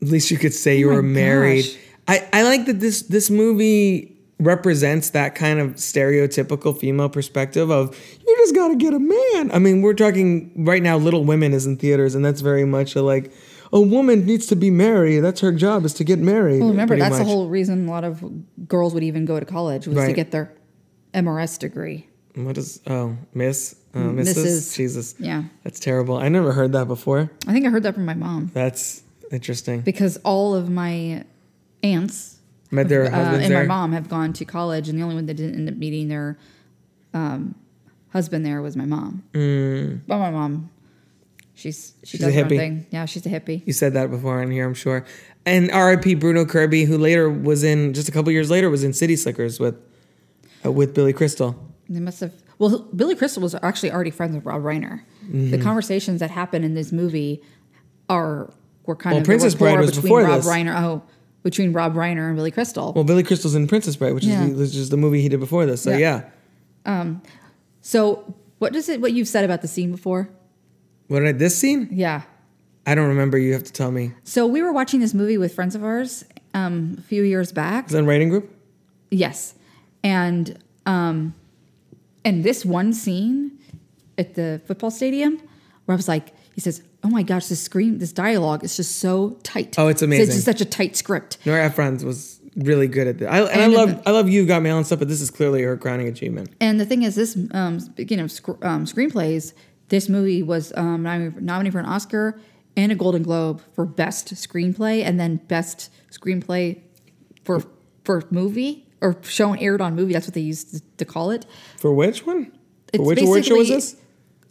[0.00, 1.64] At least you could say oh you Oh my were married.
[1.64, 1.76] gosh.
[2.08, 4.08] I, I like that this this movie
[4.40, 7.96] represents that kind of stereotypical female perspective of
[8.26, 9.52] you just got to get a man.
[9.52, 10.96] I mean, we're talking right now.
[10.96, 13.32] Little Women is in theaters, and that's very much a like
[13.72, 15.20] a woman needs to be married.
[15.20, 16.60] That's her job is to get married.
[16.60, 18.22] Well, remember that's the whole reason a lot of
[18.68, 20.52] girls would even go to college was to get their
[21.14, 22.08] MRS degree.
[22.34, 24.36] What is oh Miss Uh, Mrs.
[24.36, 24.76] Mrs.
[24.76, 25.14] Jesus.
[25.18, 25.44] Yeah.
[25.64, 26.16] That's terrible.
[26.16, 27.30] I never heard that before.
[27.46, 29.82] I think I heard that from my mom That's interesting.
[29.82, 31.24] because all of my
[31.82, 32.38] aunts
[32.70, 35.34] Met their uh, and my mom have gone to college, and the only one that
[35.34, 36.38] didn't end up meeting their
[37.12, 37.54] um,
[38.14, 39.22] husband there was my mom.
[39.34, 40.00] Mm.
[40.06, 40.70] But my mom,
[41.54, 42.56] she's she She's does a hippie.
[42.56, 42.86] thing.
[42.90, 43.62] Yeah, she's a hippie.
[43.66, 45.04] You said that before on here, I'm sure.
[45.44, 46.14] And R.I.P.
[46.14, 49.58] Bruno Kirby, who later was in just a couple years later was in City Slickers
[49.58, 49.74] with
[50.64, 51.56] uh, with Billy Crystal.
[51.88, 52.32] They must have.
[52.58, 55.02] Well, Billy Crystal was actually already friends with Rob Reiner.
[55.24, 55.50] Mm-hmm.
[55.50, 57.42] The conversations that happen in this movie
[58.08, 58.52] are
[58.86, 60.46] were kind Well, of Princess Bride was between before Rob this.
[60.48, 60.80] Reiner.
[60.80, 61.02] Oh,
[61.42, 62.92] between Rob Reiner and Billy Crystal.
[62.92, 64.44] Well, Billy Crystal's in Princess Bride, which Yeah.
[64.44, 65.82] is which is the movie he did before this.
[65.82, 66.22] So Yeah.
[66.86, 67.14] yeah.
[67.80, 69.00] so, what does it?
[69.00, 70.28] What you've said about the scene before?
[71.12, 71.88] What did I, this scene?
[71.90, 72.22] Yeah.
[72.86, 73.36] I don't remember.
[73.36, 74.12] You have to tell me.
[74.24, 77.86] So we were watching this movie with friends of ours um, a few years back.
[77.86, 78.50] Is that in writing group?
[79.10, 79.54] Yes,
[80.02, 81.34] and um,
[82.24, 83.58] and this one scene
[84.16, 85.36] at the football stadium
[85.84, 88.96] where I was like, he says, "Oh my gosh, this screen, this dialogue is just
[88.96, 89.78] so tight.
[89.78, 90.32] Oh, it's It's amazing.
[90.34, 93.30] just such a tight script." Nora Ephron's was really good at that.
[93.30, 95.30] I, and, I love the- I love you got mail and stuff, but this is
[95.30, 96.48] clearly her crowning achievement.
[96.58, 99.52] And the thing is, this um, speaking of sc- um, screenplays,
[99.92, 102.40] this movie was um, nominated for an Oscar
[102.78, 106.80] and a Golden Globe for best screenplay, and then best screenplay
[107.44, 107.62] for
[108.02, 110.14] for movie or show and aired on movie.
[110.14, 111.44] That's what they used to, to call it.
[111.76, 112.50] For which one?
[112.96, 113.96] For which award show was this?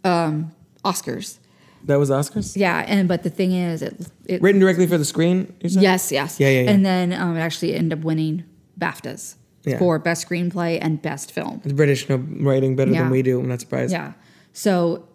[0.04, 1.38] Oscars.
[1.86, 2.56] That was Oscars.
[2.56, 3.94] Yeah, and but the thing is, it,
[4.26, 5.52] it Written directly for the screen.
[5.60, 6.70] Yes, yes, Yeah, yeah, yeah.
[6.70, 8.44] And then um, it actually ended up winning
[8.78, 9.34] BAFTAs
[9.64, 9.78] Yeah.
[9.80, 11.60] for best screenplay and best film.
[11.64, 13.02] The British know writing better Yeah.
[13.02, 13.40] than we do.
[13.40, 13.90] I'm not surprised.
[13.90, 14.12] Yeah.
[14.52, 15.08] So,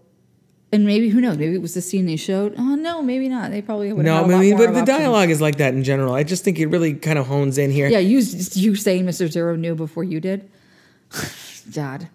[0.71, 1.37] and maybe who knows?
[1.37, 2.55] Maybe it was the scene they showed.
[2.57, 3.51] Oh no, maybe not.
[3.51, 4.05] They probably would.
[4.05, 4.87] No, have I had a lot mean, but the options.
[4.87, 6.13] dialogue is like that in general.
[6.13, 7.87] I just think it really kind of hones in here.
[7.87, 8.19] Yeah, you
[8.53, 9.29] you saying Mr.
[9.29, 10.49] Zero knew before you did.
[11.71, 12.09] Dad.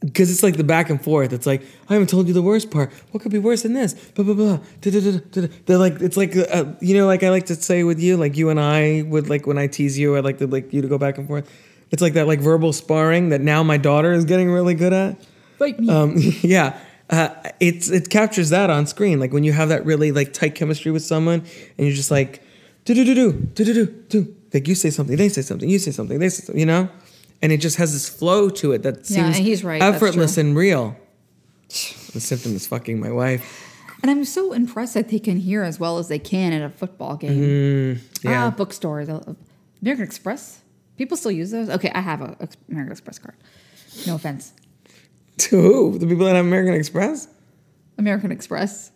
[0.00, 1.32] because it's like the back and forth.
[1.32, 2.92] It's like I haven't told you the worst part.
[3.10, 3.94] What could be worse than this?
[3.94, 4.58] Blah blah blah.
[4.80, 8.36] They're like it's like uh, you know, like I like to say with you, like
[8.36, 10.88] you and I would like when I tease you, I like to like you to
[10.88, 11.50] go back and forth.
[11.90, 15.16] It's like that like verbal sparring that now my daughter is getting really good at.
[15.60, 15.88] Me.
[15.88, 16.78] Um, yeah,
[17.10, 17.28] uh,
[17.60, 19.20] it's it captures that on screen.
[19.20, 21.40] Like when you have that really like tight chemistry with someone,
[21.76, 22.42] and you're just like,
[22.84, 24.36] do do do do do do do do.
[24.52, 26.58] Like you say something, they say something, you say something, they say something.
[26.60, 26.88] You know,
[27.42, 30.96] and it just has this flow to it that Yeah, seems right, effortless and real.
[32.12, 33.42] The symptom is fucking my wife.
[34.02, 36.68] and I'm so impressed that they can hear as well as they can at a
[36.70, 37.30] football game.
[37.40, 38.28] Mm-hmm.
[38.28, 38.46] yeah.
[38.46, 39.08] Ah, bookstores.
[39.08, 39.34] Uh,
[39.80, 40.62] American Express.
[40.98, 41.70] People still use those.
[41.70, 42.36] Okay, I have a
[42.68, 43.36] American Express card.
[44.08, 44.52] No offense.
[45.40, 45.98] To who?
[45.98, 47.28] The people that have American Express?
[47.98, 48.90] American Express.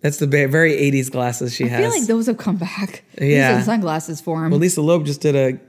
[0.00, 1.78] That's the very '80s glasses she I has.
[1.80, 3.04] I feel like those have come back.
[3.18, 3.54] These Yeah.
[3.54, 4.50] are the sunglasses for him.
[4.50, 5.60] well, Lisa Loeb just did a.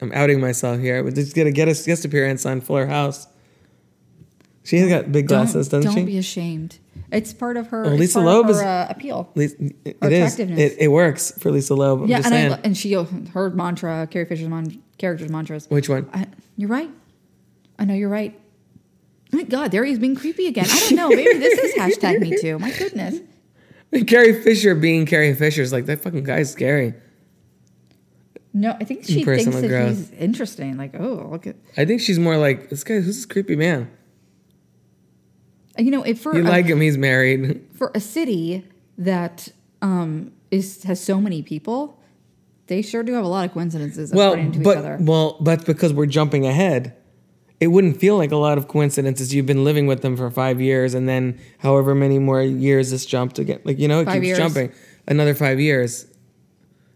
[0.00, 3.26] I'm outing myself here, but just did a guest appearance on Fuller House.
[4.62, 6.12] She has got big glasses, don't, doesn't don't she?
[6.12, 6.78] be ashamed.
[7.12, 7.82] It's part of her.
[7.84, 9.30] Well, Lisa Loeb of is- uh, appeal.
[9.36, 9.52] It
[10.02, 10.38] is.
[10.38, 12.02] It, it works for Lisa Loeb.
[12.02, 12.54] I'm yeah, and.
[12.54, 15.66] I, and she her mantra, Carrie Fisher's man, character's mantras.
[15.70, 16.08] Which one?
[16.12, 16.26] I,
[16.56, 16.90] you're right.
[17.78, 18.38] I know you're right.
[19.36, 20.64] Oh my God, there he's being creepy again.
[20.66, 21.08] I don't know.
[21.10, 22.58] Maybe this is hashtag me too.
[22.58, 23.20] My goodness.
[24.06, 26.94] Carrie Fisher being Carrie Fisher is like that fucking guy's scary.
[28.54, 29.88] No, I think she thinks that growth.
[29.96, 30.78] he's interesting.
[30.78, 32.94] Like, oh, look at I think she's more like this guy.
[32.94, 33.90] Who's this creepy man?
[35.76, 36.80] you know, if for You a, like him?
[36.80, 37.62] He's married.
[37.74, 38.64] for a city
[38.96, 39.48] that
[39.82, 42.00] um is has so many people,
[42.68, 44.98] they sure do have a lot of coincidences Well, according to but each other.
[45.00, 46.94] well, that's because we're jumping ahead.
[47.58, 49.34] It wouldn't feel like a lot of coincidences.
[49.34, 53.06] You've been living with them for five years, and then however many more years this
[53.06, 53.60] jumped again.
[53.64, 54.38] Like you know, it Five keeps years.
[54.38, 54.72] jumping
[55.08, 56.06] another five years.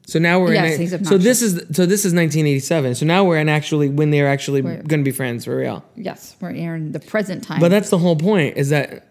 [0.07, 0.81] So now we're Yes, in.
[0.81, 1.09] he's obnoxious.
[1.11, 2.97] so this is so this is 1987.
[2.97, 5.85] So now we're in actually when they're actually going to be friends for real.
[5.97, 7.61] Yes, we're in the present time.
[7.61, 9.07] But that's the whole point is that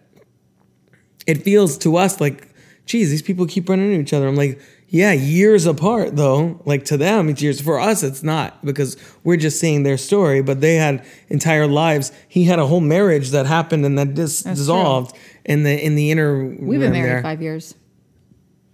[1.25, 2.49] it feels to us like,
[2.85, 4.27] geez, these people keep running into each other.
[4.27, 4.59] I'm like,
[4.91, 6.59] yeah, years apart though.
[6.65, 7.61] Like to them, it's years.
[7.61, 10.41] For us, it's not because we're just seeing their story.
[10.41, 12.11] But they had entire lives.
[12.27, 15.15] He had a whole marriage that happened and that dis- That's dissolved
[15.45, 16.43] in the in the inner.
[16.43, 17.21] We've been married there.
[17.21, 17.75] five years.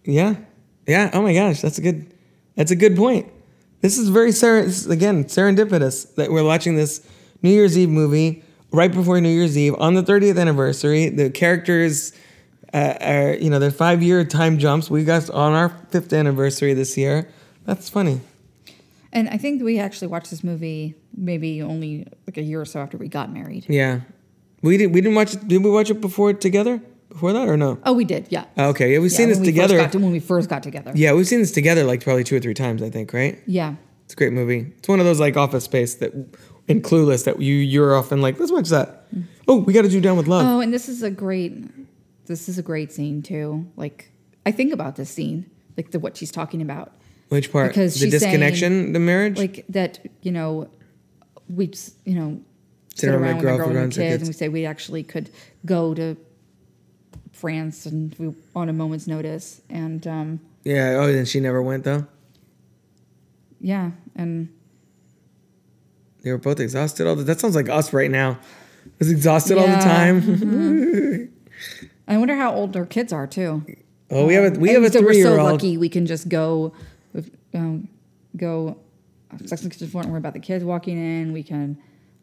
[0.06, 0.36] Yeah,
[0.88, 1.10] yeah.
[1.14, 2.14] Oh my gosh, that's a good.
[2.56, 3.30] That's a good point.
[3.82, 7.06] This is very ser- again serendipitous that we're watching this
[7.42, 8.42] New Year's Eve movie
[8.72, 11.10] right before New Year's Eve on the 30th anniversary.
[11.10, 12.14] The characters
[12.80, 14.90] uh, you know they're five year time jumps.
[14.90, 17.28] We got on our fifth anniversary this year.
[17.66, 18.22] That's funny.
[19.14, 22.82] And I think we actually watched this movie maybe only like a year or so
[22.82, 23.66] after we got married.
[23.70, 24.02] Yeah,
[24.62, 24.94] we did.
[24.94, 25.48] We didn't watch it.
[25.48, 26.82] Did we watch it before together?
[27.10, 27.80] Before that or no?
[27.86, 28.44] Oh, we did, yeah.
[28.58, 29.88] Okay, yeah, we've Yeah, seen this we together.
[29.88, 30.92] to- when we first got together.
[30.96, 32.82] yeah, we've seen this together like probably two or three times.
[32.84, 33.40] I think, right?
[33.46, 33.76] Yeah.
[34.04, 34.74] It's a great movie.
[34.78, 36.12] It's one of those like Office Space that
[36.68, 39.08] in Clueless that you you're often like, let's watch that.
[39.48, 40.46] Oh, we got to do Down with Love.
[40.46, 41.54] Oh, and this is a great
[42.26, 43.66] this is a great scene too.
[43.76, 44.12] Like
[44.46, 46.92] I think about this scene, like the what she's talking about.
[47.30, 47.70] Which part?
[47.70, 49.38] because the disconnection, the marriage.
[49.38, 50.70] Like that, you know,
[51.50, 51.72] we
[52.06, 52.40] you know,
[52.90, 54.22] Sit sit around around with our girlfriend girlfriend and kids, kids.
[54.24, 55.30] and we say we actually could
[55.66, 56.16] go to
[57.34, 60.98] France and we on a moment's notice, and um, yeah.
[61.00, 62.06] Oh, then she never went though.
[63.60, 64.48] yeah, and
[66.22, 67.24] They were both exhausted all the.
[67.24, 68.40] That sounds like us right now.
[69.00, 69.80] Was exhausted all the Yeah.
[69.80, 71.32] time.
[72.08, 73.66] I wonder how old our kids are too.
[74.12, 75.38] oh, we have a we have a so three year old.
[75.40, 76.74] We're so lucky we can just go,
[77.54, 77.88] um,
[78.38, 78.78] go.
[79.46, 81.34] Sex and Kitchen don't worry about the kids walking in.
[81.34, 81.78] We can,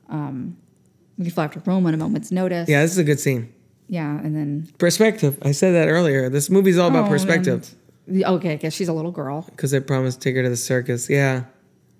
[0.08, 0.56] um,
[1.18, 2.68] we can fly to Rome on a moment's notice.
[2.70, 3.52] Yeah, this is a good scene.
[3.88, 5.36] yeah, and then Perspective.
[5.42, 6.30] I said that earlier.
[6.30, 7.74] This movie's all about Oh, perspective
[8.06, 10.56] and- okay, because she's a little girl, because they promised to take her to the
[10.56, 11.10] circus.
[11.10, 11.44] Yeah,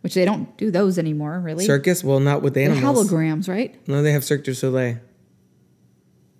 [0.00, 1.66] which they don't do those anymore, really.
[1.66, 2.02] circus.
[2.02, 3.10] Well, not with the They're animals.
[3.10, 3.76] holograms, right?
[3.86, 4.96] No, they have Cirque du Soleil.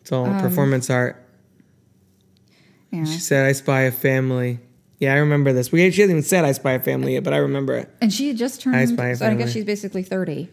[0.01, 1.22] It's all Um, performance art.
[2.93, 3.05] Yeah.
[3.05, 4.61] She said, "I spy a family."
[4.99, 5.73] Yeah, I remember this.
[5.73, 7.91] We she hasn't even said "I spy a family" yet, but I remember it.
[8.01, 8.77] And she had just turned.
[8.77, 10.49] I Spy a so I guess she's basically thirty.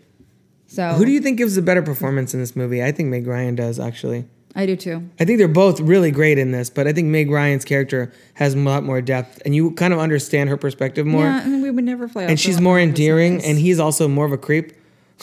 [0.66, 2.84] So Who do you think gives a better performance in this movie?
[2.84, 4.26] I think Meg Ryan does actually.
[4.56, 5.10] I do too.
[5.20, 8.56] I think they're both really great in this, but I think Meg Ryan's character has
[8.56, 11.26] a lot more depth, and you kind of understand her perspective more.
[11.26, 12.24] yeah, and we would never fly.
[12.24, 14.74] off and she's more endearing, and he's also more of a creep.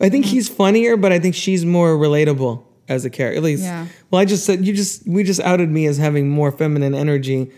[0.00, 3.36] I think he's funnier, but I think she's more relatable as a character.
[3.38, 3.86] At least, Yeah.
[4.10, 7.50] well, I just said you just we just outed me as having more feminine energy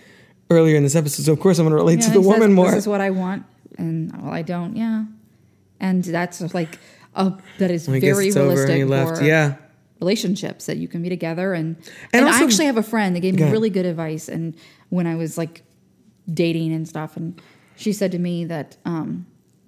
[0.51, 2.27] earlier in this episode, so of course I'm going to relate Yeah, to the says,
[2.27, 2.67] woman more.
[2.71, 3.45] This is what I want,
[3.79, 4.77] and well, I don't.
[4.77, 5.05] Yeah,
[5.81, 6.79] and that's like
[7.15, 9.55] a that is guess very it's over and realistic for Yeah,
[10.01, 13.17] relationships that you can be together and And and, also- I actually have a friend
[13.17, 14.55] that gave me really good advice and
[14.91, 15.63] when I was like
[16.33, 17.41] dating and stuff and
[17.77, 19.27] she said to me that um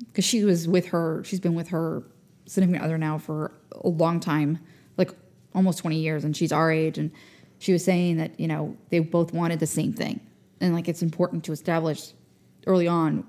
[0.08, 2.02] because she was with her she's been with her
[2.46, 4.58] significant other now for a long time
[5.58, 7.10] almost 20 years and she's our age and
[7.58, 10.20] she was saying that you know they both wanted the same thing.
[10.60, 12.12] And like it's important to establish
[12.66, 13.24] early on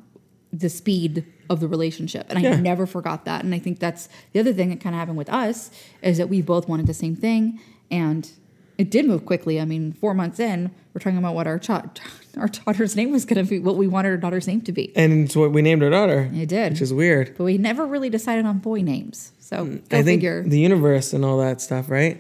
[0.54, 3.44] the speed of the relationship and i never forgot that.
[3.44, 5.72] And i think that's the other thing that kind of happened with us
[6.02, 7.60] is that we both wanted the same thing
[7.92, 8.32] and
[8.80, 12.00] it did move quickly i mean four months in we're talking about what our child
[12.38, 14.92] our daughter's name was going to be what we wanted our daughter's name to be
[14.96, 16.30] and it's what we named our daughter.
[16.34, 16.72] It did.
[16.74, 17.36] which is weird.
[17.38, 21.14] but we never really decided on boy names so Mm, I think figure the universe
[21.14, 22.16] and all that stuff, right?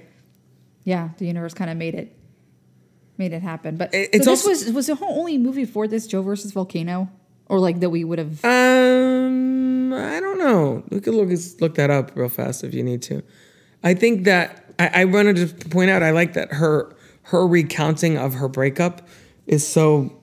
[0.84, 2.16] yeah the universe kind of made it
[3.18, 5.66] made it happen but It- so it's this also- was was the whole only movie
[5.66, 7.10] for this joe versus volcano
[7.48, 10.84] or like that we would have Um, I don't know.
[10.90, 11.30] We could look
[11.62, 13.24] look that up real fast if you need to.
[13.84, 16.02] I think that I, I wanted to point out.
[16.02, 19.08] I like that her her recounting of her breakup
[19.46, 20.16] is so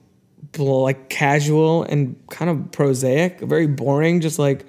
[0.59, 4.21] like casual and kind of prosaic, very boring.
[4.21, 4.65] Just like,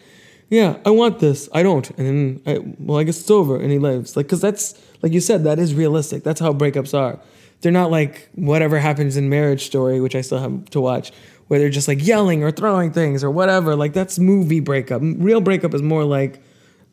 [0.49, 1.49] yeah, I want this.
[1.53, 4.15] I don't, and then I, well, I guess it's over, and he leaves.
[4.15, 6.23] Like, cause that's like you said, that is realistic.
[6.23, 7.19] That's how breakups are.
[7.61, 11.11] They're not like whatever happens in Marriage Story, which I still have to watch,
[11.47, 13.75] where they're just like yelling or throwing things or whatever.
[13.75, 15.01] Like that's movie breakup.
[15.01, 16.39] Real breakup is more like,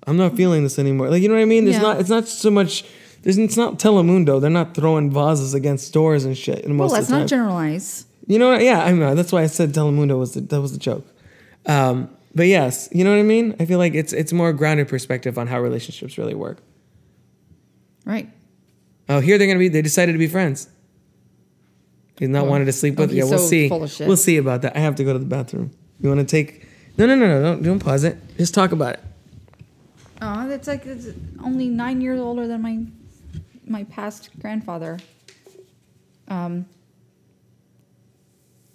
[0.07, 1.09] I'm not feeling this anymore.
[1.11, 1.64] Like you know what I mean?
[1.64, 1.82] There's Yeah.
[1.82, 2.00] not.
[2.00, 2.84] It's not so much.
[3.22, 4.38] There's, it's not Telemundo.
[4.40, 6.64] They're not throwing vases against doors and shit.
[6.66, 7.20] well Most let's the time.
[7.20, 8.62] not generalize You know what?
[8.62, 9.14] Yeah, I know.
[9.14, 11.07] That's why I said Telemundo was the, that was the joke.
[11.66, 13.55] Um, but yes, you know what I mean.
[13.61, 16.59] I feel like it's it's more grounded perspective on how relationships really work.
[18.05, 18.28] right
[19.09, 19.68] Oh, here they're gonna be.
[19.68, 20.68] They decided to be friends.
[22.18, 23.12] He's not wanted to sleep with.
[23.12, 23.68] yeah, we'll so see.
[23.68, 24.07] full of shit.
[24.07, 24.76] We'll see about that.
[24.76, 25.72] I have to go to the bathroom.
[26.00, 26.66] You want to take?
[26.96, 27.42] No, no, no, no.
[27.42, 28.16] Don't don't pause it.
[28.38, 29.00] Just talk about it.
[30.23, 31.09] Oh, that's like it's
[31.43, 32.85] only nine years older than my
[33.67, 34.99] my past grandfather.
[36.29, 36.67] Um,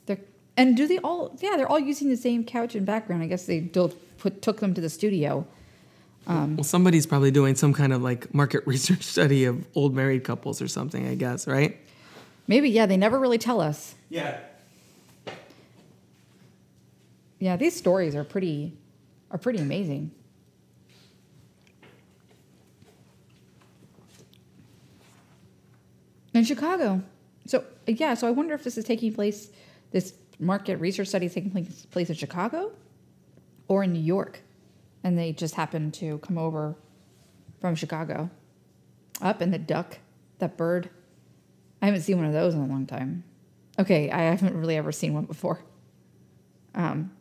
[0.06, 0.20] they're
[0.58, 1.36] and do they all?
[1.40, 3.24] Yeah, they're all using the same couch and background.
[3.24, 5.46] I guess they do- put took them to the studio.
[6.28, 10.62] Well, somebody's probably doing some kind of like market research study of old married couples
[10.62, 11.08] or something.
[11.08, 11.78] I guess, right?
[12.48, 13.96] Maybe yeah, they never really tell us.
[14.10, 14.40] Yeah.
[17.40, 18.74] Yeah, these stories are pretty
[19.32, 20.12] are pretty amazing.
[26.40, 27.04] In Chicago.
[27.48, 29.50] So yeah, so I wonder if this is taking place
[29.92, 32.72] this market research study is taking place, in Chicago
[33.68, 34.40] or in New York.
[35.04, 36.78] And they just happened to come over
[37.60, 38.30] from Chicago.
[39.22, 40.00] Up in the duck,
[40.38, 40.90] that bird.
[41.82, 43.26] I haven't seen one of those in a long time.
[43.78, 45.66] Okay, I haven't really ever seen one before.
[46.74, 47.12] Um,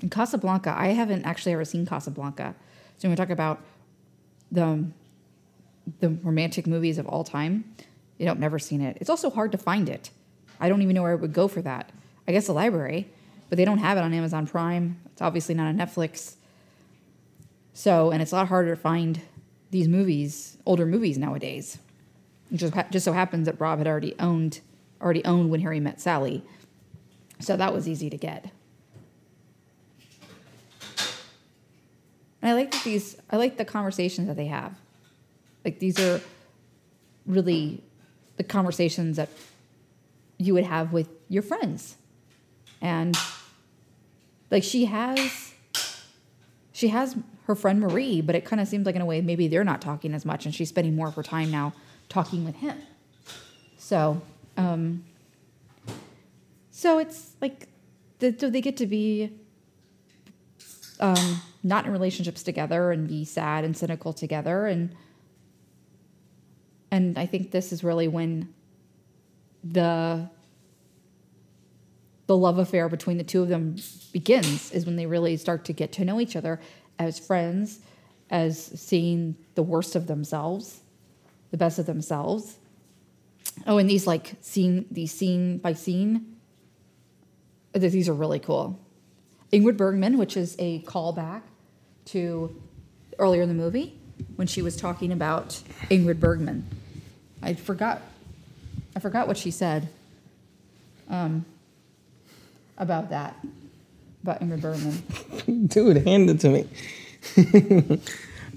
[0.00, 2.54] in Casablanca, I haven't actually ever seen Casablanca.
[2.96, 3.62] So when we talk about
[4.50, 4.86] the
[6.00, 7.64] the romantic movies of all time,
[8.18, 8.98] you know, I've never seen it.
[9.00, 10.10] It's also hard to find it.
[10.60, 11.90] I don't even know where I would go for that.
[12.26, 13.08] I guess the library,
[13.48, 15.00] but they don't have it on Amazon Prime.
[15.12, 16.34] It's obviously not on Netflix.
[17.72, 19.20] So, and it's a lot harder to find
[19.70, 21.78] these movies, older movies nowadays.
[22.52, 24.60] It just just so happens that Rob had already owned
[25.00, 26.44] already owned When Harry Met Sally,
[27.40, 28.50] so that was easy to get.
[32.40, 33.16] And I like that these.
[33.30, 34.78] I like the conversations that they have.
[35.64, 36.20] Like these are
[37.26, 37.82] really
[38.36, 39.28] the conversations that
[40.38, 41.96] you would have with your friends,
[42.80, 43.16] and
[44.50, 45.52] like she has
[46.72, 47.16] she has
[47.46, 49.80] her friend Marie, but it kind of seems like in a way maybe they're not
[49.80, 51.72] talking as much, and she's spending more of her time now
[52.08, 52.78] talking with him.
[53.76, 54.22] So,
[54.56, 55.04] um,
[56.70, 57.68] so it's like,
[58.18, 59.30] the, so they get to be
[61.00, 64.94] um, not in relationships together and be sad and cynical together, and
[66.94, 68.54] and I think this is really when
[69.64, 70.30] the
[72.26, 73.76] the love affair between the two of them
[74.12, 76.60] begins is when they really start to get to know each other
[76.98, 77.80] as friends
[78.30, 80.82] as seeing the worst of themselves
[81.50, 82.58] the best of themselves.
[83.66, 86.36] Oh and these like scene these scene by scene
[87.72, 88.78] these are really cool.
[89.52, 91.42] Ingrid bergman which is a callback
[92.06, 92.62] to
[93.18, 93.98] earlier in the movie
[94.36, 96.64] when she was talking about ingrid bergman
[97.44, 98.00] i forgot
[98.96, 99.88] i forgot what she said
[101.08, 101.44] um,
[102.78, 103.36] about that,
[104.22, 105.66] about Ingrid Bergman.
[105.68, 106.66] Dude, hand it to me.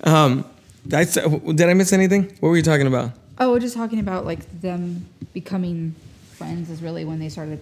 [0.03, 0.45] um,
[0.93, 2.23] I, did I miss anything?
[2.39, 3.11] What were you talking about?
[3.37, 5.93] Oh, we're just talking about like them becoming
[6.31, 7.59] friends is really when they started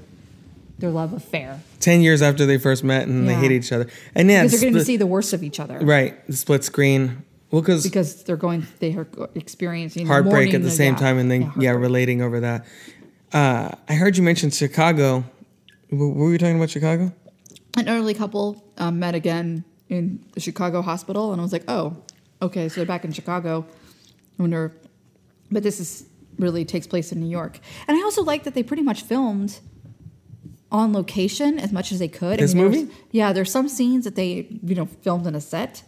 [0.78, 1.60] their love affair.
[1.80, 3.40] Ten years after they first met and they Yeah.
[3.42, 5.80] hate each other, and yeah, Because they're going to see the worst of each other.
[5.80, 7.24] right the split screen.
[7.56, 11.32] Well, because Because they're going, they are experiencing heartbreak mourning at the same time, and
[11.32, 12.66] then yeah, yeah, relating over that.
[13.32, 15.24] Uh, I heard you mention Chicago.
[15.90, 17.14] W- What were you talking about Chicago?
[17.78, 21.96] An elderly couple um, met again in the Chicago hospital, and I was like, oh,
[22.42, 23.66] okay, so they're back in Chicago.
[24.38, 24.74] I wonder,
[25.50, 26.06] but this is
[26.38, 27.62] really takes place in New York.
[27.88, 29.62] And I also like that they pretty much filmed
[30.74, 32.38] on location as much as they could.
[32.40, 32.94] This there was- movie?
[33.12, 35.84] yeah, there's some scenes that they you know filmed in a set,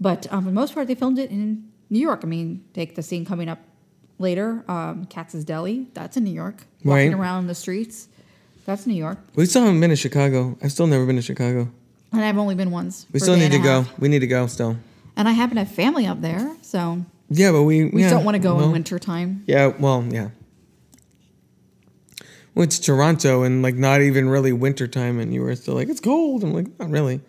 [0.00, 2.20] but um, for the most part they filmed it in New York.
[2.22, 3.60] I mean, take the scene coming up
[4.18, 6.64] later, um, Katz's Deli, that's in New York.
[6.84, 8.08] Walking around the streets,
[8.66, 9.18] that's New York.
[9.34, 10.56] We still haven't been to Chicago.
[10.62, 11.70] I've still never been to Chicago.
[12.12, 13.06] And I've only been once.
[13.12, 13.82] We still need to go.
[13.82, 13.98] half.
[13.98, 14.76] We need to go still.
[15.16, 18.24] And I happen to have family up there, so Yeah, but we we yeah, don't
[18.24, 19.44] want to go well, in winter time.
[19.46, 20.30] Yeah, well, yeah.
[22.54, 25.88] Went to Toronto and like not even really winter time, and you were still like
[25.88, 26.44] it's cold.
[26.44, 27.20] I'm like not really.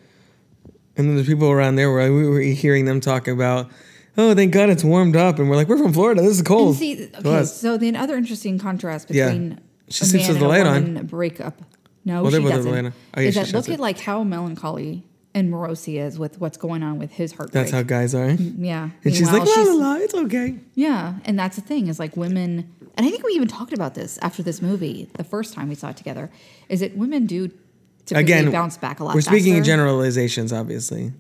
[0.98, 3.70] And then the people around there were we were hearing them talk about,
[4.18, 6.22] oh, thank God it's warmed up, and we're like we're from Florida.
[6.22, 6.70] This is cold.
[6.70, 9.26] And see, okay, so the other interesting contrast Yeah.
[9.30, 11.06] between She a sleeps with the light on.
[11.08, 11.62] breakup.
[12.06, 12.94] No, Well, she both have the doesn't.
[13.18, 13.74] Oh, yeah, is she that look it.
[13.74, 17.64] at like how melancholy and morose he is with what's going on with his heartbreak.
[17.66, 18.28] That's how guys are.
[18.30, 18.90] Mm, yeah.
[19.04, 20.56] And she's like, la la la, it's okay.
[20.76, 23.96] Yeah, and that's the thing is like women, and I think we even talked about
[23.96, 26.30] this after this movie the first time we saw it together.
[26.70, 27.50] Is that women do
[28.12, 29.16] Again, bounce back a lot.
[29.16, 31.14] We're speaking in generalizations, obviously.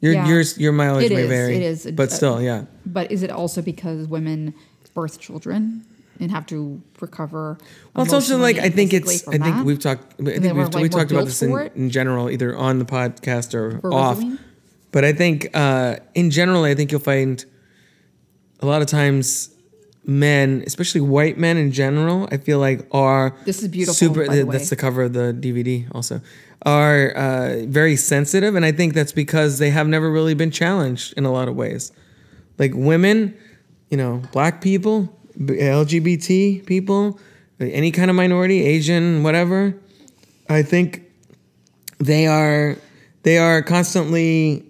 [0.00, 0.26] Your Yeah.
[0.28, 1.88] your your mileage It may is, vary, it is.
[1.92, 2.64] but still, yeah.
[2.84, 4.52] But is it also because women
[4.94, 5.84] birth children
[6.20, 7.56] and have to recover?
[7.94, 9.22] Well, it's also like I think it's.
[9.28, 9.64] I from think that?
[9.64, 10.14] we've talked.
[10.20, 13.54] I think we've, like, we talked about this in, in general, either on the podcast
[13.54, 14.16] or For off.
[14.18, 14.38] Rosaline?
[14.90, 17.44] But I think uh, in general, I think you'll find
[18.60, 19.51] a lot of times
[20.04, 24.26] men, especially white men in general, I feel like are This is beautiful, Super.
[24.26, 25.86] the that's the cover of the DVD.
[25.94, 26.20] Also,
[26.64, 31.14] are uh, very sensitive, and I think that's because they have never really been challenged
[31.16, 31.92] in a lot of ways.
[32.58, 33.36] Like women,
[33.90, 37.18] you know, black people, LGBT people,
[37.60, 39.74] any kind of minority, Asian, whatever.
[40.48, 41.02] I think
[41.98, 42.76] they are
[43.22, 44.64] they are constantly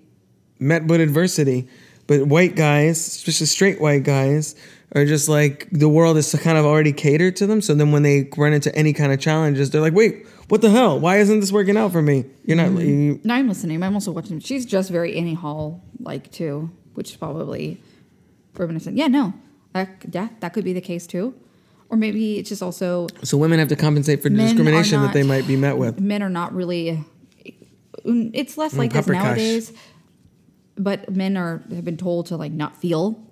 [0.59, 1.69] met with adversity.
[2.07, 4.55] But white guys, especially straight white guys,
[4.95, 7.61] are just like the world is kind of already catered to them.
[7.61, 10.71] So then when they run into any kind of challenges, they're like, "Wait, what the
[10.71, 10.99] hell?
[11.01, 12.69] Why isn't this working out for me?" You're not.
[12.69, 12.81] Mm-hmm.
[12.81, 13.83] You, No, I'm listening.
[13.83, 14.41] I'm also watching.
[14.41, 17.81] She's just very Annie Hall like too, which is probably
[18.59, 18.97] reminiscent.
[18.97, 19.33] Yeah, no,
[19.73, 21.35] that, yeah, that could be the case too,
[21.89, 25.23] or maybe it's just also so women have to compensate for the discrimination that they
[25.23, 26.01] might be met with.
[26.01, 27.03] men are not really.
[28.05, 29.73] Mm, it's less mm, like this nowadays,
[30.77, 33.23] but men are have been told to like not feel.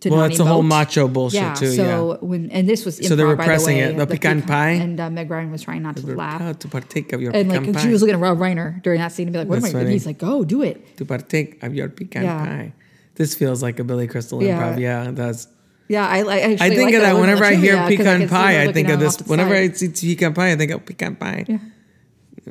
[0.00, 2.18] To Well, that's the whole macho bullshit yeah, too, So yeah.
[2.26, 3.96] when and this was So they're improv, by the way, it.
[3.98, 4.70] The pecan pecan- pie?
[4.70, 6.58] and uh, Meg Ryan was trying not to laugh.
[6.60, 7.82] to partake of your And like pie.
[7.82, 9.68] she was looking at Rob Reiner during that scene and be like, "What am I?"
[9.72, 12.38] That's And he's like, "Go do it." to partake of your pecan Yeah.
[12.44, 12.72] pie.
[13.16, 14.72] This feels like a Billy Crystal Yeah.
[14.72, 14.80] improv.
[14.80, 15.48] Yeah, it does.
[15.88, 18.62] Yeah, I, I actually I think like of that whenever I hear pecan can pie.
[18.62, 19.16] I think of this.
[19.16, 19.52] the Whenever.
[19.54, 21.44] I see pecan pie, I think of pecan pie.
[21.46, 21.58] Yeah.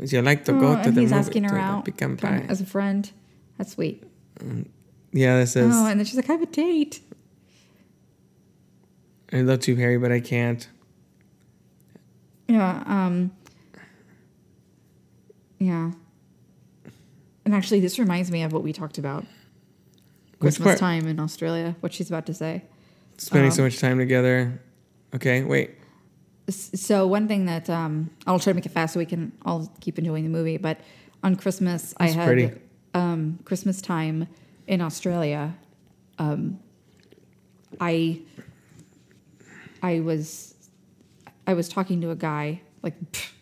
[0.05, 2.45] You like to Oh, go to the he's movie asking her out pecan pie?
[2.47, 3.09] as a friend.
[3.57, 4.03] That's sweet.
[5.11, 5.73] Yeah, this is.
[5.75, 7.01] Oh, and then she's like, I have a date.
[9.31, 10.67] I love to, Harry, but I can't.
[12.47, 12.83] Yeah.
[12.85, 13.31] Um.
[15.59, 15.91] Yeah.
[17.45, 19.25] And actually, this reminds me of what we talked about
[20.39, 21.75] Christmas time in Australia.
[21.79, 22.63] What she's about to say.
[23.17, 24.61] Spending Um, so much time together.
[25.13, 25.71] Okay, wait.
[26.49, 29.71] So one thing that um, I'll try to make it fast so we can all
[29.81, 30.57] keep enjoying the movie.
[30.57, 30.79] But
[31.23, 32.59] on Christmas, I had
[32.93, 34.27] um, Christmas time
[34.65, 35.55] in Australia.
[36.17, 36.59] Um,
[37.79, 38.21] I
[39.81, 40.55] I was
[41.47, 42.95] I was talking to a guy like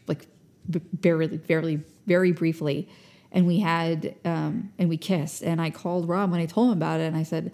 [0.07, 0.27] like
[0.67, 2.89] barely barely very briefly,
[3.31, 6.77] and we had um, and we kissed, and I called Rob when I told him
[6.77, 7.51] about it, and I said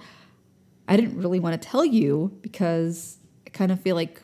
[0.87, 3.17] I didn't really want to tell you because
[3.47, 4.21] I kind of feel like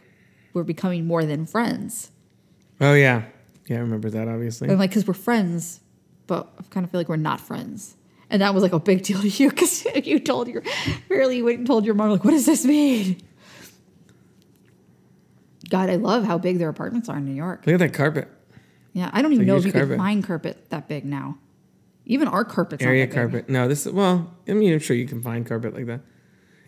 [0.53, 2.11] we're becoming more than friends.
[2.81, 3.23] Oh yeah,
[3.67, 3.77] yeah.
[3.77, 4.27] I remember that.
[4.27, 4.69] Obviously.
[4.69, 5.79] I'm like, because we're friends,
[6.27, 7.95] but I kind of feel like we're not friends.
[8.29, 10.63] And that was like a big deal to you because you told your,
[11.09, 13.19] really you went and told your mom, like, what does this mean?
[15.69, 17.65] God, I love how big their apartments are in New York.
[17.65, 18.27] Look at that carpet.
[18.93, 19.97] Yeah, I don't even know if you could carpet.
[19.97, 21.37] find carpet that big now.
[22.05, 23.15] Even our carpets Area aren't big.
[23.15, 23.49] carpet.
[23.49, 23.85] No, this.
[23.85, 26.01] Well, I mean, I'm sure you can find carpet like that.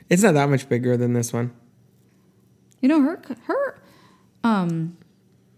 [0.09, 1.51] It's not that much bigger than this one.
[2.79, 3.79] You know her her
[4.43, 4.97] um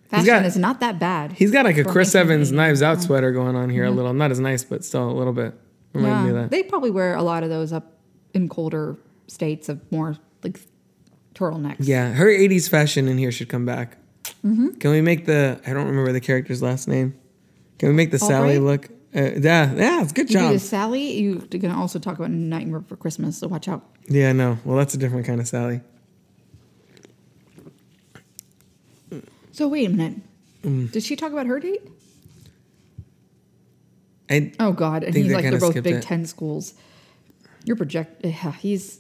[0.04, 1.34] fashion got- is not that bad.
[1.34, 4.14] He's got like a Chris Evans Knives Out sweater going on here a little.
[4.14, 5.54] Not as nice, but still a little bit.
[5.94, 6.52] Reminded me Yeah, of that.
[6.56, 7.98] they probably wear a lot of those up
[8.34, 10.60] in colder states of more like
[11.34, 11.77] turtlenecks.
[11.79, 13.97] Yeah, her '80s fashion in here should come back.
[14.45, 14.69] Mm-hmm.
[14.79, 15.59] Can we make the?
[15.65, 17.15] I don't remember the character's last name.
[17.79, 18.61] Can we make the Sally Albright?
[18.61, 18.89] look?
[19.15, 20.53] Uh, yeah, yeah, it's good You do job.
[20.53, 21.19] the Sally.
[21.19, 23.84] You're gonna also talk about Nightmare for Christmas, so watch out.
[24.07, 24.57] Yeah, no.
[24.65, 25.81] Well, that's a different kind of Sally.
[29.51, 30.19] So wait a minute.
[30.63, 30.91] Mm.
[30.91, 31.84] Did she talk about her date?
[34.29, 35.03] I Oh God!
[35.03, 36.01] And he's like they're both Big it.
[36.03, 36.73] Ten schools.
[37.65, 38.25] You're project.
[38.25, 38.99] Yeah, he's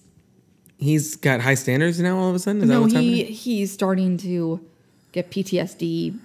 [0.77, 2.17] he's got high standards now.
[2.17, 2.81] All of a sudden, is that no.
[2.81, 3.33] what's He happening?
[3.35, 4.59] he's starting to
[5.11, 6.17] get PTSD.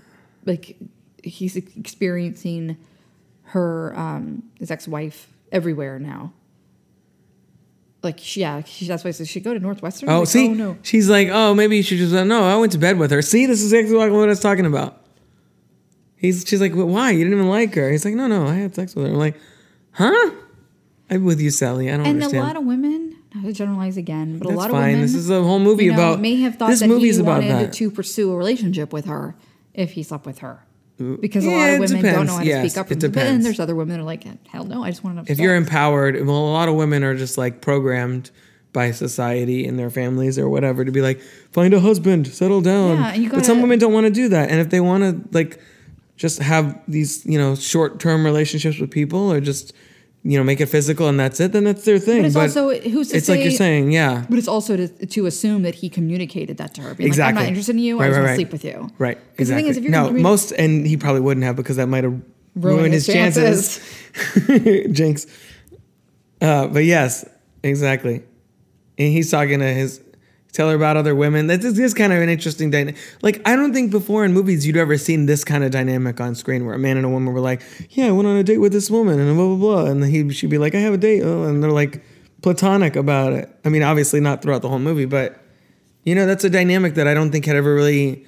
[0.46, 0.76] Like
[1.22, 2.76] he's experiencing
[3.44, 6.32] her um his ex wife everywhere now.
[8.03, 10.09] Like she, yeah, she, that's why I said she go to Northwestern.
[10.09, 10.78] Oh, Like, see, oh no.
[10.82, 12.12] she's like, oh, maybe you should just.
[12.12, 13.22] No, I went to bed with her.
[13.22, 15.03] See, this is exactly what I was talking about.
[16.16, 17.11] He's, she's like, well, why?
[17.12, 17.90] You didn't even like her.
[17.90, 19.12] He's like, no, no, I had sex with her.
[19.12, 19.36] I'm like,
[19.92, 20.30] huh?
[21.11, 21.88] I'm with you, Sally.
[21.90, 22.42] I don't And understand.
[22.44, 24.81] a lot of women, not to generalize again, but a That's lot fine.
[24.81, 25.01] of women.
[25.03, 27.22] This is a whole movie you know, about- may have thought this that movie's he
[27.22, 27.72] about wanted that.
[27.74, 29.37] to pursue a relationship with her
[29.74, 30.64] if he slept with her.
[31.01, 32.87] Uh, because a lot of women don't know how to Yes, speak up.
[32.87, 33.31] it and- depends.
[33.31, 35.31] then there's other women that are like, hell no, I just want to.
[35.31, 38.31] if you're empowered, well, a lot of women are just like programmed
[38.72, 41.20] by society and their families or whatever to be like,
[41.53, 42.97] find a husband, settle down.
[42.99, 44.51] Yeah, and you but some women don't want to do that.
[44.51, 45.61] And if they want to like
[46.16, 49.72] just have these, you know, short term relationships with people or just,
[50.29, 52.20] you know, make it physical and that's it, then that's their thing.
[52.20, 54.26] But it's also who's to it's like you're saying, yeah.
[54.29, 56.95] But it's also to, to assume that he communicated that to her.
[56.95, 57.33] Being Exactly.
[57.33, 57.99] like, I'm not interested in you.
[57.99, 58.33] Right, I just right, want right.
[58.33, 58.91] to sleep with you.
[58.99, 59.18] Right.
[59.39, 59.45] Exactly.
[59.47, 62.05] the thing is, if you're no, most, and he probably wouldn't have because that might
[62.05, 62.20] have
[62.57, 63.81] Ruin ruined his his, chances.
[64.93, 65.26] Jinx.
[66.43, 67.24] Uh, but yes,
[67.62, 68.22] exactly.
[68.99, 70.03] And he's talking to his,
[70.53, 71.46] tell her about other women.
[71.46, 72.96] This is, this is kind of an interesting dynamic.
[73.22, 76.34] Like, I don't think before in movies you'd ever seen this kind of dynamic on
[76.34, 78.59] screen where a man and a woman were like, yeah, I went on a date
[78.59, 79.90] with this woman and blah, blah, blah.
[79.90, 81.22] And he, she'd be like, I have a date.
[81.22, 82.03] Oh, and they're like
[82.42, 83.49] platonic about it.
[83.64, 85.40] I mean, obviously not throughout the whole movie, but
[86.05, 88.24] you know, that's a dynamic that I don't think had ever really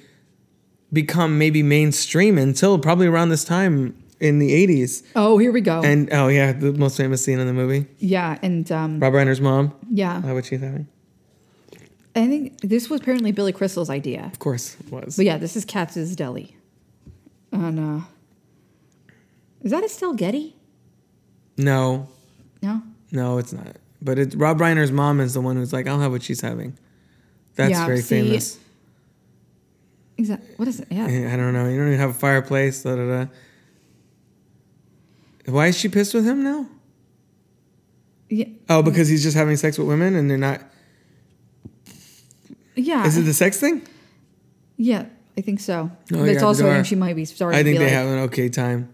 [0.93, 5.03] become maybe mainstream until probably around this time in the 80s.
[5.15, 5.81] Oh, here we go.
[5.81, 7.87] And oh yeah, the most famous scene in the movie.
[7.97, 9.73] yeah, and um, Rob Reiner's mom.
[9.89, 10.87] yeah, How what she's having?
[12.15, 14.25] I think this was apparently Billy Crystal's idea.
[14.33, 15.15] Of course it was.
[15.15, 16.55] But yeah, this is Katz's Deli.
[17.51, 18.05] And uh
[19.63, 20.55] is that Estelle Getty?
[21.57, 22.09] No,
[22.63, 22.81] No?
[23.11, 23.75] no, it's not.
[24.01, 26.75] But it, Rob Reiner's mom is the one who's like, I'll have what she's having.
[27.55, 28.57] That's Yeah, very see- famous.
[30.17, 30.49] Exactly.
[30.57, 30.87] What is it?
[30.89, 31.05] Yeah.
[31.33, 31.67] I don't know.
[31.69, 32.81] You don't even have a fireplace.
[32.83, 33.31] Da, da, da.
[35.45, 36.67] Why is she pissed with him now?
[38.29, 38.45] Yeah.
[38.69, 40.61] Oh, because he's just having sex with women and they're not.
[42.75, 43.05] Yeah.
[43.05, 43.81] Is it the sex thing?
[44.77, 45.05] yeah,
[45.37, 45.91] I think so.
[46.13, 48.07] Oh, but it's also I think she might be starting I think they like, have
[48.07, 48.89] an okay time.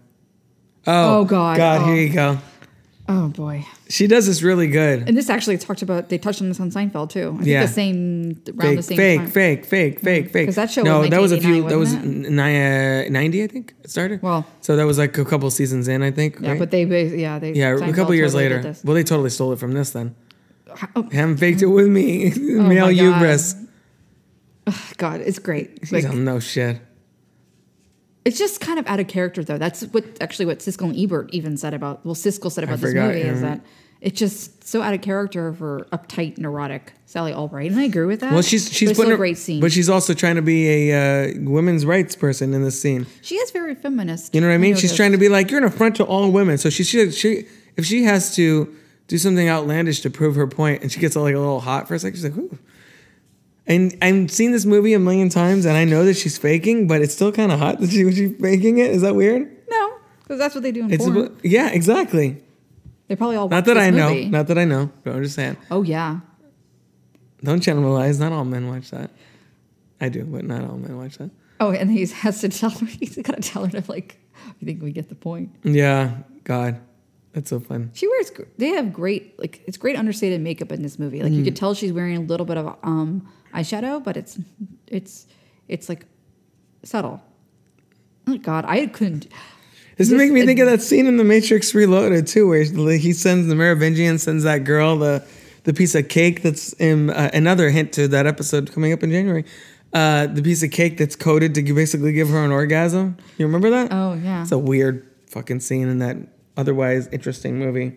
[0.86, 1.56] Oh, Oh, God.
[1.56, 1.84] God, Oh.
[1.86, 2.38] here you go.
[3.10, 3.64] Oh boy.
[3.88, 5.08] She does this really good.
[5.08, 7.30] And this actually talked about they touched on this on Seinfeld too.
[7.32, 7.62] I think Yeah.
[7.62, 9.30] the same around Fake, the same fake, time.
[9.30, 10.46] fake, fake, fake, fake.
[10.48, 11.66] 'Cause that show no, was that was a few.
[11.66, 13.72] That was ni- uh, ninety, I think.
[13.82, 14.20] It started.
[14.22, 16.36] Well- so that was like a couple seasons in, I think.
[16.38, 16.58] Yeah, right?
[16.58, 16.82] but they
[17.16, 18.74] yeah, they yeah, a couple years totally later.
[18.84, 20.14] Well, they totally stole it from this then.
[20.94, 22.30] Oh, Haven't faked it with me.
[22.38, 22.92] Male my
[24.70, 24.96] God.
[24.96, 25.90] God, it's great.
[25.92, 26.80] Like, no shit.
[28.24, 29.58] It's just kind of out of character, though.
[29.58, 32.04] That's what actually what Siskel and Ebert even said about.
[32.04, 33.62] Well, Siskel said about this forgot, movie is that
[34.00, 38.20] it's just so out of character for uptight, neurotic Sally Albright, and I agree with
[38.20, 38.32] that.
[38.32, 39.60] Well, she's she's putting a great scene.
[39.60, 43.06] but she's also trying to be a uh, women's rights person in this scene.
[43.22, 44.34] she is very feminist.
[44.34, 44.76] You know what I mean?
[44.76, 46.58] She's trying to be like you're an affront to all women.
[46.58, 47.46] So she should she
[47.76, 48.74] if she has to
[49.08, 51.94] do something outlandish to prove her point, and she gets like a little hot for
[51.94, 52.58] a second, she's like, Ooh.
[53.68, 57.02] And I've seen this movie a million times, and I know that she's faking, but
[57.02, 58.90] it's still kind of hot that she she's faking it.
[58.90, 59.42] Is that weird?
[59.70, 59.92] no,
[60.22, 61.36] because that's what they do in It's porn.
[61.42, 62.42] yeah, exactly.
[63.08, 65.58] they probably all Not that I know, not that I know, but I'm just saying.
[65.70, 66.20] oh yeah,
[67.44, 68.18] Don't generalize.
[68.18, 69.10] Not all men watch that.
[70.00, 71.30] I do, but not all men watch that.
[71.60, 72.86] Oh, and he has to tell her.
[73.00, 74.18] He's got to tell her to like.
[74.62, 75.50] I think we get the point.
[75.62, 76.80] Yeah, God,
[77.32, 77.90] that's so fun.
[77.94, 78.32] She wears.
[78.56, 81.22] They have great like it's great understated makeup in this movie.
[81.22, 81.44] Like you Mm.
[81.44, 84.38] could tell she's wearing a little bit of um eyeshadow, but it's
[84.86, 85.26] it's
[85.68, 86.06] it's like
[86.82, 87.22] subtle.
[88.26, 89.24] Oh God, I couldn't.
[89.26, 89.30] It
[89.96, 93.12] This- make me it- think of that scene in The Matrix Reloaded too, where he
[93.12, 95.24] sends the Merovingian sends that girl the
[95.64, 99.10] the piece of cake that's in uh, another hint to that episode coming up in
[99.10, 99.44] January.
[99.92, 103.16] Uh, the piece of cake that's coated to basically give her an orgasm.
[103.38, 103.88] You remember that?
[103.90, 104.42] Oh yeah.
[104.42, 106.16] It's a weird fucking scene in that
[106.56, 107.96] otherwise interesting movie.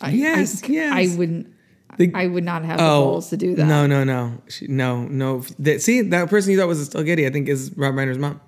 [0.00, 0.92] I, yes, I, yes.
[1.14, 1.52] I wouldn't.
[1.98, 3.62] The- I would not have the balls to do that.
[3.64, 5.42] Oh, No, no, no, she, no, no.
[5.58, 8.40] That, see, that person you thought was Estelle Getty, I think, is Rob Reiner's mom,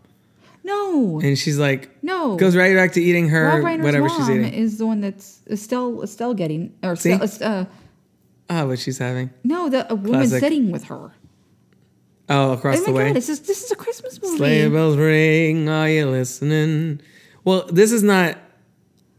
[0.64, 1.20] No.
[1.20, 2.36] and she's like, No.
[2.36, 4.52] goes right back to eating her Rob Reiner's whatever mom she's eating.
[4.55, 7.12] is the one that's Estelle Estelle Getty or See?
[7.12, 7.64] Estelle, uh,
[8.48, 9.31] Ah, what she's having.
[9.44, 10.40] no the a woman Classic.
[10.40, 11.12] sitting with her.
[12.28, 13.06] Oh, across Oh the my way.
[13.09, 13.16] god!
[13.16, 14.36] This is this is a Christmas movie.
[14.36, 17.01] Sleigh bells ring, are you listening?
[17.44, 18.39] Well, this is not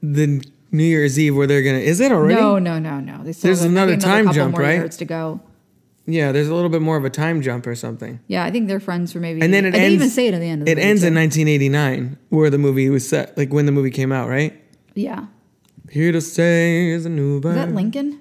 [0.01, 0.41] the
[0.71, 1.79] New Year's Eve where they're gonna.
[1.79, 2.39] Is it already?
[2.39, 3.23] No, no, no, no.
[3.23, 4.75] There's have maybe another time jump, more right?
[4.75, 5.41] Years to go.
[6.07, 8.19] Yeah, there's a little bit more of a time jump or something.
[8.27, 9.41] Yeah, I think they're friends for maybe.
[9.41, 9.93] And then it they ends.
[9.95, 10.61] even say it at the end.
[10.63, 11.07] Of the it ends too.
[11.09, 14.59] in 1989, where the movie was set, like when the movie came out, right?
[14.95, 15.27] Yeah,
[15.89, 17.51] Here to stay is a new bird.
[17.51, 18.19] is that Lincoln?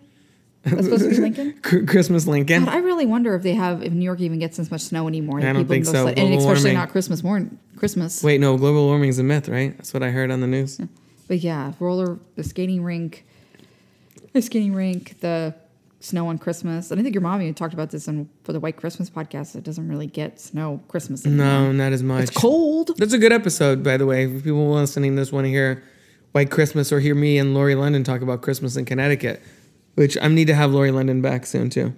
[0.63, 1.55] That's supposed to be Lincoln.
[1.87, 2.67] Christmas Lincoln.
[2.67, 5.09] God, I really wonder if they have if New York even gets this much snow
[5.09, 5.39] anymore.
[5.39, 5.93] I don't people think so.
[6.05, 6.75] sled- and especially warming.
[6.75, 7.59] not Christmas morning.
[7.77, 8.23] Christmas.
[8.23, 9.75] Wait, no, global warming's a myth, right?
[9.79, 10.79] That's what I heard on the news.
[11.31, 13.25] But yeah, roller, the skating rink,
[14.33, 15.55] the skating rink, the
[16.01, 16.91] snow on Christmas.
[16.91, 19.55] And I think your mom even talked about this on for the White Christmas podcast.
[19.55, 21.25] It doesn't really get snow Christmas.
[21.25, 21.47] Anymore.
[21.47, 22.25] No, not as much.
[22.25, 22.97] it's cold.
[22.97, 24.25] That's a good episode, by the way.
[24.25, 25.85] If people listening to this want to hear
[26.33, 29.41] White Christmas or hear me and Lori London talk about Christmas in Connecticut,
[29.95, 31.95] which I need to have Lori London back soon too.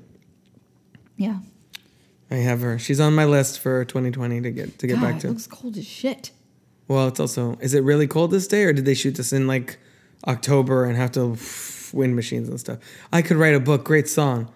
[1.17, 1.39] Yeah.
[2.31, 2.79] I have her.
[2.79, 5.29] She's on my list for 2020 to get to get God, back it to.
[5.29, 6.33] looks cold as shit.
[6.89, 9.47] Well, it's also is it really cold this day or did they shoot this in
[9.47, 9.79] like
[10.27, 11.37] October and have to
[11.93, 12.79] wind machines and stuff?
[13.13, 14.51] I could write a book, great song.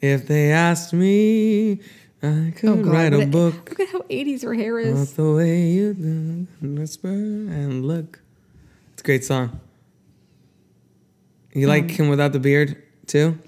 [0.00, 1.80] If they asked me,
[2.22, 3.68] I could write a book.
[3.70, 5.12] Look at how 80s her hair Not is.
[5.12, 8.20] the way you do, whisper and look.
[8.94, 9.60] It's a great song.
[11.52, 13.38] You Um, like him without the beard too?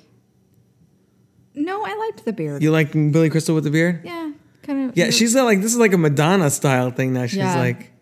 [1.55, 2.63] No, I liked the beard.
[2.63, 4.01] You like Billy Crystal with the beard?
[4.05, 4.33] yeah,
[4.63, 4.97] kind of.
[4.97, 7.27] Yeah, she's like this is like a Madonna style thing now.
[7.27, 7.59] She's Yeah.
[7.59, 7.93] like,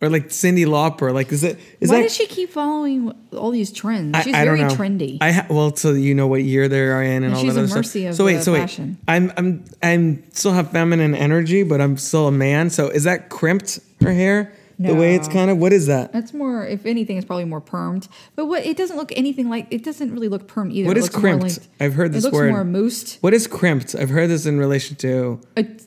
[0.00, 1.12] or like Cyndi Lauper.
[1.12, 1.58] Like, is it?
[1.80, 2.02] Is Why that?
[2.04, 4.16] does she keep following all these trends?
[4.22, 4.74] She's I, very don't know.
[4.74, 5.18] trendy.
[5.20, 7.60] I ha- well, so you know what year they're in and, And all she's that
[7.60, 8.10] a other mercy stuff.
[8.10, 8.98] of so wait, so wait, fashion.
[9.08, 12.70] I'm I'm I'm still have feminine energy, but I'm still a man.
[12.70, 14.54] So is that crimped her hair?
[14.80, 14.90] No.
[14.90, 16.12] The way it's kind of what is that?
[16.12, 18.06] That's more, if anything, it's probably more permed.
[18.36, 19.66] But what it doesn't look anything like.
[19.72, 20.86] It doesn't really look permed either.
[20.86, 21.42] What is crimped?
[21.42, 22.52] like- I've heard this it looks word.
[22.52, 23.18] more moosed.
[23.20, 23.96] What is crimped?
[23.96, 25.40] I've heard this in relation to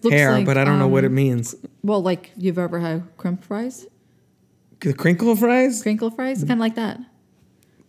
[0.09, 1.55] hair, like, but I don't know what it um, means.
[1.83, 3.87] Well, like you've ever had crimped fries,
[4.81, 6.99] The crinkle fries, crinkle fries, kind of like that.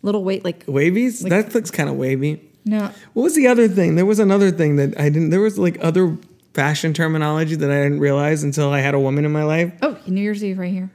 [0.02, 1.22] Little weight, like wavies.
[1.22, 2.40] Like- that looks kind of wavy.
[2.64, 2.90] no.
[3.14, 3.94] What was the other thing?
[3.96, 5.30] There was another thing that I didn't.
[5.30, 6.16] There was like other
[6.54, 9.72] fashion terminology that I didn't realize until I had a woman in my life.
[9.80, 10.90] Oh, New Year's Eve right here.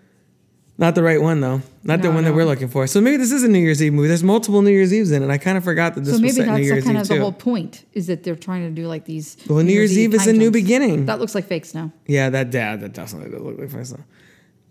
[0.79, 1.63] Not the right one though.
[1.83, 2.85] Not the No, one that we're looking for.
[2.85, 4.09] So maybe this is a New Year's Eve movie.
[4.09, 5.29] There's multiple New Year's Eves in it.
[5.31, 6.97] I kind of forgot that this so was maybe set New that's Year's the kind
[6.97, 7.13] Eve of too.
[7.15, 9.37] the whole point is that they're trying to do like these.
[9.49, 11.07] Well, New Year's Eve is a new beginning.
[11.07, 11.91] That looks like fake snow.
[12.05, 13.95] yeah, that dad that definitely does look like first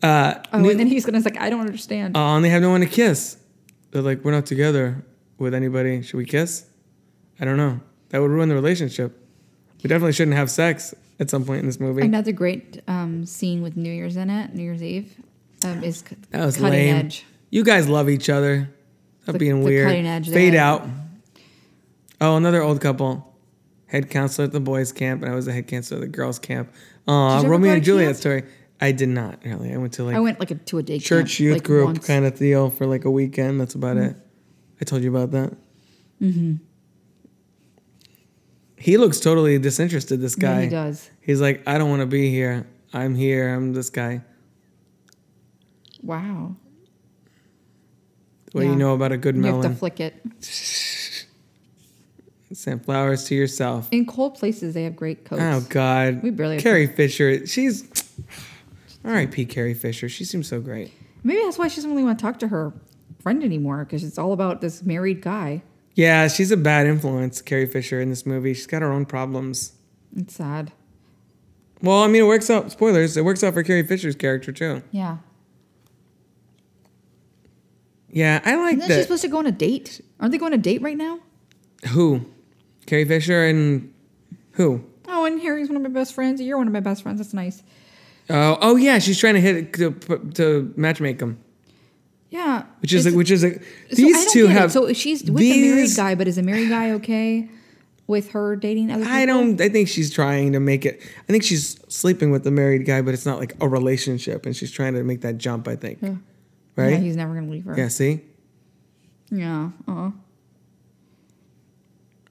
[0.03, 2.17] Uh, Oh, New- and then he's gonna like, I don't understand.
[2.17, 3.39] Oh, and they have no one to kiss.
[3.91, 5.05] They're like, we're not together
[5.39, 6.03] with anybody.
[6.03, 6.67] Should we kiss?
[7.41, 7.81] I don't know.
[8.11, 9.19] That would ruin the relationship.
[9.83, 12.03] We definitely shouldn't have sex at some point in this movie.
[12.03, 15.15] Another great um, scene with New Year's in it, New Year's Eve,
[15.65, 16.97] um, is c- That was cutting lame.
[17.07, 17.25] edge.
[17.51, 18.69] You guys love each other.
[19.23, 19.87] Stop The- being weird.
[19.89, 20.61] cutting edge Fade there.
[20.63, 20.87] out.
[22.21, 23.35] Oh, another old couple.
[23.87, 26.39] Head counselor at the boys' camp, and I was the head counselor at the girls'
[26.39, 26.73] camp.
[27.09, 28.17] Ever Romeo and Juliet camp?
[28.19, 28.43] story.
[28.81, 29.73] I did not really.
[29.73, 31.63] I went to like I went like a, to a day church camp, youth like,
[31.65, 32.07] group once.
[32.07, 33.59] kind of deal for like a weekend.
[33.61, 34.17] That's about it.
[34.81, 35.57] I told you about that.
[36.21, 36.55] Mm-hmm.
[38.77, 40.21] He looks totally disinterested.
[40.21, 40.63] This Yeah, guy.
[40.65, 41.11] he does.
[41.23, 42.67] He's like, I don't want to be here.
[42.93, 43.55] I'm here.
[43.55, 44.21] I'm this guy.
[46.03, 46.55] Wow.
[48.53, 48.73] What do Yeah.
[48.75, 50.15] you know about a good You have to flick it.
[52.53, 53.89] Send flowers to yourself.
[53.91, 55.43] In cold places, they have great coats.
[55.43, 56.23] Oh God.
[56.23, 57.47] We barely Carrie Fisher.
[57.47, 57.85] She's.
[59.07, 59.47] R.I.P.
[59.47, 60.09] Carrie Fisher.
[60.09, 60.93] She seems so great.
[61.23, 62.73] Maybe that's why she doesn't really want to talk to her
[63.21, 65.63] friend anymore because it's all about this married guy.
[65.95, 68.53] Yeah, she's a bad influence, Carrie Fisher, in this movie.
[68.53, 69.73] She's got her own problems.
[70.15, 70.73] It's sad.
[71.83, 72.71] Well, I mean, it works out.
[72.71, 73.17] Spoilers.
[73.17, 74.83] It works out for Carrie Fisher's character too.
[74.91, 75.19] Yeah.
[78.11, 79.03] Yeah, I like she's that.
[79.03, 80.01] supposed to go on a date.
[80.21, 81.21] Aren't they going on a date right now?
[81.89, 82.25] Who?
[82.87, 83.93] Carrie Fisher and
[84.53, 84.85] who?
[85.07, 86.41] Oh, and Harry's one of my best friends.
[86.41, 87.19] You're one of my best friends.
[87.19, 87.63] That's nice.
[88.29, 89.91] Oh, oh yeah, she's trying to hit to,
[90.35, 91.39] to matchmake them,
[92.31, 92.65] Yeah.
[92.81, 94.59] which is which is a, so these don't two get it.
[94.59, 94.73] have.
[94.73, 97.49] So she's with the married guy, but is the married guy okay
[98.09, 99.17] with her dating other people?
[99.17, 99.61] I don't.
[99.61, 101.01] I think she's trying to make it.
[101.29, 104.57] I think she's sleeping with the married guy, but it's not like a relationship, and
[104.57, 105.69] she's trying to make that jump.
[105.69, 105.99] I think.
[106.03, 106.15] Yeah,
[106.75, 106.91] Right.
[106.95, 107.77] Yeah, he's never gonna leave her.
[107.79, 107.89] Yeah.
[107.89, 108.23] See.
[109.31, 109.71] Yeah.
[109.87, 110.11] Uh.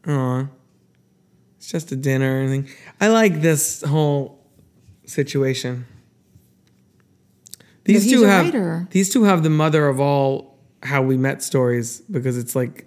[0.07, 0.47] Aw.
[1.57, 2.75] It's just a dinner and everything.
[3.01, 4.34] I like this whole
[5.05, 5.85] situation.
[7.85, 8.87] These two have writer.
[8.91, 12.85] these two have the mother of all how we met stories because it's like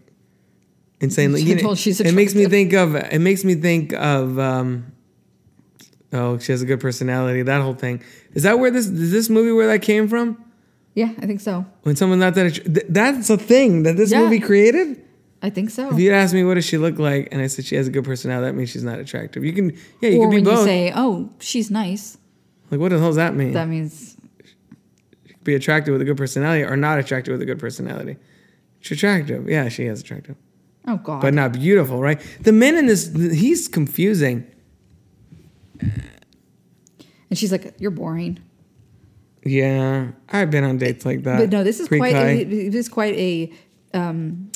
[1.00, 1.32] insane.
[1.32, 4.38] Like, She you know, she's it makes me think of it makes me think of
[4.40, 4.92] um,
[6.12, 7.42] oh she has a good personality.
[7.42, 8.02] That whole thing
[8.34, 10.42] is that where this is this movie where that came from?
[10.94, 11.64] Yeah, I think so.
[11.82, 14.22] When someone not that th- that's a thing that this Yeah.
[14.22, 15.00] movie created.
[15.40, 15.90] I think so.
[15.92, 17.90] If you ask me what does she look like, and I said she has a
[17.90, 19.44] good personality, that means she's not attractive.
[19.44, 20.58] You can, yeah, you or can be when both.
[20.60, 22.18] you say, "Oh, she's nice,"
[22.70, 23.52] like, what the hell does that mean?
[23.52, 24.16] that means
[25.44, 28.16] be attractive with a good personality or not attractive with a good personality?
[28.80, 29.48] She's attractive.
[29.48, 30.36] Yeah, she is attractive,
[30.88, 31.22] oh god.
[31.22, 32.20] but not beautiful, right?
[32.40, 34.44] The men in this, he's confusing.
[35.80, 38.40] and she's like, "You're boring."
[39.44, 41.38] Yeah, I've been on dates like that.
[41.38, 42.28] But no, this is quite Pre-Kai.
[42.28, 43.52] a, it is quite a
[43.94, 44.50] um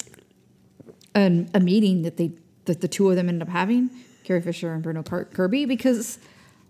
[1.14, 2.32] an, a meeting that they
[2.64, 3.90] that the two of them ended up having,
[4.24, 6.18] Carrie Fisher and Bruno Car- Kirby, because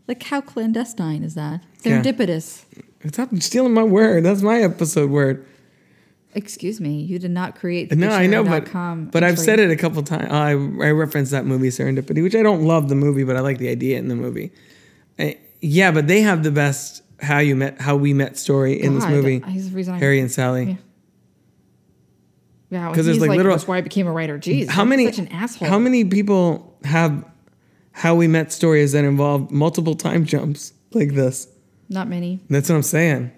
[0.09, 1.63] like how clandestine is that?
[1.83, 2.03] Yeah.
[2.03, 2.65] Serendipitous.
[3.09, 4.25] Stop stealing my word.
[4.25, 5.45] That's my episode word.
[6.35, 7.91] Excuse me, you did not create.
[7.91, 8.73] The No, I know, but
[9.13, 10.29] but I've said it a couple times.
[10.33, 13.59] I I referenced that movie Serendipity, which I don't love the movie, but I like
[13.59, 14.51] the idea in the movie.
[15.19, 18.95] Eh, yeah, but they have the best how you met how we met story in
[18.95, 19.41] this movie.
[19.49, 20.65] he's the reason I- Harry and Sally.
[20.65, 20.75] Yeah.
[22.73, 24.39] Yeah, 'Cause because there's, he's like, like, literal- that's why I became a writer.
[24.39, 25.69] Jeez, how many Such an asshole.
[25.69, 27.23] How many people have
[27.93, 31.49] how we met stories that involve multiple time jumps like this?
[31.91, 32.41] Not many.
[32.49, 33.31] That's what I'm saying.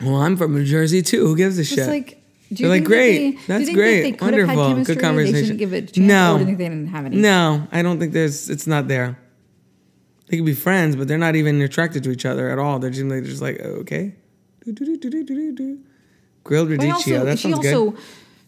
[0.00, 1.26] Well, I'm from New Jersey too.
[1.26, 1.86] Who gives a shit?
[1.86, 2.20] Like.
[2.52, 3.16] Do They're like, that great.
[3.18, 3.96] they- you That's think great.
[3.96, 4.84] That they could have had Wonderful.
[4.84, 5.40] Good They conversation.
[5.40, 5.96] shouldn't give it.
[5.98, 6.38] No.
[6.38, 7.16] You think they didn't have any?
[7.16, 8.48] No, I don't think there's.
[8.48, 9.18] It's not there.
[10.28, 12.78] They could be friends, but they're not even attracted to each other at all.
[12.78, 14.14] They're just, like- just like oh, okay,
[14.64, 15.78] Do, do, do, do, do, do, do.
[16.44, 16.92] Grilled radicchio.
[16.92, 18.00] also, that she sounds also, good.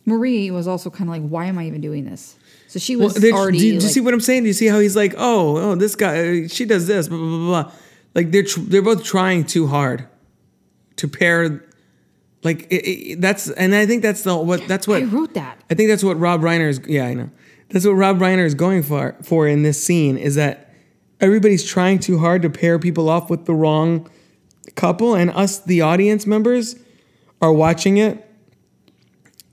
[0.05, 2.37] Marie was also kind of like, why am I even doing this?
[2.69, 3.59] So she Well, was they're- already.
[3.59, 4.43] do, you- do you like- see what I'm saying?
[4.45, 7.19] Do you see how he's like, oh, oh, this guy, uh, she does this, blah
[7.19, 7.73] blah blah blah.
[8.15, 10.07] Like they're tr- they're both trying too hard
[10.97, 11.65] to pair.
[12.43, 15.59] Like it, it, that's, and I think that's the what that's what I wrote that.
[15.71, 16.81] I think that's what Rob Reiner is.
[16.87, 17.31] Yeah, I know.
[17.71, 20.73] That's what Rob Reiner is going for for in this scene is that
[21.21, 24.09] everybody's trying too hard to pair people off with the wrong
[24.77, 26.77] couple, and us, the audience members,
[27.41, 28.29] are watching it,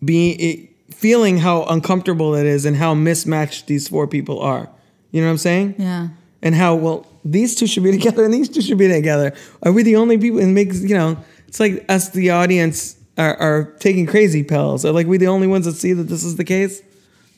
[0.04, 4.70] being it, feeling how uncomfortable it is and how mismatched these four people are.
[5.12, 5.76] You know what I'm saying?
[5.78, 6.08] Yeah.
[6.42, 9.34] and how well these two should be together and these two should be together.
[9.62, 10.40] Are we the only people?
[10.40, 14.86] And makes you know, it's like us, the audience, are, are taking crazy pills.
[14.86, 16.82] Are like we the only ones that see that this is the case?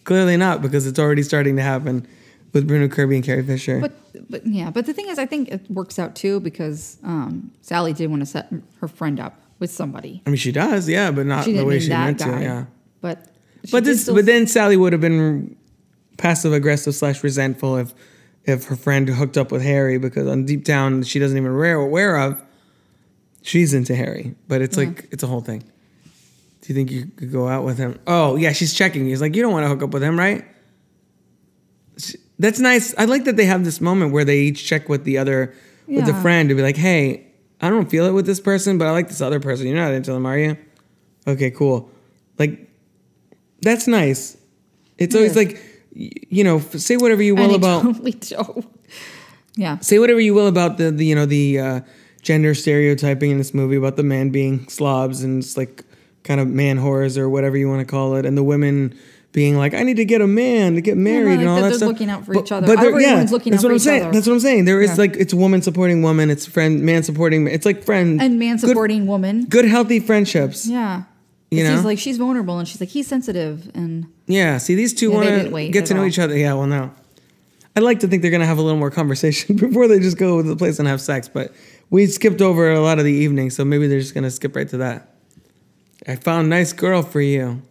[0.05, 2.07] Clearly not, because it's already starting to happen
[2.53, 3.79] with Bruno Kirby and Carrie Fisher.
[3.81, 3.93] But
[4.29, 7.91] but yeah, but the thing is, I think it works out too because um, Sally
[7.91, 10.21] did want to set her friend up with somebody.
[10.25, 12.37] I mean, she does, yeah, but not the way she meant guy.
[12.37, 12.43] to.
[12.43, 12.65] Yeah,
[13.01, 13.29] But
[13.71, 15.55] but this, but then Sally would have been
[16.17, 17.93] passive aggressive slash resentful if
[18.45, 21.75] if her friend hooked up with Harry because on deep down she doesn't even aware
[21.75, 22.41] aware of
[23.41, 24.35] she's into Harry.
[24.47, 24.87] But it's uh-huh.
[24.87, 25.59] like it's a whole thing.
[25.59, 27.99] Do you think you could go out with him?
[28.07, 29.05] Oh yeah, she's checking.
[29.05, 30.45] He's like, you don't want to hook up with him, right?
[31.97, 32.95] She- That's nice.
[32.97, 35.53] I like that they have this moment where they each check with the other
[35.87, 37.27] with the friend to be like, hey,
[37.65, 39.65] I don't feel it with this person, but I like this other person.
[39.65, 40.55] You're not into them, are you?
[41.27, 41.89] Okay, cool.
[42.37, 42.69] Like
[43.61, 44.37] that's nice.
[44.99, 45.59] It's always like,
[45.93, 48.67] you know, say whatever you will about totally don't.
[49.55, 49.79] Yeah.
[49.79, 51.81] say whatever you will about the, the you know the uh,
[52.21, 55.83] gender stereotyping in this movie about the man being slobs and it's like
[56.23, 58.95] kind of man whores or whatever you want to call it, and the women
[59.35, 61.75] being like, I need to get a man to get married like and all that
[61.75, 61.89] stuff.
[61.89, 62.65] looking out for But- each other.
[62.67, 64.01] But Everyone's looking that's out what for I'm each saying.
[64.03, 64.11] other.
[64.13, 64.65] That's what I'm saying.
[64.65, 64.95] There is Yeah.
[64.95, 66.29] like it's woman supporting woman.
[66.31, 67.43] It's friend man supporting.
[67.43, 67.53] Man.
[67.53, 69.45] It's like friend and man good- supporting woman.
[69.49, 70.65] good healthy friendships.
[70.65, 71.03] Yeah.
[71.51, 71.81] You He's know?
[71.81, 75.27] like she's vulnerable and she's like he's sensitive and Yeah, see, these two Yeah, want
[75.53, 76.07] to get to know all.
[76.07, 76.35] each other.
[76.37, 76.91] Yeah, well, no.
[77.75, 80.17] I'd like to think they're going to have a little more conversation before they just
[80.17, 81.53] go to the place and have sex, but
[81.89, 84.55] we skipped over a lot of the evening, so maybe they're just going to skip
[84.55, 85.13] right to that.
[86.07, 87.61] I found a nice girl for you.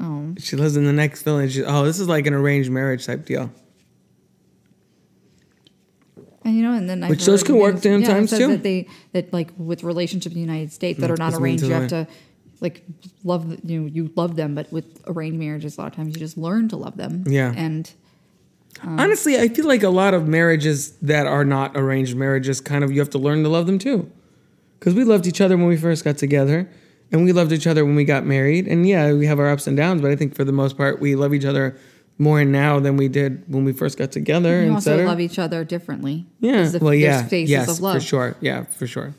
[0.00, 1.58] Oh She lives in the next village.
[1.58, 3.50] Oh, this is like an arranged marriage type deal.
[6.44, 8.48] and you know and then I've Which those can work news- damn yeah, times, too.
[8.48, 11.64] that they that like with relationships in the United States that mm, are not arranged
[11.64, 12.06] you have to
[12.60, 12.82] like
[13.24, 16.20] love you know you love them but with arranged marriages a lot of times you
[16.20, 17.52] just learn to love them Yeah.
[17.56, 17.90] and
[18.82, 22.84] um, Honestly, I feel like a lot of marriages that are not arranged marriages kind
[22.84, 24.08] of you have to learn to love them too.
[24.78, 26.70] Because we loved each other when we first got together,
[27.12, 28.66] and we loved each other when we got married.
[28.68, 31.00] And yeah, we have our ups and downs, but I think for the most part,
[31.00, 31.76] we love each other
[32.18, 34.60] more now than we did when we first got together.
[34.60, 37.26] and also love each other differently Yeah, the- well, yeah.
[37.30, 38.36] Yes, for sure.
[38.40, 39.14] Yeah, for sure.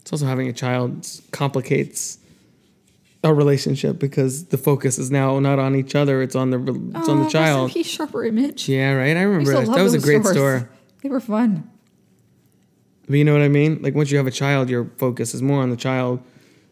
[0.00, 2.18] It's also having a child complicates
[3.22, 6.58] our relationship because the focus is now not on each other; it's on the
[6.96, 7.72] it's on Aw, the child.
[7.72, 9.16] peace, sharper image Yeah, right.
[9.16, 9.66] I I remember that.
[9.66, 10.34] That was a great stores.
[10.36, 10.70] store.
[11.02, 11.68] they were fun
[13.06, 13.80] But you know what I mean?
[13.82, 16.20] Like once you have a child, your focus is more on the child,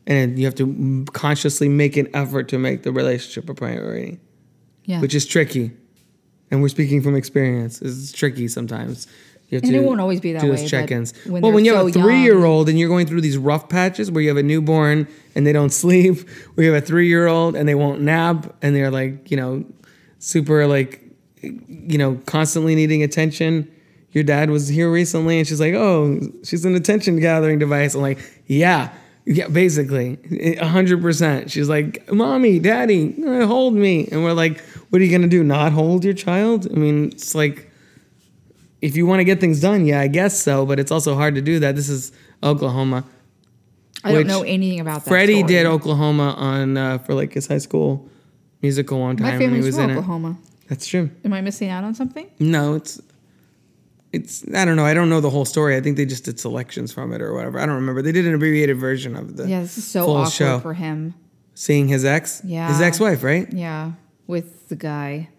[0.07, 4.19] and you have to consciously make an effort to make the relationship a priority,
[4.85, 5.73] yeah which is tricky.
[6.51, 7.83] And we're speaking from experience.
[7.83, 9.09] It's tricky sometimes.
[9.49, 11.12] You have And it won't always be that do way, those check-ins.
[11.24, 14.11] when well, when you they're have a three-year-old and you're going through these rough patches
[14.11, 15.07] where you have a newborn
[15.37, 18.91] and they don't sleep, where you have a three-year-old and they won't nap and they're
[18.91, 19.65] like, you know,
[20.19, 21.01] super like,
[21.43, 23.70] you know, constantly needing attention.
[24.11, 27.95] Your dad was here recently and she's like, oh, she's an attention gathering device.
[27.95, 28.93] I'm like, yeah,
[29.27, 30.19] yeah, basically,
[30.59, 31.51] a hundred percent.
[31.51, 33.12] She's like, mommy, daddy,
[33.44, 34.09] hold me.
[34.11, 35.43] And we're like, what are you gonna do?
[35.43, 36.66] Not hold your child?
[36.70, 37.69] I mean, it's like,
[38.81, 41.35] if you want to get things done, yeah, I guess so, but it's also hard
[41.35, 41.74] to do that.
[41.74, 42.12] This is
[42.43, 43.05] Oklahoma.
[44.05, 45.48] I don't know anything about that Freddie story.
[45.48, 48.09] did Oklahoma on uh, for like his high school
[48.62, 49.27] musical one time.
[49.27, 50.69] my and he family's was from in Oklahoma it.
[50.69, 51.11] That's true.
[51.24, 53.01] am I missing out on something No, it's
[54.17, 54.85] it's I don't know.
[54.85, 55.77] I don't know the whole story.
[55.77, 57.59] I think they just did selections from it or whatever.
[57.61, 58.03] I don't remember.
[58.03, 60.59] They did an abbreviated version of the yeah this is so full awkward show.
[60.61, 61.15] for him
[61.55, 62.69] Seeing his ex, Yeah.
[62.69, 63.51] his ex-wife, right?
[63.51, 63.93] Yeah,
[64.27, 65.31] with the guy.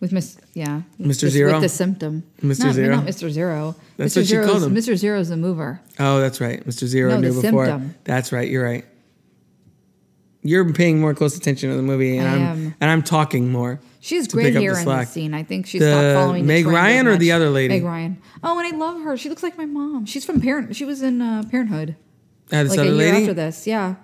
[0.00, 1.28] With Miss, yeah, Mr.
[1.28, 1.52] Zero?
[1.54, 2.24] with the symptom.
[2.42, 2.64] Mr.
[2.66, 2.96] Not, Zero?
[2.96, 3.30] not Mr.
[3.30, 3.74] Zero.
[3.96, 4.16] That's Mr.
[4.18, 4.74] what she Zero's, called him.
[4.74, 4.96] Mr.
[4.96, 5.80] Zero's the mover.
[5.98, 6.64] Oh, that's right.
[6.66, 6.86] Mr.
[6.86, 7.66] Zero No, knew before.
[7.66, 7.94] symptom.
[8.04, 8.48] That's right.
[8.50, 8.84] You're right.
[10.46, 12.74] You're paying more close attention to the movie, and I I'm am.
[12.80, 13.80] and I'm talking more.
[14.00, 15.32] She's great here the in this scene.
[15.32, 17.34] I think she's The stopped following the Meg as Ryan or the much.
[17.36, 17.74] other lady?
[17.74, 18.18] Meg Ryan.
[18.42, 19.16] Oh, and I love her.
[19.16, 20.04] She looks like my mom.
[20.04, 20.76] She's from Parent.
[20.76, 21.96] She was in uh, Parenthood.
[22.52, 23.22] Uh, this like other a year lady.
[23.22, 23.66] after this.
[23.66, 23.94] Yeah.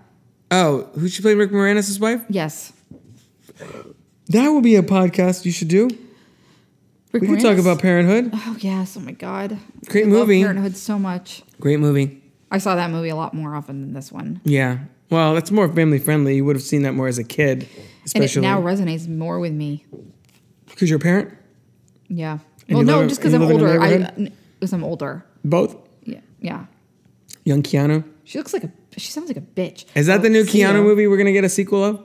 [0.50, 2.22] Oh, who she played Rick Moranis' wife?
[2.30, 2.72] Yes.
[4.28, 5.88] That would be a podcast you should do.
[7.12, 7.60] Rick We could talk Moranis?
[7.60, 8.30] about Parenthood.
[8.32, 8.96] Oh yes.
[8.96, 9.58] Oh my God.
[9.88, 10.40] Great I love movie.
[10.42, 11.42] Parenthood so much.
[11.60, 12.22] Great movie.
[12.50, 14.78] I saw that movie a lot more often than this one, Yeah.
[15.10, 16.36] Well, that's more family friendly.
[16.36, 17.68] You would have seen that more as a kid,
[18.04, 19.84] especially and it now resonates more with me.
[20.68, 21.32] because you're a parent.
[22.08, 22.38] Yeah.
[22.68, 23.82] And well, no, live- just because I'm you live in a older.
[23.82, 24.28] I
[24.58, 25.24] because I'm older.
[25.44, 25.76] Both.
[26.04, 26.20] Yeah.
[26.40, 26.66] Yeah.
[27.44, 28.04] Young Keanu.
[28.24, 28.70] She looks like a.
[28.96, 29.84] She sounds like a bitch.
[29.94, 32.00] Is that Oh, the new Keanu movie we're gonna get a sequel of?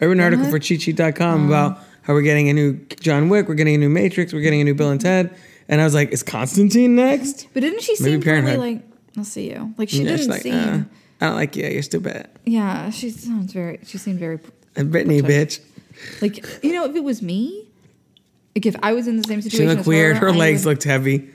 [0.00, 0.52] I read an article What?
[0.52, 4.32] for cheatsheet.com about how we're getting a new John Wick, we're getting a new Matrix,
[4.32, 5.36] we're getting a new Bill and Ted.
[5.68, 7.46] And I was like, is Constantine next?
[7.52, 8.58] But didn't she Maybe seem really Parenthood.
[8.58, 8.82] like?
[9.18, 9.74] I'll see you.
[9.76, 10.54] Like she Yeah, didn't like, seem.
[10.54, 10.82] uh,
[11.20, 11.66] I don't like you.
[11.66, 12.28] You're stupid.
[12.46, 13.80] yeah, she sounds very.
[13.84, 14.38] She seemed very.
[14.76, 15.60] And Brittany, bitch.
[16.22, 17.68] Like you know, if it was me,
[18.56, 20.16] like if I was in the same situation, She looked weird.
[20.16, 21.28] Her I legs would, looked heavy.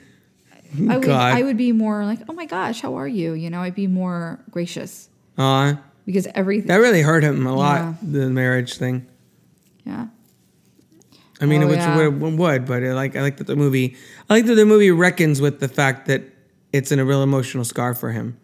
[0.88, 1.34] I would, God.
[1.36, 3.32] I would be more like, oh my gosh, how are you?
[3.34, 5.08] You know, I'd be more gracious
[5.38, 5.78] Aw.
[6.04, 6.66] because everything.
[6.66, 7.94] That really hurt him a lot, Yeah.
[8.02, 9.06] the marriage thing.
[9.84, 10.08] yeah.
[11.40, 12.08] I mean, Oh, which yeah.
[12.08, 13.94] would, would, but I like I like that the movie.
[14.28, 16.22] I like that the movie reckons with the fact that
[16.72, 18.38] it's in a real emotional scar for him.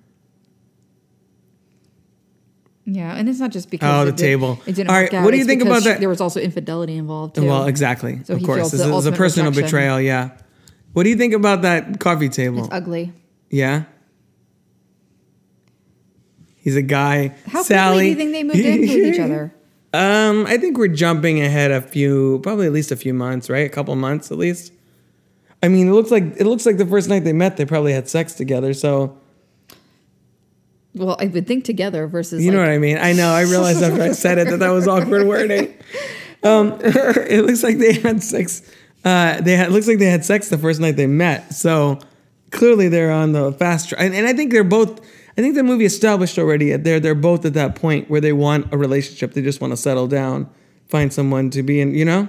[2.84, 4.58] Yeah, and it's not just because Oh, it the did- table.
[4.66, 5.24] It didn't All work right, out.
[5.24, 7.46] what do you It's think about she- that- There was also infidelity involved too.
[7.46, 8.20] Well, exactly.
[8.24, 9.66] So of he course, feels this is a personal rejection.
[9.66, 10.00] betrayal.
[10.00, 10.30] Yeah.
[10.92, 12.64] What do you think about that coffee table?
[12.64, 13.12] It's ugly.
[13.50, 13.84] yeah.
[16.56, 17.34] He's a guy.
[17.48, 17.94] How Sally.
[17.94, 19.54] quickly do you think they moved in with each other?
[19.94, 23.66] Um, I think we're jumping ahead a few, probably at least a few months, right?
[23.66, 24.72] A couple months at least.
[25.62, 27.92] I mean, it looks like it looks like the first night they met, they probably
[27.92, 28.72] had sex together.
[28.72, 29.18] So
[30.94, 32.44] Well, I would think together versus.
[32.44, 32.98] you know what I mean.
[32.98, 33.32] I know.
[33.32, 35.74] I realized after I said it that that was awkward wording.
[36.44, 38.68] Um, it looks like they had sex.
[39.04, 41.54] Uh, they had looks like they had sex the first night they met.
[41.54, 42.00] So
[42.50, 45.00] clearly they're on the fast track, and, and I think they're both.
[45.38, 46.76] I think the movie established already.
[46.76, 49.34] They're they're both at that point where they want a relationship.
[49.34, 50.50] They just want to settle down,
[50.88, 51.94] find someone to be in.
[51.94, 52.28] You know,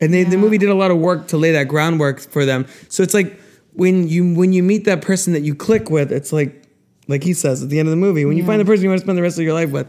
[0.00, 2.66] and they, the movie did a lot of work to lay that groundwork for them.
[2.88, 3.40] So it's like
[3.72, 6.65] when you when you meet that person that you click with, it's like
[7.08, 8.90] like he says at the end of the movie, when you find the person you
[8.90, 9.86] want to spend the rest of your life with.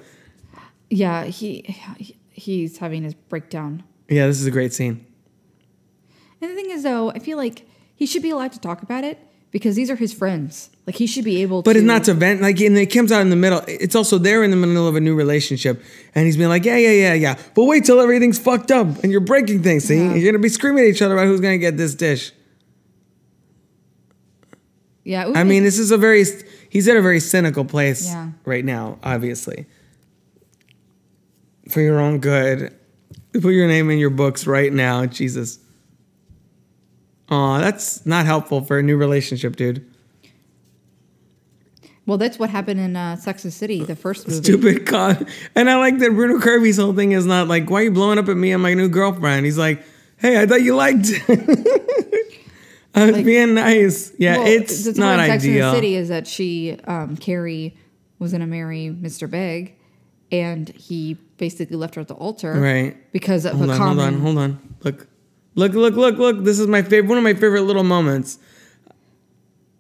[0.89, 1.76] Yeah, he
[2.31, 3.84] he's having his breakdown.
[4.10, 5.06] Yeah, this is a great scene.
[6.41, 9.03] And the thing is, though, I feel like he should be allowed to talk about
[9.03, 9.18] it
[9.52, 10.69] because these are his friends.
[10.85, 11.80] Like he should be able to But to.
[11.80, 12.41] it's not to vent.
[12.41, 13.61] Like, and it comes out in the middle.
[13.68, 15.81] It's also there in the middle of a new relationship,
[16.15, 19.11] and he's being like, "Yeah, yeah, yeah, yeah." But wait till everything's fucked up and
[19.11, 19.84] you're breaking things.
[19.85, 20.14] See, Yeah.
[20.14, 22.31] you're gonna be screaming at each other about who's gonna get this dish.
[25.03, 26.26] Yeah, I mean, this is a very.
[26.78, 28.30] He's at a very cynical place Yeah.
[28.45, 28.99] right now.
[29.02, 29.66] Obviously,
[31.72, 32.72] for your own good,
[33.34, 35.58] put your name in your books right now, Jesus.
[37.30, 39.84] Aw, that's not helpful for a new relationship, dude.
[42.06, 44.44] well, that's what happened in uh, Sex and City, the first movie.
[44.44, 45.26] stupid con.
[45.56, 48.20] And I like that Bruno Kirby's whole thing is not like, why are you blowing
[48.20, 49.45] up at me and my new girlfriend?
[49.48, 49.84] He's like,
[50.18, 51.08] hey, I thought you liked.
[52.98, 54.11] I was Like- being nice.
[54.18, 55.69] Yeah, Well, it's the not in Sex ideal.
[55.72, 57.76] the City is that she, um, Carrie,
[58.19, 59.30] was going to marry Mr.
[59.30, 59.76] Big,
[60.32, 62.98] and he basically left her at the altar, Right.
[63.11, 64.19] Because of Hold a on, common.
[64.19, 64.60] hold on, hold on.
[64.84, 65.07] Look,
[65.56, 66.44] look, look, look, look.
[66.44, 67.07] This is my favorite.
[67.10, 68.40] One of my favorite little moments.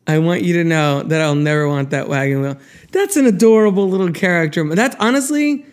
[0.07, 2.57] I want you to know that I'll never want that wagon wheel.
[2.93, 4.63] That's an adorable little character.
[4.73, 5.65] That's honestly,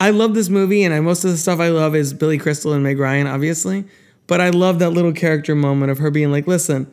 [0.00, 2.72] I love this movie, and I, most of the stuff I love is Billy Crystal
[2.72, 3.84] and Meg Ryan, obviously.
[4.28, 6.86] But I love that little character moment of her being like, "Listen."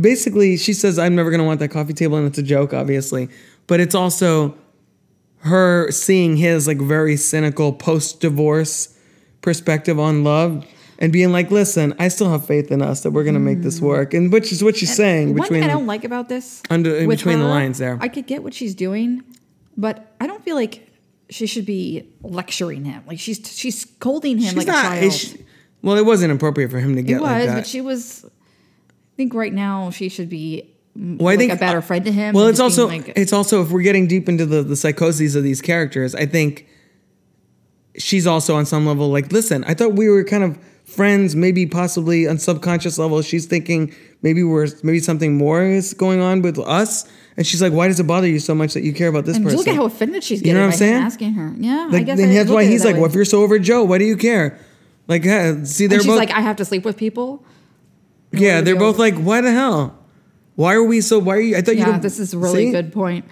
[0.00, 3.28] Basically, she says, "I'm never gonna want that coffee table," and it's a joke, obviously.
[3.66, 4.54] But it's also
[5.40, 8.94] her seeing his like very cynical post-divorce
[9.42, 10.64] perspective on love
[10.98, 13.80] and being like, "Listen, I still have faith in us that we're gonna make this
[13.80, 13.84] mm.
[13.84, 17.06] work," and which is what she's saying One thing I don't like about this, Under-
[17.06, 17.98] between the lines there.
[18.00, 19.22] I could get what she's doing,
[19.76, 20.86] but I don't feel like
[21.30, 23.02] she should be lecturing him.
[23.06, 25.12] Like she's she's scolding him she's like a child.
[25.12, 25.38] she-
[25.82, 27.16] well, it wasn't appropriate for him to get.
[27.16, 27.54] it was, like that.
[27.54, 28.24] but she was.
[28.24, 32.12] I think right now she should be mm, well, I think a better friend to
[32.12, 32.34] him.
[32.34, 35.42] Well, it's also like- it's also if we're getting deep into the the psychoses of
[35.42, 36.66] these characters, I think
[37.96, 41.66] she's also on some level like, listen, I thought we were kind of friends, maybe
[41.66, 43.22] possibly on subconscious level.
[43.22, 47.72] She's thinking maybe we're maybe something more is going on with us, and she's like,
[47.72, 49.58] why does it bother you so much that you care about this and person?
[49.58, 50.56] look at how offended she's getting.
[50.56, 50.94] You know what I'm saying?
[50.94, 51.54] asking her.
[51.56, 53.00] Yeah, I guess I that's why he's that like, way.
[53.02, 54.58] well, if you're so over Joe, why do you care?
[55.10, 57.44] Like, uh, see, they're and she's both like, I have to sleep with people.
[58.32, 59.98] yeah, they're both like, why the hell?
[60.54, 61.18] Why are we so?
[61.18, 61.56] Why are you?
[61.56, 61.80] I thought you.
[61.84, 62.70] Yeah, this is a really See?
[62.70, 63.24] good point.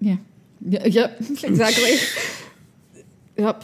[0.00, 0.16] Yeah.
[0.60, 1.20] Y- Yep.
[1.44, 1.96] Exactly.
[3.36, 3.62] yep.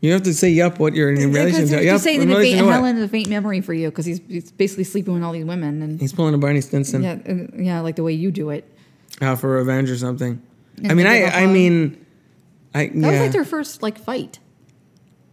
[0.00, 1.76] You have to say yep what you're in relation to.
[1.76, 2.72] he's Yup, saying in that a relation faint.
[2.72, 5.44] Helen is a faint memory for you because he's, he's basically sleeping with all these
[5.44, 8.50] women and He's pulling a Barney Stinson yeah, and- yeah, like the way you do
[8.50, 8.64] it.
[9.20, 10.42] out for revenge or something.
[10.88, 12.04] I mean, I, I mean,
[12.74, 13.10] I That yeah.
[13.10, 14.38] was like their first like fight.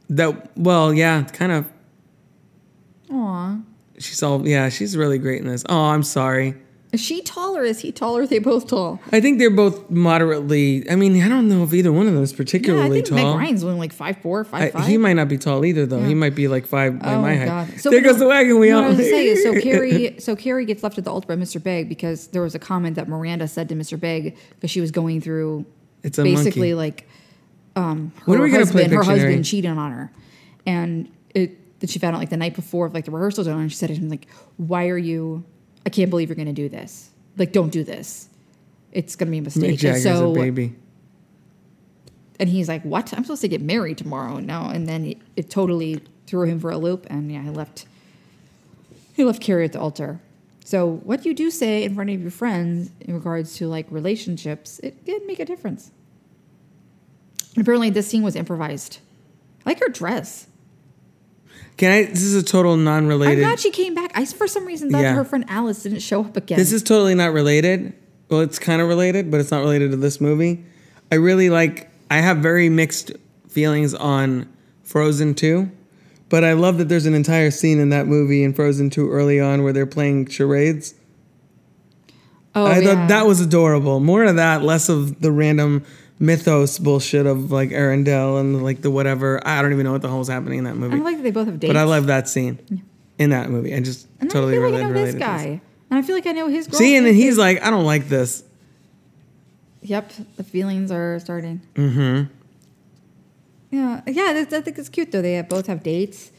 [0.10, 1.66] That well, yeah, kind of.
[3.12, 3.58] Aw.
[3.98, 4.70] She's all yeah.
[4.70, 5.64] She's really great in this.
[5.68, 6.56] Oh, I'm sorry.
[6.92, 8.24] Is she tall or is he taller?
[8.24, 9.00] Are they both tall?
[9.12, 10.90] I think they're both moderately.
[10.90, 13.12] I mean, I don't know if either one of them is particularly Yeah, I think
[13.12, 13.38] Meg tall.
[13.38, 14.88] Ryan's only like five four, five I- five.
[14.88, 16.02] he might not be tall either, though.
[16.02, 17.80] He might be like five by Oh my height.
[17.80, 18.78] So, there goes the wagon no, wheel.
[18.78, 21.28] what I was gonna say is, so Carrie, so Carrie gets left at the altar
[21.28, 21.62] by Mr.
[21.62, 24.00] Big because there was a comment that Miranda said to Mr.
[24.00, 25.68] Big because she was going through
[26.02, 26.74] It's a basically monkey.
[26.74, 27.08] like
[27.80, 30.12] um her When are we husband, her husband cheated on her,
[30.66, 33.60] and it that she found out like the night before of like the rehearsals on,
[33.60, 34.28] and she said to him like,
[34.58, 35.44] "Why are you?
[35.86, 37.12] I can't believe you're gonna do this.
[37.38, 38.28] Like, don't do this.
[38.92, 40.76] It's gonna be a mistake." Mick Jagger's so a baby.
[42.40, 43.14] and he's like, "What?
[43.14, 46.72] I'm supposed to get married tomorrow." No, and then it, it totally threw him for
[46.72, 47.86] a loop, and yeah, he left.
[49.14, 50.22] He left Carrie at the altar.
[50.64, 54.80] So, what you do say in front of your friends in regards to like relationships,
[54.80, 55.92] it can make a difference.
[57.60, 59.00] Apparently, this scene was improvised.
[59.66, 60.48] I like her dress.
[61.78, 62.04] Can I?
[62.06, 63.42] This is a total non-related.
[63.44, 64.12] I'm glad she came back.
[64.16, 65.14] I for some reason thought Yeah.
[65.16, 66.58] her friend Alice didn't show up again.
[66.58, 67.94] This is totally not related.
[68.30, 70.64] Well, it's kind of related, but it's not related to this movie.
[71.12, 71.90] I really like.
[72.12, 73.12] I have very mixed
[73.48, 74.48] feelings on
[74.84, 75.70] Frozen 2,
[76.28, 79.40] but I love that there's an entire scene in that movie in Frozen 2 early
[79.40, 80.96] on where they're playing charades.
[82.56, 82.96] oh, I yeah.
[82.96, 84.00] thought that was adorable.
[84.00, 85.84] More of that, less of the random
[86.20, 89.46] mythos bullshit of like Arendelle and like the whatever.
[89.48, 90.98] I don't even know what the hell's happening in that movie.
[90.98, 91.70] I like that they both have dates.
[91.74, 92.84] but I love that scene
[93.18, 93.74] in that movie.
[93.74, 95.20] I just And totally I feel like I know this to this.
[95.28, 96.66] guy, and I feel like I know his.
[96.66, 98.44] See, and then he's like, I don't like this.
[99.82, 101.62] Yep, the feelings are starting.
[101.76, 102.34] Mm-hmm.
[103.72, 104.46] Yeah, yeah.
[104.52, 105.22] I think it's cute though.
[105.22, 106.32] They both have dates,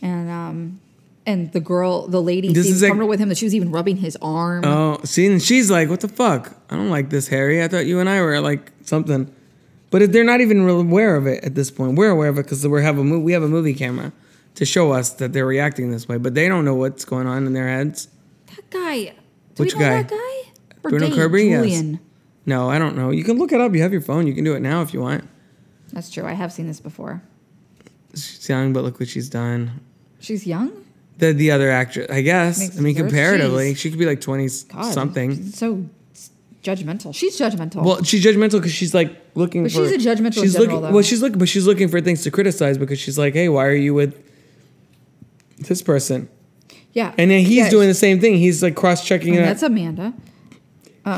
[0.00, 0.80] and um,
[1.26, 3.54] and the girl, the lady, This seemed is like- comfortable with him that she was
[3.54, 4.64] even rubbing his arm.
[4.64, 6.54] Oh, see, and she's like, "What the fuck?
[6.70, 7.62] I don't like this, Harry.
[7.62, 9.30] I thought you and I were like something."
[9.90, 11.96] But they're not even real aware of it at this point.
[11.96, 14.12] We're aware of it because we have a we have a movie camera
[14.56, 17.46] to show us that they're reacting this way, but they don't know what's going on
[17.46, 18.08] in their heads.
[18.54, 19.12] that guy.
[19.54, 20.02] Do Which we know guy?
[20.02, 20.50] that guy?
[20.84, 21.14] Or Bruno Dave?
[21.14, 21.44] Kirby?
[21.44, 21.62] Yes.
[21.62, 22.00] Julian.
[22.46, 23.10] No, I don't know.
[23.10, 23.74] You can look it up.
[23.74, 24.26] You have your phone.
[24.26, 25.24] You can do it now if you want.
[25.92, 26.24] That's true.
[26.24, 27.22] I have seen this before.
[28.14, 29.80] She's young, but look what she's done.
[30.20, 30.84] She's young.
[31.18, 32.58] The the other actress, I guess.
[32.58, 33.06] Makes I mean, sense.
[33.08, 33.76] comparatively, Jeez.
[33.78, 35.34] she could be like twenty God, something.
[35.34, 35.84] she's so
[36.62, 37.14] judgmental.
[37.14, 37.82] She's judgmental.
[37.84, 39.88] Well, she's judgmental because she's like looking But for.
[39.88, 40.82] she's a judgmental She's general, looking.
[40.88, 40.92] though.
[40.94, 43.66] Well, she's looking, but she's looking for things to criticize because she's like, "Hey, why
[43.66, 44.14] are you with
[45.58, 46.28] this person?"
[46.92, 47.14] yeah.
[47.18, 48.36] And then he's Yeah, doing the same thing.
[48.36, 49.34] He's like cross checking.
[49.36, 50.12] That's Amanda.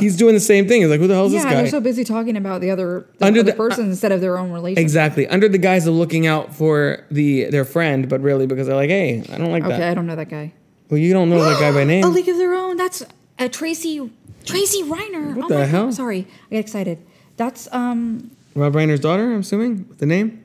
[0.01, 0.83] He's doing the same thing.
[0.83, 2.61] He's like, "Who the hell is Yeah, this guy?" Yeah, they're so busy talking about
[2.61, 4.83] the other the Under other the- person instead of their own relationship.
[4.83, 8.77] exactly under the guise of looking out for the their friend, but really because they're
[8.77, 10.53] like, "Hey, I don't like Okay, that." I don't know that guy.
[10.91, 12.05] Well, you don't know that guy by name.
[12.05, 12.77] A League of Their Own.
[12.77, 13.03] That's
[13.39, 14.11] uh, Tracy
[14.45, 15.35] Tracy Reiner.
[15.35, 15.85] What oh the hell?
[15.87, 16.99] God, sorry, I get excited.
[17.37, 18.31] That's um.
[18.55, 19.87] Rob Reiner's daughter, I'm assuming.
[19.89, 20.43] With the name,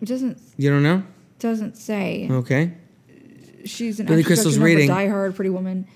[0.00, 1.02] It doesn't you don't know.
[1.38, 2.28] doesn't say.
[2.30, 2.72] Okay.
[3.64, 4.88] She's an Billy Crystal's reading.
[4.88, 5.86] Die Hard, Pretty Woman.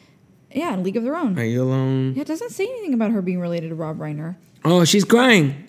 [0.53, 1.39] Yeah, and League of Their Own.
[1.39, 2.15] Are you alone?
[2.15, 4.37] Yeah, it doesn't say anything about her being related to Rob Reiner.
[4.65, 5.69] Oh, she's crying.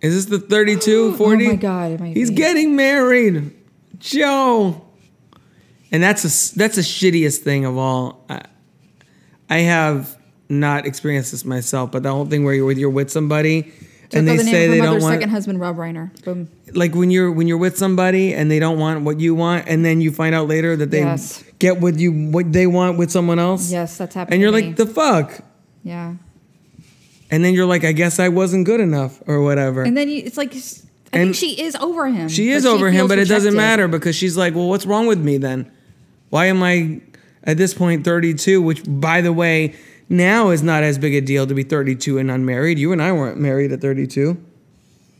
[0.00, 1.44] Is this the 32, 40?
[1.46, 2.36] Oh my God, He's be.
[2.36, 3.54] getting married.
[3.98, 4.84] Joe.
[5.90, 8.24] And that's a that's the shittiest thing of all.
[8.28, 8.42] I,
[9.48, 10.16] I have
[10.48, 13.72] not experienced this myself, but the whole thing where you're with you're with somebody
[14.12, 16.10] and they the say they don't want second husband, Rob Reiner.
[16.24, 16.48] Boom.
[16.74, 19.82] like when you're when you're with somebody and they don't want what you want and
[19.84, 21.42] then you find out later that they Yes.
[21.58, 23.70] Get what you what they want with someone else.
[23.70, 24.34] Yes, that's happening.
[24.34, 25.40] And you're like the fuck.
[25.82, 26.14] yeah.
[27.30, 29.82] And then you're like I guess I wasn't good enough or whatever.
[29.82, 30.58] And then you, it's like, I
[31.12, 32.28] And think she is over him.
[32.28, 35.06] She is over him, feels but it doesn't matter because she's like, well, what's wrong
[35.06, 35.70] with me then?
[36.30, 37.00] Why am I
[37.44, 38.60] at this point 32?
[38.62, 39.74] Which, by the way,
[40.08, 42.78] now is not as big a deal to be 32 and unmarried.
[42.78, 44.36] You and I weren't married at 32,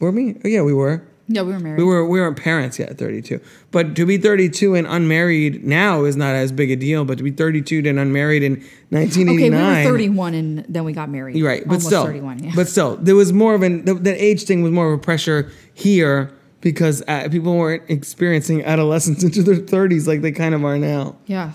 [0.01, 0.37] were we?
[0.45, 1.07] Oh, yeah, we were.
[1.31, 1.79] Yeah, we were married.
[1.79, 3.39] We were we weren't parents yet at 32.
[3.71, 7.05] But to be 32 and unmarried now is not as big a deal.
[7.05, 8.55] But to be 32 and unmarried in
[8.89, 9.37] 1989.
[9.61, 11.43] Okay, we were 31 and then we got married.
[11.43, 12.53] right, but Almost still, 31, yeah.
[12.57, 15.51] but still, there was more of an the, age thing was more of a pressure
[15.75, 16.33] here
[16.63, 21.15] because uh, people weren't experiencing adolescence into their 30s like they kind of are now.
[21.27, 21.53] yeah.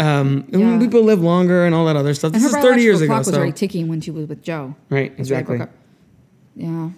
[0.00, 0.78] Um, and Yeah.
[0.80, 2.32] people live longer and all that other stuff.
[2.32, 4.42] And This is 30 years ago, clock was so already ticking when she was with
[4.42, 4.74] Joe.
[4.90, 5.78] right, That's why they broke exactly.
[6.56, 6.90] Yeah.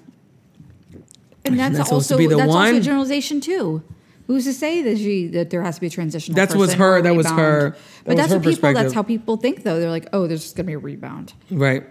[1.47, 3.83] And that's, that's also that's also a generalization too.
[4.27, 6.37] Who's to say that she that there has to be a transitional?
[6.37, 8.73] Person or her- that was her- that But was that's her what people.
[8.75, 9.79] That's how people think though.
[9.79, 11.33] They're like, oh, there's just gonna be a rebound.
[11.51, 11.85] Right.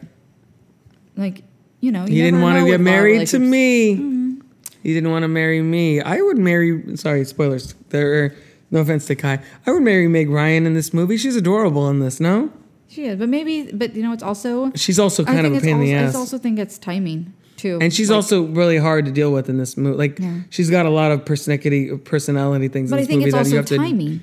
[1.15, 1.44] Like,
[1.80, 3.95] you know, you He didn't want to get married to me.
[3.95, 4.41] Mm-hmm.
[4.84, 6.02] He didn't want to marry me.
[6.02, 6.98] I would marry.
[6.98, 7.73] Sorry, spoilers.
[7.90, 8.26] There.
[8.26, 8.36] Are,
[8.72, 9.40] no offense to Kai.
[9.65, 11.18] I would marry Meg Ryan in this movie.
[11.18, 12.19] She's adorable in this.
[12.19, 12.52] No,
[12.88, 14.72] She is, but maybe, but you know, it's also.
[14.76, 16.15] she's also kind of a pain in the ass.
[16.15, 19.49] I also think it's timing too, and she's Like, also really hard to deal with
[19.49, 19.98] in this movie.
[19.98, 20.40] Like Yeah.
[20.49, 23.34] she's got a lot of personality personality things But in I this think movie it's
[23.49, 24.22] that you also have to timing.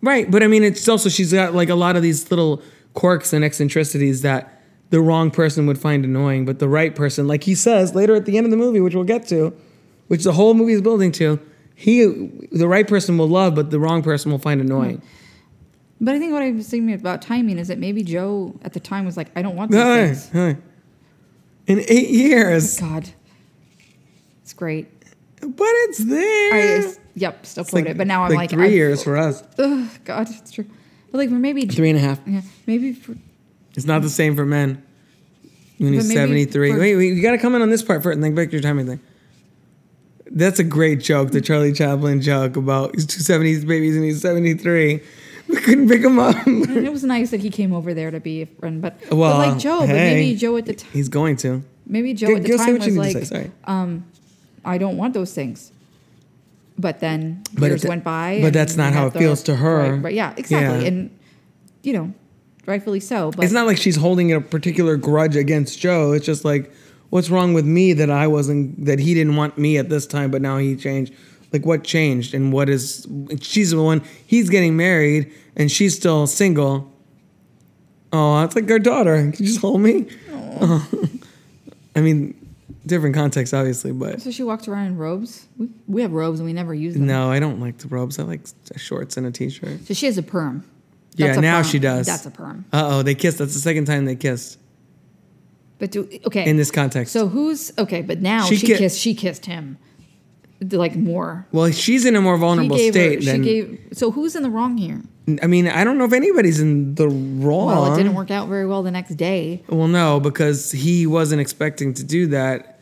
[0.00, 2.60] Right, but I mean, it's also she's got like a lot of these little
[2.94, 7.44] quirks and eccentricities that the wrong person would find annoying, but the right person, like
[7.44, 9.54] he says later at the end of the movie, which we'll get to,
[10.08, 11.38] which the whole movie is building to,
[11.74, 12.04] he,
[12.52, 15.00] the right person will love, but the wrong person will find annoying.
[16.00, 18.80] But I think what I was thinking about timing is that maybe Joe at the
[18.80, 20.28] time was like, I don't want these Hey, things.
[20.30, 20.56] hey.
[21.66, 23.08] In eight years, oh God,
[24.42, 24.88] it's great.
[25.40, 26.54] but it's there.
[26.54, 27.96] I, it's- yep, still quote it.
[27.96, 30.66] But now I'm like, 3 I've- years for us, Ugh, God, it's true.
[31.10, 32.20] But like, maybe three and a half.
[32.26, 33.14] Yeah, maybe for,
[33.76, 34.82] It's not the same for men.
[35.78, 36.72] When he's seventy three.
[36.76, 38.52] Wait, wait, you got to come in on this part first and think back to
[38.52, 39.00] your timing thing.
[40.30, 44.20] That's a great joke, the Charlie Chaplin joke about he's two seventies babies and he's
[44.22, 45.02] seventy three.
[45.62, 46.46] Couldn't pick him up.
[46.46, 48.82] and it was nice that he came over there to be a friend.
[48.82, 51.62] But, Well, but like Joe, but maybe Joe at the time, he's going to.
[51.86, 54.04] maybe Joe Go- at the time was like, say, um,
[54.64, 55.72] I don't want those things.
[56.78, 58.40] But then But years went by.
[58.42, 59.92] but that's not how it feels to her.
[59.94, 60.80] Right, right, yeah, exactly.
[60.82, 60.88] Yeah.
[60.88, 61.10] And
[61.82, 62.12] you know,
[62.66, 63.30] rightfully so.
[63.30, 66.12] But It's not like she's holding a particular grudge against Joe.
[66.12, 66.72] It's just like,
[67.10, 70.30] what's wrong with me that I wasn't that he didn't want me at this time,
[70.30, 71.12] but now he changed.
[71.52, 73.06] Like what changed and what is?
[73.40, 74.02] She's the one.
[74.26, 76.90] He's getting married and she's still single.
[78.12, 79.16] Oh, that's like our daughter.
[79.16, 80.06] Can you just hold me?
[80.32, 80.88] Oh.
[81.96, 82.34] I mean,
[82.86, 85.46] different context, obviously, but so she walks around in robes.
[85.58, 87.06] We, we have robes and we never use them.
[87.06, 88.18] no, I don't like the robes.
[88.18, 88.40] I like
[88.76, 89.86] shorts and a t-shirt.
[89.86, 90.64] So she has a perm.
[91.16, 91.70] Yeah, That's a now perm.
[91.70, 92.06] she does.
[92.06, 92.64] That's a perm.
[92.72, 93.36] Uh oh, they kissed.
[93.38, 94.58] That's the second time they kissed
[95.78, 97.12] But do okay in this context.
[97.12, 98.00] So who's okay?
[98.00, 98.98] But now She she, ki- kissed.
[98.98, 99.76] She kissed him.
[100.70, 101.46] Like more.
[101.52, 103.42] Well, she's in a more vulnerable gave state her, she than.
[103.42, 103.88] gave.
[103.92, 105.02] So who's in the wrong here?
[105.42, 107.66] I mean, I don't know if anybody's in the wrong.
[107.66, 109.62] Well, it didn't work out very well the next day.
[109.68, 112.80] Well, no, because he wasn't expecting to do that.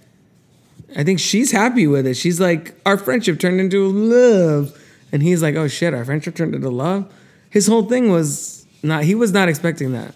[0.97, 2.15] I think she's happy with it.
[2.15, 4.77] She's like, our friendship turned into love.
[5.13, 7.13] And he's like, oh shit, our friendship turned into love.
[7.51, 10.15] His whole thing was not, he was not expecting that.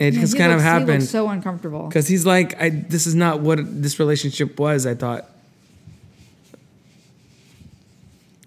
[0.00, 1.02] It Yeah, just kind of looks- he happened.
[1.04, 1.86] so uncomfortable.
[1.86, 5.28] Because he's like, I, this is not what this relationship was, I thought.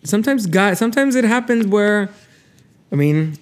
[0.03, 2.09] Sometimes, guys, sometimes it happens where,
[2.91, 3.37] I mean,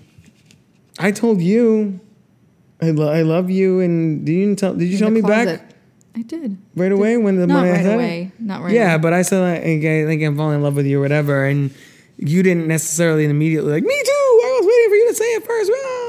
[0.99, 1.99] I told you,
[2.81, 4.73] I, lo- I love you, and did you tell?
[4.75, 5.59] Did you In tell me closet.
[5.61, 5.69] back
[6.15, 6.57] I did.
[6.75, 7.95] right away when the Not when I right said it?
[7.95, 8.31] away.
[8.39, 9.01] Not right Yeah, away.
[9.01, 11.71] but I said like, I think I'm falling in love with you or whatever, and
[12.17, 14.11] you didn't necessarily immediately like me too.
[14.43, 15.71] I was waiting for you to say it first.
[15.73, 16.00] Ah.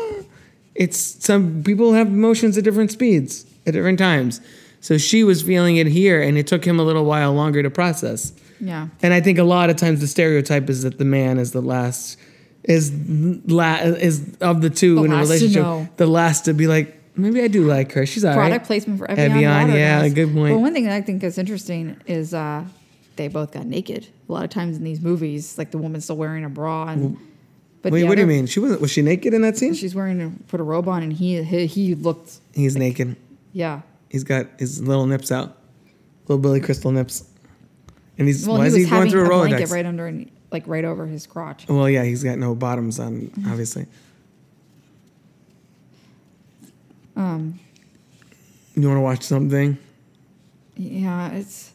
[0.75, 4.41] It's some people have emotions at different speeds at different times.
[4.81, 7.71] So she was feeling it here, and it took him a little while longer to
[7.71, 8.33] process.
[8.61, 8.89] Yeah.
[9.03, 11.61] And I think a lot of times the stereotype is that the man is the
[11.61, 12.19] last,
[12.65, 12.93] is
[13.47, 17.43] la- is of the two The in a relationship, the last to be like, maybe
[17.43, 18.07] I do like her.
[18.07, 18.49] She's all right.
[18.49, 19.33] Product placement for Evian.
[19.33, 20.55] Evian, water yeah, good point.
[20.55, 22.65] Well, one thing that I think is interesting is uh,
[23.17, 24.09] they both got naked.
[24.29, 27.19] A lot of times in these movies, like the woman's still wearing a bra and.
[27.83, 28.47] But Wait, what do you mean?
[28.47, 29.75] She was was she naked in that scene?
[29.75, 33.17] She's wearing a, put a robe on, and he he, he looked He's naked.
[33.53, 33.83] yeah.
[34.09, 35.57] He's got his little nips out,
[36.29, 37.25] little Billy Crystal nips,
[38.19, 39.49] and he's Well, why he is he going through a a Rolodex?
[39.49, 41.67] blanket right under, like right over his crotch.
[41.69, 43.51] Well, yeah, he's got no bottoms on, Mm-hmm.
[43.51, 43.87] obviously.
[47.17, 47.59] Um,
[48.75, 49.77] You want to watch something?
[50.77, 51.73] yeah, it's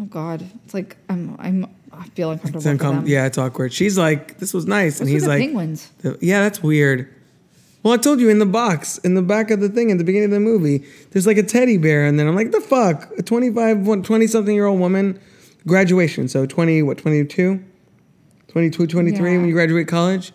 [0.00, 2.58] oh god, it's like I'm I'm I feel uncomfortable.
[2.70, 3.72] It's uncom- yeah, it's awkward.
[3.72, 5.90] She's like, "This was nice," and he's like, penguins.
[6.20, 7.08] Yeah, that's weird.
[7.82, 10.04] Well, I told you in the box, in the back of the thing at the
[10.04, 13.10] beginning of the movie, there's like a teddy bear, and then I'm like, the fuck?
[13.18, 15.18] A 25, 20 something year old woman,
[15.66, 16.28] graduation.
[16.28, 17.62] So 20, what, 22?
[18.48, 19.36] 22, 23 Yeah.
[19.38, 20.32] when you graduate college?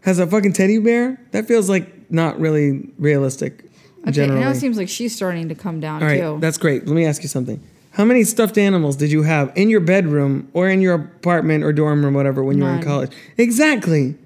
[0.00, 1.20] Has a fucking teddy bear?
[1.32, 3.64] That feels like not really realistic,
[4.02, 4.40] Okay, generally.
[4.40, 6.38] now it seems like she's starting to come down All right, too.
[6.40, 6.86] that's great.
[6.86, 7.60] Let me ask you something.
[7.96, 11.72] How many stuffed animals did you have in your bedroom or in your apartment or
[11.72, 12.84] dorm room, whatever, when you were in None.
[12.84, 13.12] college?
[13.38, 14.16] Exactly.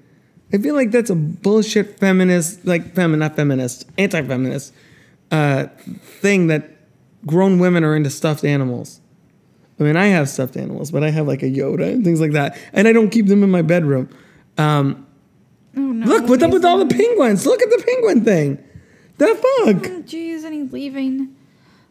[0.51, 4.73] I feel like that's a bullshit feminist, like femi, not feminist, anti-feminist
[5.31, 5.67] uh,
[6.03, 6.69] thing that
[7.25, 8.99] grown women are into stuffed animals.
[9.79, 12.33] I mean, I have stuffed animals, but I have like a Yoda and things like
[12.33, 14.09] that, and I don't keep them in my bedroom.
[14.57, 15.07] Um,
[15.77, 16.07] oh no!
[16.07, 17.45] look, what's up with all the penguins?
[17.45, 18.61] Look at the penguin thing.
[19.17, 19.89] The fuck?
[19.89, 21.37] Oh, Jeez, and he's leaving.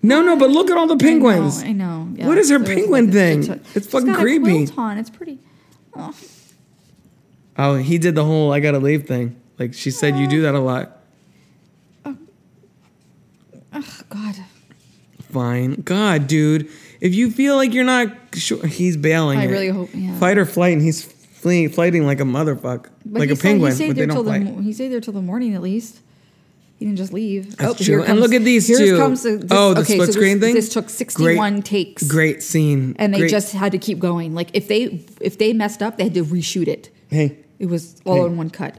[0.02, 1.62] No, no, but look at all the penguins.
[1.62, 1.84] I know.
[1.84, 2.08] I know.
[2.14, 3.60] Yeah, What is her penguin like thing?
[3.74, 4.66] It's fucking creepy.
[4.76, 5.38] It's pretty.
[5.94, 6.14] Oh,
[7.58, 9.36] Oh, he did the whole "I gotta leave" thing.
[9.58, 10.96] Like she said, you do that a lot.
[12.06, 12.16] oh
[14.08, 14.36] God.
[15.30, 16.68] Fine, God, dude.
[17.00, 19.38] If you feel like you're not sure, he's bailing.
[19.38, 19.48] I it.
[19.50, 20.18] really hope- yeah.
[20.18, 23.70] Fight or flight, and he's fleeing, flighting like a motherfucker, like a penguin.
[23.70, 24.62] He stayed but they there till don't the.
[24.62, 26.00] He stayed there till the morning at least.
[26.80, 27.56] He didn't just leave.
[27.56, 27.84] That's oh, true.
[27.84, 28.96] here And look at these here two.
[28.96, 30.54] Comes this, oh, the okay, split so screen this, thing.
[30.54, 32.02] This took sixty-one great, takes.
[32.08, 32.96] Great scene.
[32.98, 34.34] and they Great- just had to keep going.
[34.34, 36.88] Like if they if they messed up, they had to reshoot it.
[37.08, 38.26] hey, It was all Hey.
[38.26, 38.78] in one cut.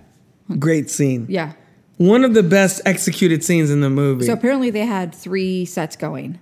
[0.60, 1.28] great scene.
[1.30, 1.53] Yeah.
[1.98, 4.26] One of the best executed scenes in the movie.
[4.26, 6.40] So apparently they had three sets going,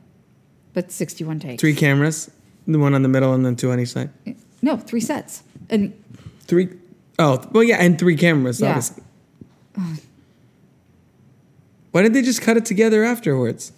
[0.74, 1.60] but sixty-one takes.
[1.60, 2.32] Three cameras,
[2.66, 4.10] the one on the middle, and then two on each side.
[4.26, 5.44] Eh, no, three sets.
[5.70, 5.94] And
[6.48, 6.70] Three
[7.20, 8.62] oh well, yeah, and three cameras.
[8.62, 8.70] Yeah.
[8.70, 9.04] Obviously.
[11.92, 13.72] Why didn't they just cut it together afterwards?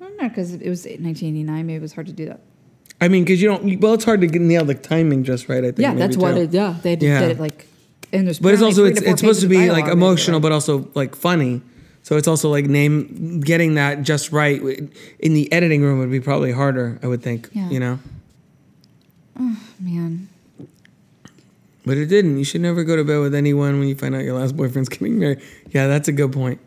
[0.00, 1.66] I don't know because it was 1989.
[1.66, 2.40] Maybe it was hard to do that.
[3.00, 3.78] I mean, because you don't.
[3.80, 5.58] Well, it's hard to get nail the timing just right.
[5.62, 5.80] I think.
[5.80, 6.40] Yeah, that's what too.
[6.42, 6.50] it.
[6.52, 7.20] Yeah, they did, Yeah.
[7.20, 7.66] did it like.
[8.12, 11.14] And there's But it's also it's, it's supposed to be like emotional, but also like
[11.14, 11.60] funny.
[12.02, 14.62] So it's also like name getting that just right
[15.18, 16.98] in the editing room would be probably harder.
[17.02, 17.48] I would think.
[17.52, 17.68] Yeah.
[17.68, 17.98] You know,
[19.38, 20.28] Oh man.
[21.86, 22.36] But it didn't.
[22.36, 24.88] You should never go to bed with anyone when you find out your last boyfriend's
[24.90, 25.40] getting married.
[25.70, 26.60] Yeah, that's a good point.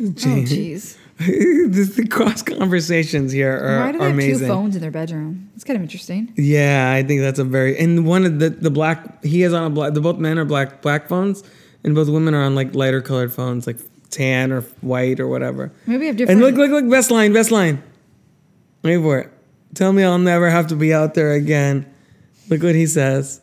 [0.00, 0.96] Oh jeez.
[1.18, 4.46] the, the cross conversations here are, Why do they have amazing.
[4.46, 5.50] two phones in their bedroom?
[5.56, 6.32] It's kind of interesting.
[6.36, 9.64] Yeah, I think that's a very and one of the the black he is on
[9.64, 11.42] a black the both men are black black phones
[11.82, 13.78] and both women are on like lighter colored phones like
[14.10, 15.72] tan or white or whatever.
[15.86, 16.40] Maybe have And different.
[16.40, 17.82] look look look best line best line.
[18.84, 19.32] Wait for it.
[19.74, 21.84] Tell me I'll never have to be out there again.
[22.48, 23.40] Look what he says.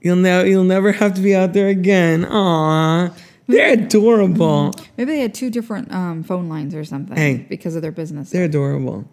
[0.00, 2.24] You'll never you'll never have to be out there again.
[2.24, 3.10] Aw.
[3.46, 4.72] They're adorable.
[4.96, 7.44] Maybe they had two different um, phone lines or something Hey.
[7.48, 8.30] because of their business.
[8.30, 9.08] They're adorable.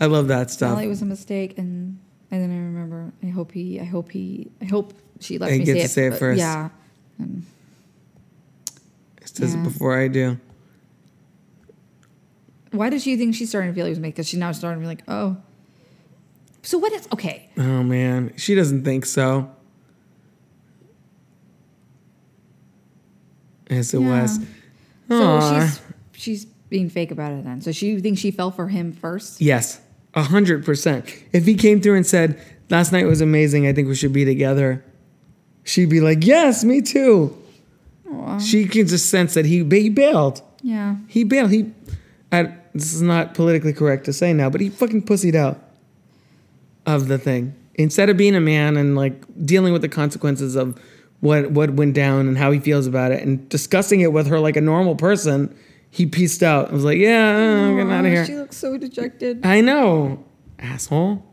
[0.00, 0.68] I love that stuff.
[0.70, 1.98] Probably it was a mistake, and
[2.30, 3.12] and then I remember.
[3.22, 3.78] I hope he.
[3.80, 4.50] I hope he.
[4.60, 5.88] I hope she let I me get say to it.
[5.90, 6.38] say it first.
[6.38, 6.70] Yeah.
[9.20, 10.38] It says it before I do.
[12.70, 14.10] Why does she think she's starting to feel he was made?
[14.10, 15.36] Because she's now starting to be like, oh.
[16.62, 17.50] So what is okay?
[17.58, 19.50] Oh man, she doesn't think so.
[23.72, 24.22] Yes, it Yeah.
[24.22, 24.38] was.
[25.08, 25.80] So she's
[26.12, 27.60] she's being fake about it then.
[27.60, 29.40] So she thinks she fell for him first.
[29.40, 29.80] Yes,
[30.14, 31.04] a hundred percent.
[31.32, 32.40] If he came through and said,
[32.70, 33.66] "Last night was amazing.
[33.66, 34.84] I think we should be together,"
[35.64, 37.36] she'd be like, "Yes, me too."
[38.40, 40.42] She can just sense that he, he bailed.
[40.62, 40.96] Yeah.
[41.08, 41.50] He bailed.
[41.50, 41.72] He.
[42.30, 45.58] I, this is not politically correct to say now, but he fucking pussied out
[46.86, 50.78] of the thing instead of being a man and like dealing with the consequences of
[51.22, 54.38] what what went down and how he feels about it and discussing it with her
[54.40, 55.56] like a normal person.
[55.88, 56.70] He pieced out.
[56.70, 59.44] I was like, "Yeah, I'm getting out of Aw, She looks so dejected.
[59.46, 60.24] I know,
[60.58, 61.24] asshole.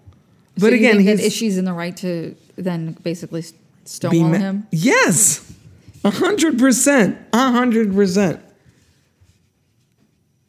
[0.58, 3.44] So But again, think that he's she's in the right to then basically
[3.86, 4.68] stonewall ma- him.
[4.72, 5.52] Yes,
[6.04, 8.42] a hundred percent, a hundred percent.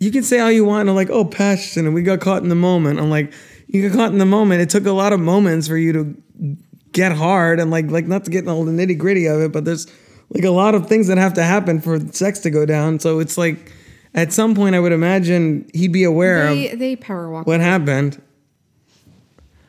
[0.01, 2.43] You can say all you want, and I'm like, oh, passion, and we got caught
[2.43, 2.99] in the moment.
[3.01, 3.33] I'm like,
[3.69, 4.61] you got caught in the moment.
[4.61, 6.57] It took a lot of moments for you to
[6.93, 9.65] get hard, and like, like not to get all the nitty gritty of it, but
[9.65, 9.87] there's
[10.31, 12.99] like a lot of things that have to happen for sex to go down.
[13.01, 13.73] So it's like,
[14.15, 17.47] at some point, I would imagine he'd be aware of They they power walk.
[17.47, 18.21] what happened.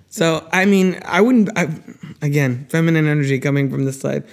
[0.09, 1.49] So I mean, I wouldn't.
[1.57, 1.69] I,
[2.21, 4.23] again, feminine energy coming from this side.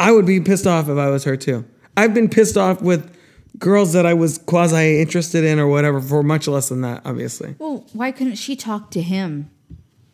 [0.00, 1.64] I would be pissed off if I was her too.
[1.96, 3.16] I've been pissed off with
[3.58, 7.02] girls that I was quasi interested in or whatever for much less than that.
[7.04, 9.50] Obviously, Well, why couldn't she talk to him?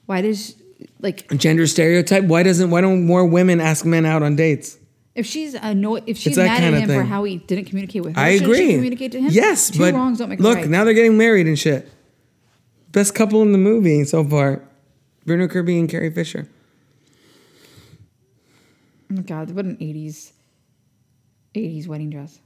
[0.07, 0.57] Why does
[1.01, 2.25] like gender stereotype.
[2.25, 2.71] Why doesn't?
[2.71, 4.77] Why don't more women ask men out on dates?
[5.15, 8.21] if she's annoyed if she's mad at him for how he didn't communicate with her?
[8.23, 8.75] I agree.
[8.75, 9.31] Communicate to him.
[9.31, 10.69] Yes, Two but wrongs don't make look right.
[10.69, 11.91] now they're getting married and shit.
[12.93, 14.63] Best couple in the movie so far,
[15.27, 16.49] Bruno Kirby and Carrie Fisher.
[19.13, 20.33] Oh God, what an eighties,
[21.55, 22.39] eighties wedding dress.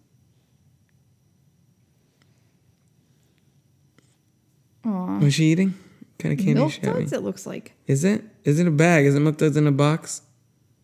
[4.87, 5.75] Aw, Was she eating?
[6.19, 7.13] Kind of candy milk is duds.
[7.13, 7.73] It looks like.
[7.87, 8.23] Is it?
[8.45, 9.05] Is it a bag?
[9.07, 10.23] Is it milk duds in a box?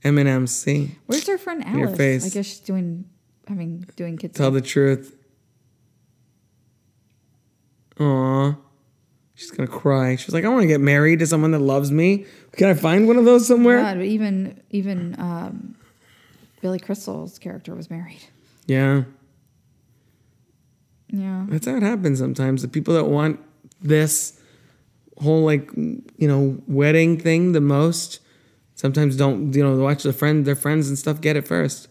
[0.03, 0.51] M and M's.
[0.55, 1.79] See, Where's her friend Alice?
[1.79, 2.27] your face.
[2.27, 3.05] I guess she's doing,
[3.49, 4.37] I mean, doing kids.
[4.37, 5.15] tell the truth.
[8.01, 8.55] Aw,
[9.35, 10.17] she's gonna cry.
[10.17, 12.25] She's like, I want to get married to someone that loves me.
[12.53, 13.79] Can I find one of those somewhere?
[13.81, 15.77] God, but even even um,
[16.63, 18.25] Billy Crystal's character was married.
[18.67, 19.03] Yeah,
[21.09, 21.45] Yeah.
[21.49, 22.63] that's how it happens sometimes.
[22.63, 23.39] The people that want
[23.83, 24.40] this
[25.21, 28.21] whole like you know wedding thing the most
[28.75, 31.89] sometimes don't you know watch the friend their friends and stuff get it first.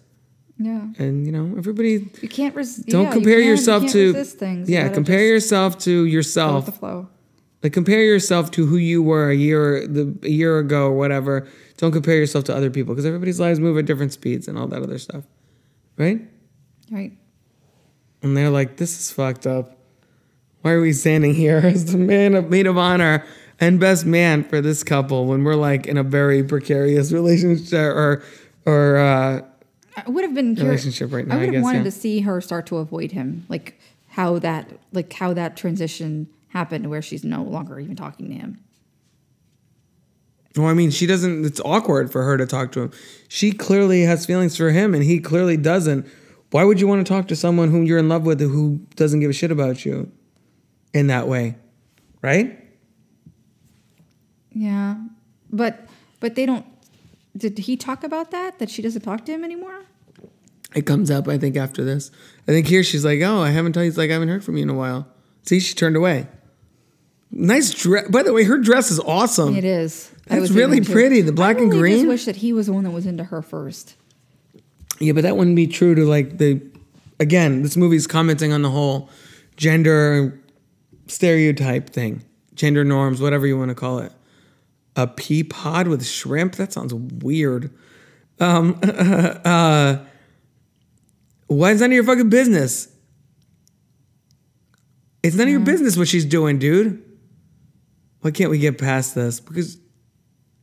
[0.62, 0.88] Yeah.
[0.98, 2.88] And you know everybody You can't resist.
[2.88, 4.12] don't compare yourself to
[4.68, 7.08] yeah You compare yourself to yourself the flow.
[7.64, 11.48] like compare yourself to who you were a year the a year ago or whatever
[11.78, 14.68] don't compare yourself to other people because everybody's lives move at different speeds and all
[14.68, 15.24] that other stuff
[15.98, 16.20] right
[16.92, 17.14] Right.
[18.22, 19.78] and they're like this is fucked up
[20.62, 23.26] why are we standing here as the man of maid of honor
[23.60, 28.24] and best man for this couple when we're like in a very precarious relationship or
[28.66, 29.42] or uh
[30.06, 30.56] I would have been.
[30.56, 31.84] Relationship right now, I I would have guess, wanted yeah.
[31.86, 33.80] to see her start to avoid him, like
[34.10, 38.60] how that, like how that transition happened, where she's no longer even talking to him.
[40.56, 41.46] Well, I mean, she doesn't.
[41.46, 42.92] It's awkward for her to talk to him.
[43.28, 46.08] She clearly has feelings for him, and he clearly doesn't.
[46.52, 49.20] Why would you want to talk to someone whom you're in love with who doesn't
[49.20, 50.12] give a shit about you
[50.94, 51.56] in that way,
[52.22, 52.58] right?
[54.52, 54.96] Yeah,
[55.52, 55.88] but
[56.20, 56.66] but they don't.
[57.38, 58.60] Did he talk about that?
[58.60, 59.84] That she doesn't talk to him anymore?
[60.76, 62.12] It comes up, I think, after this.
[62.48, 63.90] I think here she's like, "Oh, I haven't told you.
[63.90, 65.08] It's like I haven't heard from you in a while."
[65.44, 66.28] See, she turned away.
[67.32, 68.08] Nice dress.
[68.10, 69.56] By the way, her dress is awesome.
[69.56, 70.12] It is.
[70.30, 72.08] I That's really pretty, the black I and really just green.
[72.08, 73.96] wish that he was the one that was into her first.
[75.00, 76.62] Yeah, but that wouldn't be true to like the.
[77.20, 79.10] Again, this movie's commenting on the whole
[79.58, 80.40] gender
[81.10, 82.24] stereotype thing,
[82.54, 84.12] gender norms, whatever you want to call it.
[84.96, 86.56] A pea pod with shrimp?
[86.56, 87.72] That sounds weird.
[88.40, 89.98] Um, uh,
[91.48, 92.88] why is none of your fucking business?
[95.24, 97.04] It's none of your business what she's doing, dude.
[98.22, 99.40] Why can't we get past this?
[99.40, 99.78] Because,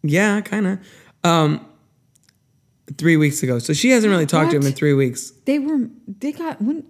[0.02, 0.78] yeah, kind of.
[1.24, 1.66] Um,
[2.96, 4.76] three weeks ago, so she hasn't really talked to him in What?
[4.76, 5.30] three weeks.
[5.44, 5.88] They were.
[6.06, 6.84] They got when.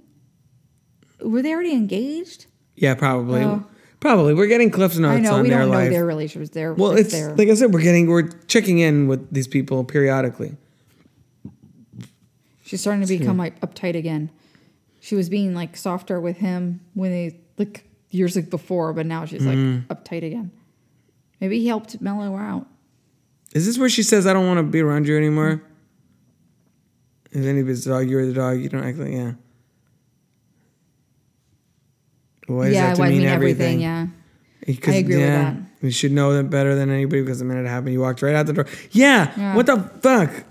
[1.23, 2.47] Were they already engaged?
[2.77, 3.43] Yeah, probably.
[3.43, 3.65] Oh.
[3.98, 4.35] Probably.
[4.35, 6.55] We're getting Cliff's notes I know on we their don't know their relationships.
[6.55, 9.82] Their well, it's they're- like I said, we're getting we're checking in with these people
[9.85, 10.55] periodically.
[12.65, 14.31] She's starting to become like uptight again.
[15.01, 19.24] She was being like softer with him when they like years like before, but now
[19.24, 19.86] she's like Mm.
[19.86, 20.51] uptight again.
[21.40, 22.66] Maybe he helped mellow her out.
[23.53, 25.62] Is this where she says, "I don't want to be around you anymore"?
[27.31, 28.61] If anybody's the dog, you're the dog.
[28.61, 29.32] You don't act like yeah.
[32.47, 33.64] What does yeah, that to mean, mean everything?
[33.66, 33.81] everything.
[33.81, 34.06] Yeah.
[34.64, 35.56] Because, I agree with that.
[35.82, 38.35] You should know that better than anybody because the minute it happened, you walked right
[38.35, 38.66] out the door.
[38.90, 39.32] Yeah.
[39.36, 39.55] Yeah.
[39.55, 40.44] What the fuck?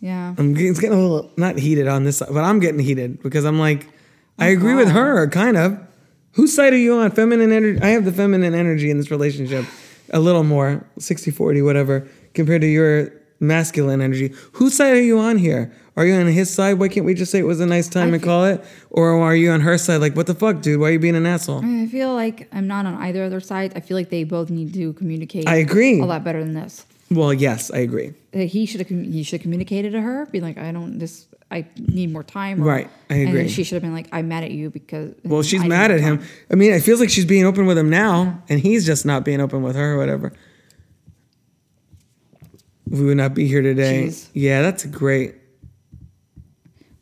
[0.00, 0.34] Yeah.
[0.38, 3.22] I'm getting, it's getting a little not heated on this side, but I'm getting heated
[3.22, 3.88] because I'm like,
[4.38, 5.80] I oh agree with her, kind of.
[6.32, 7.10] Whose side are you on?
[7.10, 7.80] Feminine energy.
[7.82, 9.64] I have the feminine energy in this relationship
[10.10, 13.10] a little more, 60 40, whatever, compared to your
[13.40, 14.32] masculine energy.
[14.52, 15.72] Whose side are you on here?
[15.96, 16.74] Are you on his side?
[16.78, 18.64] Why can't we just say it was a nice time I and feel- call it?
[18.90, 19.96] Or are you on her side?
[20.00, 20.80] Like, what the fuck, dude?
[20.80, 21.64] Why are you being an asshole?
[21.64, 23.74] I feel like I'm not on either of their sides.
[23.74, 25.48] I feel like they both need to communicate.
[25.48, 26.00] I agree.
[26.00, 26.86] A lot better than this.
[27.10, 28.12] Well, yes, I agree.
[28.34, 28.88] Uh, He should have.
[28.88, 30.98] He should have communicated to her, be like, "I don't.
[30.98, 31.24] This.
[31.50, 33.48] I need more time." or- Right, I And agree.
[33.48, 35.90] she should have been like, "I'm mad at you because." Well, she's I need mad
[35.90, 36.18] more at him.
[36.18, 39.06] time." I mean, it feels like she's being open with him now, and he's just
[39.06, 40.34] not being open with her or whatever.
[42.90, 44.06] We would not be here today.
[44.06, 44.28] Jeez.
[44.32, 45.34] Yeah, that's great.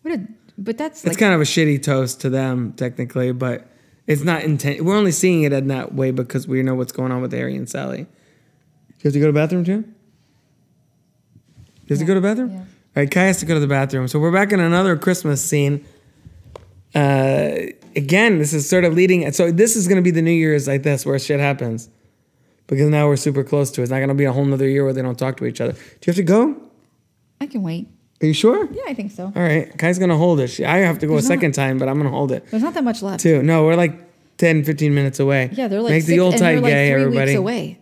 [0.03, 0.27] What a,
[0.59, 3.69] but that's It's like kind of a shitty toast to them, technically, but
[4.07, 4.85] it's not intent.
[4.85, 7.57] We're only seeing it in that way because we know what's going on with Harry
[7.57, 8.05] and Sally.
[8.05, 9.85] Do you have to go to the bathroom too?
[11.87, 12.51] Does have to go to the bathroom?
[12.51, 12.59] Yeah.
[12.59, 12.67] All
[13.03, 14.09] right, Kai has to go to the bathroom.
[14.09, 15.85] So we're back in another Christmas scene.
[16.95, 17.51] Uh,
[17.95, 19.31] again, this is sort of leading.
[19.33, 21.91] So this is going to be the New Year's like this where shit happens.
[22.69, 23.85] Because now we're super close to it.
[23.85, 25.61] It's not going to be a whole nother year where they don't talk to each
[25.61, 25.73] other.
[25.73, 26.57] Do you have to go?
[27.41, 27.89] I can wait.
[28.23, 28.67] Are you sure?
[28.73, 29.25] Yeah, I think so.
[29.27, 29.77] All right.
[29.79, 30.49] Kai's going to hold it.
[30.49, 32.33] She- I have to go There's a not- second time, but I'm going to hold
[32.33, 33.23] it There's not that much left.
[33.23, 33.43] too.
[33.43, 33.93] No, we're like
[34.39, 35.51] 10, 15 minutes away.
[35.53, 37.33] Yeah, they're like Make six, the old they're like gay, everybody.
[37.33, 37.79] weeks away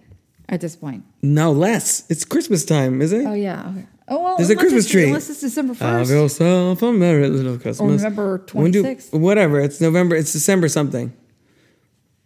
[0.48, 1.04] at this point.
[1.22, 2.04] No, less.
[2.10, 3.24] It's Christmas time, is it?
[3.26, 3.70] Oh yeah.
[3.70, 3.86] Okay.
[4.08, 4.36] Oh well.
[4.36, 5.06] There's a Christmas it's- tree.
[5.06, 5.78] Unless it's December 1st.
[5.98, 8.02] Have yourself a merry little Christmas.
[8.02, 9.18] November When do- 26th.
[9.18, 9.60] Whatever.
[9.60, 10.14] It's November.
[10.16, 11.12] It's December something.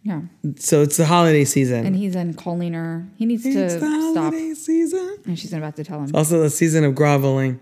[0.09, 0.21] Yeah.
[0.55, 1.85] So it's the holiday season.
[1.85, 3.07] And he's calling her.
[3.15, 4.15] He needs it's to the stop.
[4.15, 5.19] holiday season.
[5.25, 6.09] And she's about to tell him.
[6.15, 7.59] Also, the season of groveling.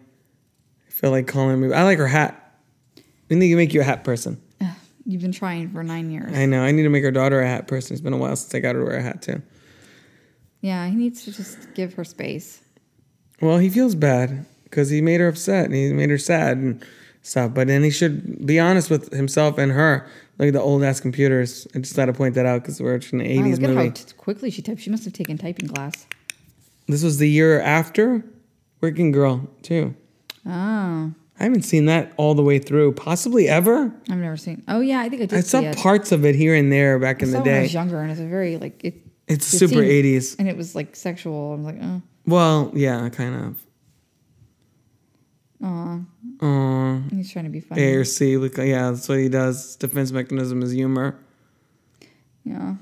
[0.87, 1.73] I feel like calling me.
[1.73, 2.61] I like her hat.
[3.29, 4.41] We need to make you a hat person.
[5.05, 6.33] You've been trying for nine years.
[6.33, 6.63] I know.
[6.63, 7.93] I need to make her daughter a hat person.
[7.93, 9.41] It's been a while since I got her to wear a hat too.
[10.61, 12.61] Yeah, he needs to just give her space.
[13.41, 16.85] Well, he feels bad because he made her upset and he made her sad and
[17.27, 17.53] stuff.
[17.53, 20.07] But then he should be honest with himself and her.
[20.39, 21.67] Look at the old ass computers.
[21.75, 23.75] I just had to point that out because we're in an Wow, 80s look at
[23.75, 23.87] movie.
[23.89, 24.81] how quickly she typed.
[24.81, 26.05] She must have taken typing class.
[26.87, 28.23] this was the year after
[28.81, 29.95] Working Girl, too.
[30.45, 33.91] Oh, I haven't seen that all the way through, possibly ever.
[34.09, 34.63] I've never seen.
[34.67, 35.77] Oh yeah, I think I did I saw it.
[35.77, 37.59] parts of it here and there back I in the day.
[37.59, 38.95] I was younger, and it's a very like it.
[39.27, 40.35] It's it super 80s.
[40.39, 41.53] and it was like sexual.
[41.53, 43.65] I'm like, oh, Well, yeah, kind of.
[45.63, 45.99] aw,
[46.41, 46.99] Aw.
[47.11, 47.81] he's trying to be funny.
[47.83, 48.33] A or C.
[48.35, 49.75] Yeah, that's what he does.
[49.77, 51.17] Defense mechanism is humor.
[52.43, 52.75] yeah,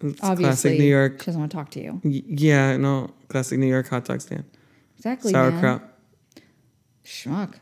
[0.00, 1.20] It's obviously, classic New York.
[1.20, 2.00] She doesn't want to talk to you.
[2.04, 4.44] Y- Yeah, no, classic New York hot dog stand.
[4.96, 5.52] Exactly, man.
[5.52, 5.82] Sauerkraut.
[7.04, 7.54] Schmuck.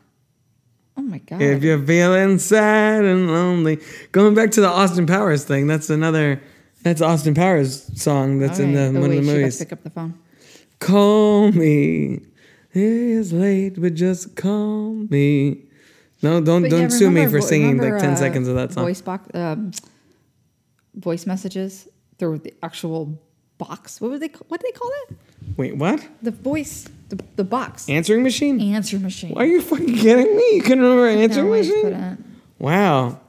[0.95, 1.41] Oh my god.
[1.41, 3.79] If you're feeling sad and lonely,
[4.11, 6.41] going back to the Austin Powers thing, that's another.
[6.83, 8.39] That's Austin Powers song.
[8.39, 9.57] That's in the oh, one wait, of the she got to movies.
[9.59, 10.19] pick up the phone.
[10.79, 12.19] Call me.
[12.73, 15.63] It is late, but just call me.
[16.21, 18.47] No, don't But don't sue me remember for vo- singing remember, like ten uh, seconds
[18.47, 18.85] of that song.
[18.85, 19.71] Voice box, um,
[20.95, 21.87] voice messages
[22.17, 23.19] through the actual
[23.57, 23.99] box.
[24.01, 24.29] What would they?
[24.29, 25.17] ca- What do they call it?
[25.57, 26.07] Wait, what?
[26.23, 28.59] The voice, the, the box Answering machine?
[28.73, 29.31] answer machine.
[29.35, 30.55] Why are you fucking kidding me?
[30.55, 32.23] You couldn't remember an No, answering I machine?
[32.59, 33.19] Wow.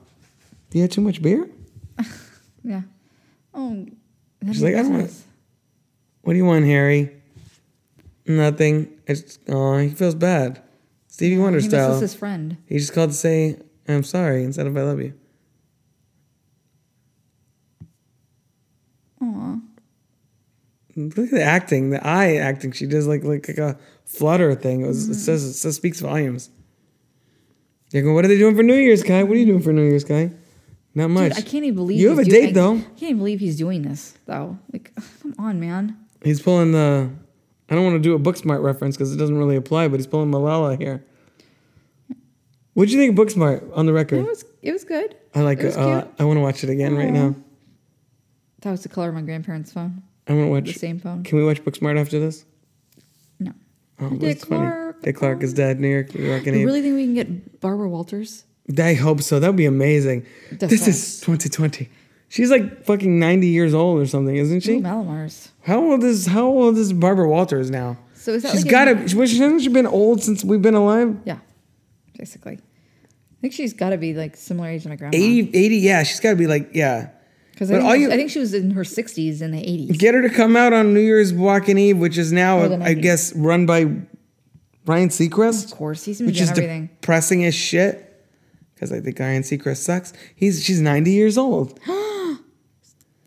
[0.73, 1.49] You had too much beer?
[2.67, 2.81] Yeah.
[3.53, 3.85] Oh.
[4.47, 5.13] She's like, I don't want-
[6.23, 7.11] What do you want, Harry?
[8.27, 8.89] Nothing.
[9.07, 10.63] It's oh, he feels bad.
[11.09, 11.89] Stevie Wonder He style.
[11.89, 12.57] misses his friend.
[12.67, 15.15] He just called to say I'm sorry instead of I love you.
[19.23, 19.59] Aw.
[20.97, 22.73] Look at the acting, the eye acting.
[22.73, 24.83] She does like like, like a flutter thing.
[24.83, 25.21] It, was, it mm-hmm.
[25.21, 26.51] says it says speaks volumes.
[27.93, 29.23] You're going, what are they doing for New Year's, Kai?
[29.23, 30.33] What are you doing for New Year's, Kai?
[30.97, 31.35] Not much.
[31.35, 32.75] Dude, I can't even believe You have a doing- date, though.
[32.75, 34.59] I can't even believe he's doing this though.
[34.73, 35.97] Like, come on, man.
[36.23, 37.11] He's pulling the.
[37.69, 40.07] I don't want to do a Booksmart reference because it doesn't really apply, but he's
[40.07, 41.05] pulling Malala here.
[42.75, 44.19] What'd you think of Booksmart on the record?
[44.19, 45.17] It was it was good.
[45.35, 45.77] I like it.
[45.77, 46.07] Uh.
[46.19, 47.35] I want to watch it again right now.
[48.63, 50.03] That was the color of my grandparents' phone.
[50.27, 50.65] I want to watch.
[50.73, 51.23] The same phone.
[51.23, 52.45] Can we watch Booksmart after this?
[53.39, 53.53] No.
[54.01, 54.41] Oh, Dick.
[54.41, 55.03] Clark.
[55.03, 55.81] Dick Clark is dead.
[55.81, 58.45] New York, New York, You really think we can get Barbara Walters?
[58.79, 59.39] I hope so.
[59.39, 60.27] That would be amazing.
[60.51, 61.91] This is 2020.
[62.29, 64.75] She's like fucking 90 years old or something, isn't she?
[64.77, 65.51] Ooh, Mallomars.
[65.63, 67.97] How old is How old is Barbara Walters now?
[68.15, 68.95] So is that She's like got to.
[68.97, 71.17] Hasn't she been old since we've been alive?
[71.25, 71.39] Yeah,
[72.19, 72.55] basically.
[72.55, 75.17] I think she's got to be like similar age to my grandma.
[75.17, 76.03] 80, 80 yeah.
[76.03, 77.11] She's got to be like, yeah.
[77.53, 79.99] Because I, she- I think she was in her 60s in the 80s.
[79.99, 82.95] Get her to come out on New Year's Walking Eve, which is now, Or I
[82.95, 83.83] guess, run by
[84.87, 85.67] Ryan Seacrest.
[85.73, 86.87] Of course, he's which doing is everything.
[87.01, 88.25] depressing as shit.
[88.75, 90.15] because I think Ryan Seacrest sucks.
[90.35, 91.79] He's she's 90 years old.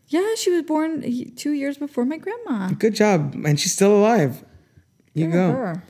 [0.08, 2.70] Yeah, she was born two years before my grandma.
[2.70, 4.44] Good job, and she's still alive.
[5.14, 5.50] You Good go.
[5.52, 5.82] her.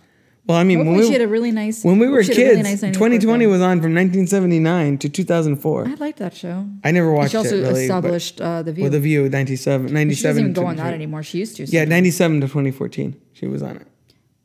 [0.46, 1.84] Well, I mean, when we, she had a really nice.
[1.84, 3.46] when we were she a really kids, nice 2020 birthday.
[3.46, 5.88] was on from 1979 to 2004.
[5.88, 6.66] I liked that show.
[6.82, 7.30] I never watched it.
[7.32, 7.82] she also it really.
[7.82, 8.84] established uh, the View.
[8.84, 11.22] Well, The View, 97, she 97 doesn't even go on that anymore.
[11.22, 11.64] She used to.
[11.64, 11.90] Yeah, sometimes.
[11.90, 13.20] 97 to 2014.
[13.34, 13.86] She was on it.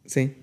[0.08, 0.36] See?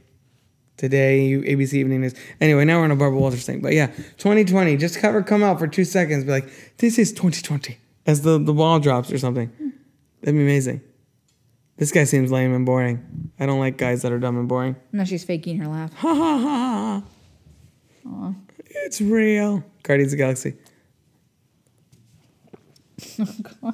[0.79, 2.15] Today, ABC Evening News.
[2.41, 3.61] Anyway, now we're on a Barbara Walters thing.
[3.61, 4.79] But yeah, 2020.
[4.79, 6.25] Just have her come out for two seconds.
[6.25, 7.77] Be like, this is 2020.
[8.11, 9.51] As the, the ball drops or something.
[10.21, 10.81] That'd be amazing.
[11.77, 13.31] This guy seems lame and boring.
[13.39, 14.75] I don't like guys that are dumb and boring.
[14.93, 15.93] Now she's faking her laugh.
[15.95, 17.03] Ha ha ha
[18.05, 18.35] ha.
[18.85, 19.63] It's real.
[19.85, 20.55] Guardians of the Galaxy.
[23.63, 23.73] Oh,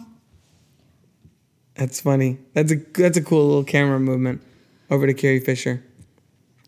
[1.74, 2.38] that's funny.
[2.54, 4.40] That's a that's a cool little camera movement
[4.90, 5.82] over to Carrie Fisher.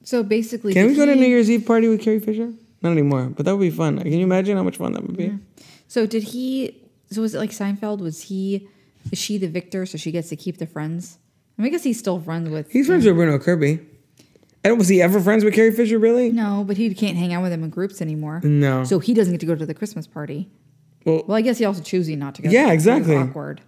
[0.05, 2.53] So basically, Can we go to he- New Year's Eve party with Carrie Fisher?
[2.83, 3.99] Not anymore, but that would be fun.
[3.99, 5.33] Can you imagine how much fun that would be?
[5.87, 6.77] So did he?
[7.11, 8.01] So was it like Seinfeld?
[8.01, 8.69] Was he?
[9.11, 11.19] Is she the victor, so she gets to keep the friends?
[11.59, 12.71] I, mean, I guess he's still friends with.
[12.71, 13.81] He's friends with Bruno Kirby.
[14.65, 15.99] And was he ever friends with Carrie Fisher?
[15.99, 16.31] Really?
[16.31, 18.41] No, but he can't hang out with them in groups anymore.
[18.43, 18.85] No.
[18.85, 20.51] So he doesn't get to go to the Christmas party.
[21.05, 22.51] Well, Well, I guess he also choosing not to go.
[22.51, 23.17] Yeah, It's kind of exactly.
[23.17, 23.61] Awkward.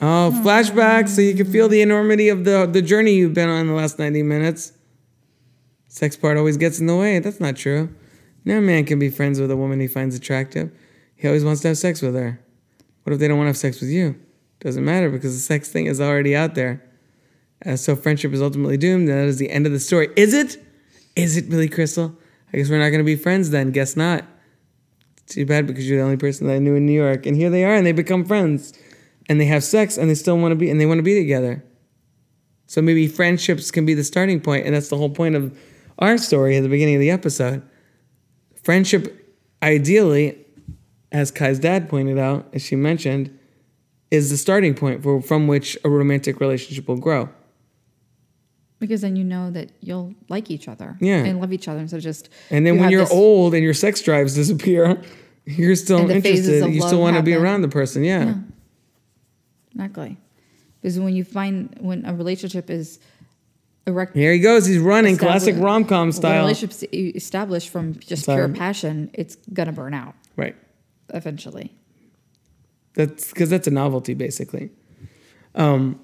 [0.00, 0.46] Oh, hmm.
[0.46, 3.72] flashback, so you can feel the enormity of the the journey you've been on the
[3.72, 4.72] last ninety minutes.
[5.88, 7.18] Sex part always gets in the way.
[7.18, 7.94] That's not true.
[8.44, 10.72] No man can be friends with a woman he finds attractive.
[11.22, 12.40] He always wants to have sex with her.
[13.04, 14.20] What if they don't want to have sex with you?
[14.58, 16.82] Doesn't matter because the sex thing is already out there.
[17.64, 19.06] Uh, so friendship is ultimately doomed.
[19.06, 20.08] That is the end of the story.
[20.16, 20.60] Is it?
[21.14, 22.12] Is it, really, Crystal?
[22.52, 23.70] I guess we're not going to be friends then.
[23.70, 24.24] Guess not.
[25.28, 27.24] Too bad because you're the only person that I knew in New York.
[27.24, 28.72] And here they are and they become friends.
[29.28, 31.14] And they have sex and they still want to be and they want to be
[31.14, 31.64] together.
[32.66, 35.56] So maybe friendships can be the starting point, and that's the whole point of
[36.00, 37.62] our story at the beginning of the episode.
[38.64, 40.41] Friendship, ideally,
[41.12, 43.36] as Kai's dad pointed out, as she mentioned,
[44.10, 47.28] is the starting point for, from which a romantic relationship will grow.
[48.78, 50.96] Because then you know that you'll like each other.
[51.00, 51.18] Yeah.
[51.24, 52.28] And love each other instead of just.
[52.50, 55.00] And then you when have you're this- old and your sex drives disappear,
[55.46, 56.68] you're still And the phases interested.
[56.68, 57.44] of You still love want to be happen.
[57.44, 58.02] around the person.
[58.04, 58.24] Yeah.
[58.24, 58.34] Yeah.
[59.74, 60.18] Exactly.
[60.80, 62.98] Because when you find when a relationship is
[63.86, 64.66] erect, Here he goes.
[64.66, 66.40] He's running, classic established- rom com when a style.
[66.40, 68.44] relationship's e- established from just Sorry.
[68.46, 70.56] pure passion, it's gonna burn out Right.
[71.10, 71.74] Eventually.
[72.94, 74.70] That's because that's a novelty, basically.
[75.54, 76.00] Um,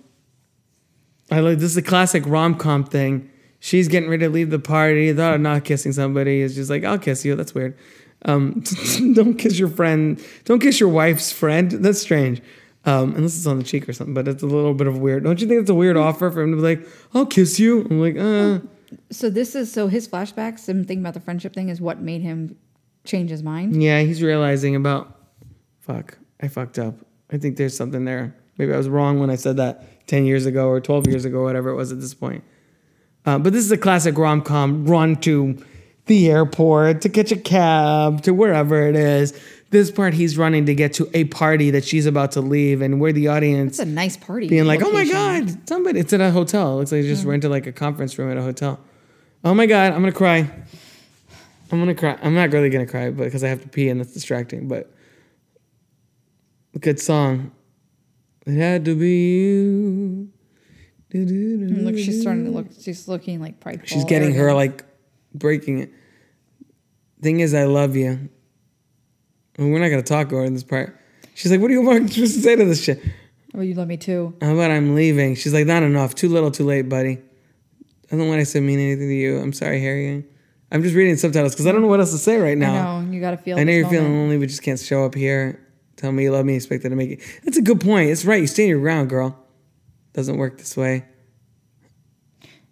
[1.30, 3.30] I like this is a classic rom com thing.
[3.60, 5.12] She's getting ready to leave the party.
[5.12, 7.34] Thought of not kissing somebody is just like, I'll kiss you.
[7.34, 7.76] That's weird.
[8.24, 8.62] Um,
[9.14, 10.22] don't kiss your friend.
[10.44, 11.70] Don't kiss your wife's friend.
[11.70, 12.40] That's strange.
[12.84, 15.24] Um, unless it's on the cheek or something, but it's a little bit of weird.
[15.24, 17.82] Don't you think it's a weird offer for him to be like, I'll kiss you?
[17.90, 18.60] I'm like, uh.
[19.10, 22.22] So this is so his flashbacks and thinking about the friendship thing is what made
[22.22, 22.56] him
[23.08, 23.82] change his mind.
[23.82, 25.16] Yeah, he's realizing about,
[25.80, 26.94] fuck, I fucked up.
[27.30, 28.34] I think there's something there.
[28.58, 31.42] Maybe I was wrong when I said that 10 years ago or 12 years ago,
[31.42, 32.44] whatever it was at this point.
[33.26, 35.62] Uh, but this is a classic rom com run to
[36.06, 39.38] the airport, to catch a cab, to wherever it is.
[39.70, 42.98] This part, he's running to get to a party that she's about to leave, and
[43.00, 44.48] we're the audience It's a nice party.
[44.48, 46.72] being like, "Oh my god, somebody!" It's at a hotel.
[46.72, 48.80] It looks like they just rented like a conference room at a hotel.
[49.44, 50.48] Oh my god, I'm gonna cry.
[51.70, 52.18] I'm gonna cry.
[52.22, 54.68] I'm not really gonna cry, but because I have to pee and that's distracting.
[54.68, 54.92] But
[56.80, 57.52] good song.
[58.46, 60.28] It had to be you.
[61.10, 62.66] And Look, she's starting to look.
[62.80, 63.86] She's looking like prideful.
[63.86, 64.84] She's getting her like
[65.34, 65.92] breaking it.
[67.20, 68.28] Thing is, I love you.
[69.56, 70.98] And we're not gonna talk over this part.
[71.34, 73.00] She's like, "What do you want to say to this shit?"
[73.54, 74.34] Oh, you love me too.
[74.40, 75.34] How about I'm leaving?
[75.34, 76.14] She's like, not enough.
[76.14, 77.18] Too little, too late, buddy.
[78.12, 79.38] I don't want to say mean anything to you.
[79.38, 80.24] I'm sorry, Harry.
[80.70, 82.98] I'm just reading subtitles because I don't know what else to say right now.
[82.98, 83.58] I know you got to feel.
[83.58, 85.64] I know you're feeling lonely, but just can't show up here.
[85.96, 87.20] Tell me you love me, expected to make it.
[87.44, 88.10] That's a good point.
[88.10, 88.40] It's right.
[88.40, 89.36] You stand your ground, girl.
[90.12, 91.04] Doesn't work this way.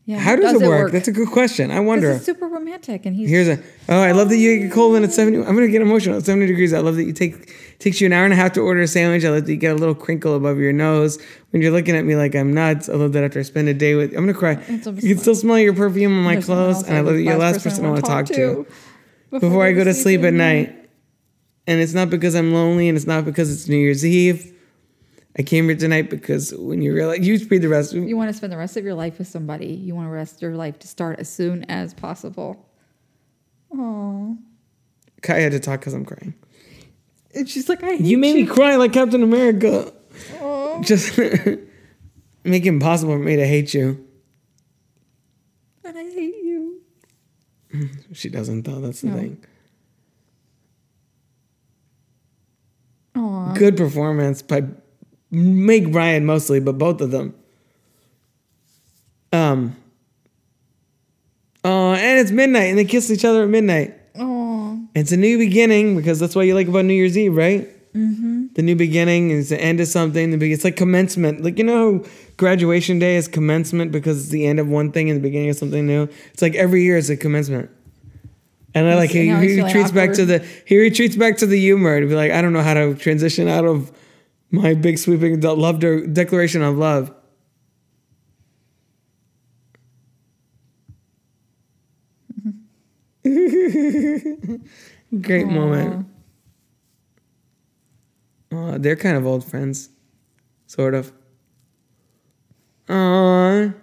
[0.05, 0.93] Yeah, How does, it work?
[0.93, 1.73] That's a good question.
[1.73, 2.13] I wonder.
[2.13, 3.61] It's super romantic, and he's Here's a.
[3.89, 5.39] Oh, I love that you get cold when it's seventy.
[5.39, 6.19] I'm gonna get emotional.
[6.19, 6.73] At seventy degrees.
[6.73, 8.89] I love that you take takes you an hour and a half to order a
[8.89, 9.25] sandwich.
[9.25, 11.19] I that you get a little crinkle above your nose
[11.51, 12.89] when you're looking at me like I'm nuts.
[12.89, 14.11] I love that after I spend a day with.
[14.11, 14.53] I'm gonna cry.
[14.69, 17.35] You can still smell your perfume on my There's clothes, and I love that you're
[17.35, 18.67] the last person I want to talk to
[19.31, 20.75] before I go to sleep at night.
[21.69, 24.53] And it's not because I'm lonely, and it's not because it's New Year's Eve.
[25.39, 27.93] I came here tonight because when you realize you read the rest.
[27.93, 29.67] You want to spend the rest of your life with somebody.
[29.67, 32.67] You want to rest your life to start as soon as possible.
[33.75, 34.39] Oh,
[35.23, 36.35] Kai had to talk because I'm crying.
[37.37, 38.45] And she's like, I You made you.
[38.45, 39.93] me cry like Captain America.
[40.39, 40.83] Aww.
[40.85, 41.17] Just
[42.45, 44.05] make it impossible for me to hate you.
[45.85, 46.81] And I hate you.
[47.75, 49.17] Mm, she doesn't though, that's the no.
[49.17, 49.45] thing.
[53.15, 53.57] Aww.
[53.59, 54.65] Good performance by
[55.31, 57.35] Meg Ryan mostly, but both of them.
[59.33, 59.77] Um.
[61.65, 63.95] Uh, and it's midnight, and they kiss each other at midnight.
[64.97, 67.69] It's a new beginning because that's what you like about New Year's Eve, right?
[67.95, 68.47] Mm-hmm.
[68.55, 70.31] The new beginning is the end of something.
[70.31, 71.45] The be- it's like commencement.
[71.45, 72.03] Like you know,
[72.39, 75.57] graduation day is commencement because it's the end of one thing and the beginning of
[75.57, 76.09] something new.
[76.33, 77.71] It's like every year is a commencement.
[78.75, 82.01] And I like he, he retreats back to the he retreats back to the humor
[82.01, 83.93] to be like I don't know how to transition out of
[84.51, 87.13] my big sweeping love de- declaration of love.
[95.21, 96.07] Great moment.
[98.53, 99.89] Aw, they're kind of old friends,
[100.67, 101.13] sort of.
[102.89, 103.75] Aww.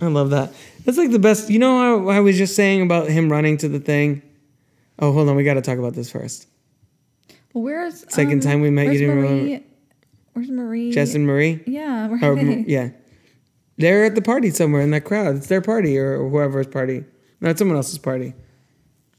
[0.00, 0.52] I love that.
[0.84, 1.50] That's like the best.
[1.50, 4.22] You know how I was just saying about him running to the thing?
[4.98, 5.36] Oh, hold on.
[5.36, 6.46] We got to talk about this first.
[7.52, 9.28] well, where's Second um, time we met, you didn't Marie?
[9.44, 9.64] remember.
[10.34, 10.92] Where's Marie?
[10.92, 11.62] Jess and Marie?
[11.66, 12.64] Yeah, oh, Or, they?
[12.68, 12.90] yeah.
[13.78, 15.36] They're at the party somewhere in that crowd.
[15.36, 17.04] It's their party or whoever's party.
[17.40, 18.34] No, it's someone else's party.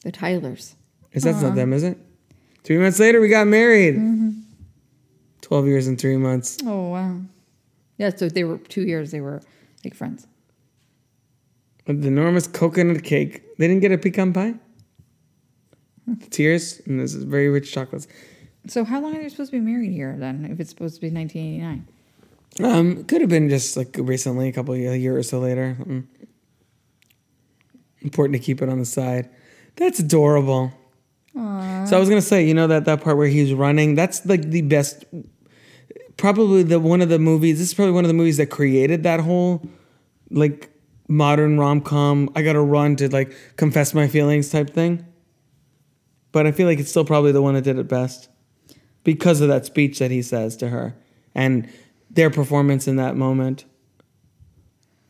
[0.08, 0.78] The Tylers.
[1.12, 1.98] Is that's not them, is it?
[2.64, 3.96] Three months later, we got married.
[3.96, 4.30] Mm-hmm.
[5.42, 6.60] 12 years and three months.
[6.66, 7.20] Oh wow.
[7.98, 9.12] Yeah, so they were two years.
[9.12, 9.42] They were
[9.84, 10.26] like friends.
[11.88, 13.58] With the enormous coconut cake.
[13.58, 14.54] They didn't get a pecan pie?
[16.08, 18.08] The tears and this is very rich chocolates.
[18.68, 20.48] So how long are they supposed to be married here then?
[20.50, 21.86] If it's supposed to be 1989.
[22.64, 25.76] Um, could have been just like recently, a couple of a year or so later.
[25.78, 26.08] something.
[28.00, 29.28] Important to keep it on the side.
[29.78, 30.74] That's adorable.
[31.34, 34.42] So I was gonna say, you know that that part where he's running, that's like
[34.50, 35.06] the best.
[36.18, 37.60] Probably the one of the movies.
[37.60, 39.66] This is probably one of the movies that created that whole
[40.32, 40.72] like
[41.08, 42.30] modern rom com.
[42.36, 45.06] I gotta run to like confess my feelings type thing.
[46.32, 48.30] But I feel like it's still probably the one that did it best
[49.04, 50.96] because of that speech that he says to her
[51.34, 51.70] and
[52.10, 53.66] their performance in that moment.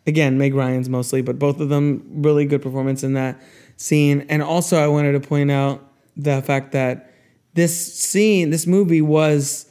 [0.05, 3.41] Again, Meg Ryan's mostly, but both of them really good performance in that
[3.77, 4.25] scene.
[4.27, 5.81] And also, I wanted to point out
[6.15, 7.13] the fact that
[7.53, 9.65] this scene, this movie was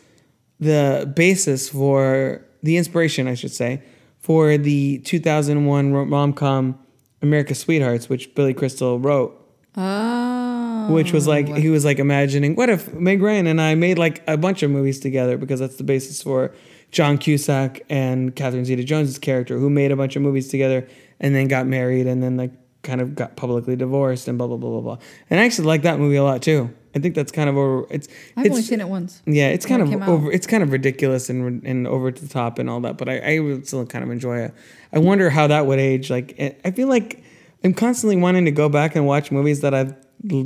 [0.58, 3.82] the basis for the inspiration, I should say,
[4.18, 6.78] for the 2001 rom com
[7.22, 9.42] America's Sweethearts, which Billy Crystal wrote
[9.78, 10.86] Oh.
[10.90, 14.22] which was like he was like imagining what if Meg Ryan and I made like
[14.26, 16.54] a bunch of movies together because that's the basis for
[16.92, 20.88] John Cusack and Catherine Zeta-Jones' character who made a bunch of movies together
[21.20, 22.52] and then got married and then like
[22.86, 24.98] kind of got publicly divorced and blah blah blah blah blah.
[25.28, 26.72] And I actually like that movie a lot too.
[26.94, 27.86] I think that's kind of over.
[27.90, 29.20] It's I've it's, only seen it once.
[29.26, 30.32] yeah, it's kind it of over.
[30.32, 32.96] It's kind of ridiculous and and over the top and all that.
[32.96, 34.54] But I, I would still kind of enjoy it.
[34.92, 36.08] I wonder how that would age.
[36.08, 37.22] Like eh, I feel like
[37.62, 39.94] I'm constantly wanting to go back and watch movies that I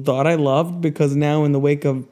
[0.04, 2.08] thought I loved because now in the wake of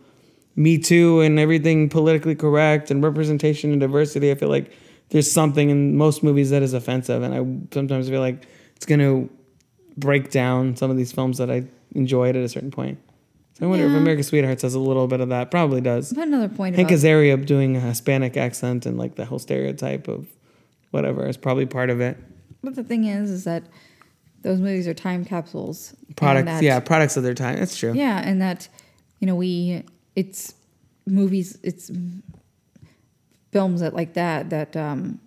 [0.54, 4.70] Me Too and everything politically correct and representation and diversity, I feel like
[5.10, 8.46] there's something in most movies that is offensive, and I sometimes feel like
[8.76, 9.30] it's going to
[9.98, 11.64] break down some of these films that I
[11.94, 12.98] enjoyed at a certain point.
[13.54, 13.98] So I wonder if Yeah.
[13.98, 15.50] America's Sweethearts has a little bit of that.
[15.50, 16.12] Probably does.
[16.12, 20.06] I've another point Hank about Azaria doing a Hispanic accent and like the whole stereotype
[20.08, 20.26] of
[20.92, 22.16] whatever is probably part of it.
[22.62, 23.64] But the thing is, is that
[24.42, 25.94] those movies are time capsules.
[26.16, 27.58] Products, that- yeah, products of their time.
[27.58, 27.92] That's true.
[27.94, 28.68] Yeah, and that
[29.18, 29.82] you know we
[30.14, 30.54] it's
[31.06, 31.90] movies, it's
[33.50, 35.18] films that like that that um,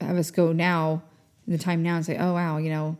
[0.00, 1.02] have us go now
[1.46, 2.96] in the time now and say, oh wow, you know,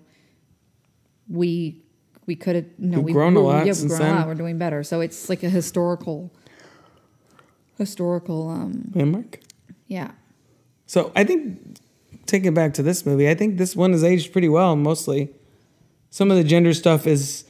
[1.31, 1.83] we
[2.27, 4.17] we could have know We've we grown a lot yeah, since we've grown a then.
[4.21, 4.27] lot.
[4.29, 4.83] We're doing better.
[4.83, 6.31] So it's like a historical
[7.79, 9.41] historical um Landmark.
[9.87, 10.11] yeah
[10.87, 11.79] So I think
[12.27, 13.29] take it back to this movie.
[13.29, 14.77] I think this one is aged pretty well.
[14.77, 15.31] Mostly,
[16.11, 17.45] some of the gender stuff is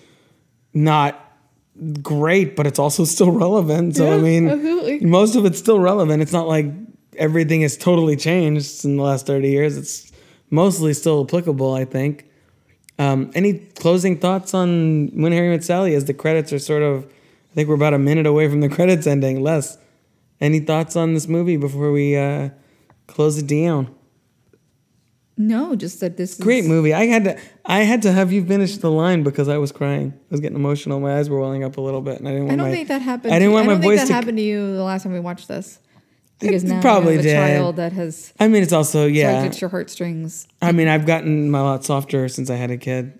[0.72, 1.18] not
[2.02, 3.96] great, but it's also still relevant.
[3.96, 5.00] So I mean, absolutely.
[5.00, 6.22] most of it's still relevant.
[6.22, 6.66] It's not like
[7.16, 9.76] everything has totally changed in the last thirty years.
[9.76, 10.12] It's
[10.50, 11.74] mostly still applicable.
[11.74, 12.29] I think.
[13.00, 15.94] Um, any closing thoughts on When Harry Met Sally?
[15.94, 18.68] As the credits are sort of, I think we're about a minute away from the
[18.68, 19.42] credits ending.
[19.42, 19.78] Less.
[20.38, 22.50] Any thoughts on this movie before we uh,
[23.06, 23.94] close it down?
[25.40, 26.92] no just that this Great is, movie.
[26.92, 30.12] I had to I had to have you finish the line because I was crying.
[30.12, 31.00] I was getting emotional.
[31.00, 32.74] My eyes were welling up a little bit, and I didn't want I don't my,
[32.74, 33.32] think that happened.
[33.32, 34.12] I didn't want I my don't think voice that to.
[34.12, 35.78] happened to you the last time we watched this
[36.40, 37.34] because now probably you have a did.
[37.34, 39.42] child that has I mean, it's also yeah.
[39.42, 40.48] tugged at your heartstrings.
[40.60, 43.18] I mean, I've gotten a lot softer since I had a kid.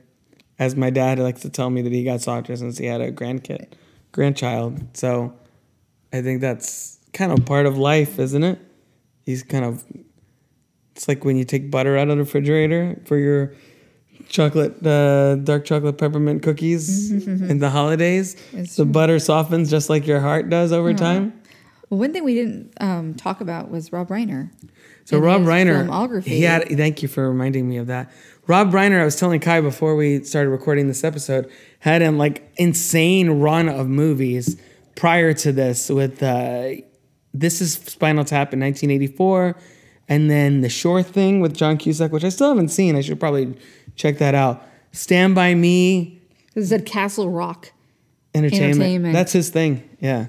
[0.59, 3.11] As my dad likes to tell me that he got softer since he had a
[3.11, 3.73] grandkid,
[4.13, 4.95] grandchild.
[4.95, 5.33] So,
[6.13, 8.59] I think that's kind of part of life, isn't it?
[9.25, 9.85] He's kind of.
[10.95, 13.55] It's like when you take butter out of the refrigerator for your
[14.29, 18.37] chocolate, uh, dark chocolate peppermint cookies in the holidays.
[18.53, 18.93] It's the true.
[18.93, 21.40] butter softens just like your heart does over time.
[21.91, 24.51] Well, one thing we didn't um, talk about was Rob Reiner.
[25.05, 26.25] So Rob Reiner, filmography.
[26.25, 26.69] he had.
[26.69, 28.11] Thank you for reminding me of that.
[28.47, 31.51] Rob Reiner, I was telling Kai before we started recording this episode,
[31.81, 34.61] had an like insane run of movies
[34.95, 35.89] prior to this.
[35.89, 36.75] With uh,
[37.35, 39.57] this is Spinal Tap in 1984,
[40.09, 42.95] and then The Sure Thing with John Cusack, which I still haven't seen.
[42.95, 43.57] I should probably
[43.97, 44.65] check that out.
[44.93, 46.21] Stand by Me,
[46.55, 47.73] It said Castle Rock.
[48.33, 48.75] Entertainment.
[48.75, 49.13] Entertainment.
[49.13, 49.89] That's his thing.
[50.01, 50.29] Yeah.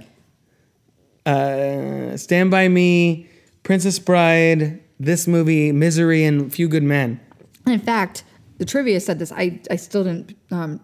[1.26, 3.30] Uh, Stand by Me,
[3.64, 7.20] Princess Bride, this movie, Misery, and Few Good Men.
[7.68, 8.24] In fact,
[8.58, 9.32] the trivia said this.
[9.32, 10.82] I, I still didn't um,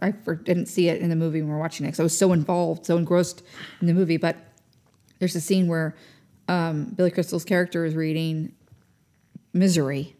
[0.00, 2.16] I didn't see it in the movie when we were watching it because I was
[2.16, 3.42] so involved, so engrossed
[3.80, 4.16] in the movie.
[4.16, 4.36] But
[5.18, 5.96] there's a scene where
[6.48, 8.52] um, Billy Crystal's character is reading
[9.52, 10.16] Misery,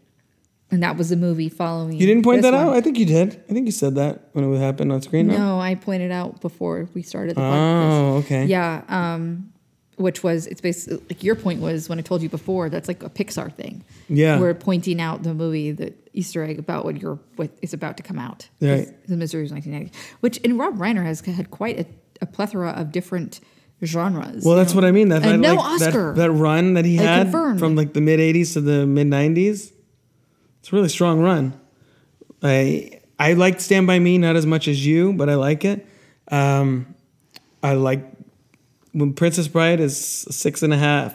[0.70, 1.92] and that was the movie following.
[1.98, 2.74] You didn't point that out?
[2.74, 3.42] I think you did.
[3.48, 5.26] I think you said that when it happened on screen.
[5.26, 7.90] No, I pointed out before we started the podcast.
[7.90, 8.44] Oh, okay.
[8.44, 9.52] Yeah, um,
[9.96, 13.02] which was it's basically like your point was when I told you before that's like
[13.02, 13.84] a Pixar thing.
[14.08, 14.38] Yeah.
[14.38, 18.02] we're pointing out the movie, the Easter egg about what you're what is about to
[18.02, 18.48] come out.
[18.60, 18.88] Right.
[19.06, 21.86] The Misery is 1990, which and Rob Reiner has had quite a,
[22.20, 23.40] a plethora of different
[23.84, 24.44] genres.
[24.44, 24.80] Well, that's know.
[24.80, 25.08] what I mean.
[25.08, 26.14] That, that no like, Oscar.
[26.14, 27.58] That, run that he had confirmed.
[27.58, 29.72] from like the mid '80s to the mid '90s.
[30.70, 31.60] It's a really strong run.
[32.44, 35.84] I I liked Stand by Me not as much as you, but I like it.
[36.30, 36.94] Um,
[37.60, 38.04] I like
[38.92, 41.12] when Princess Bride is six and a half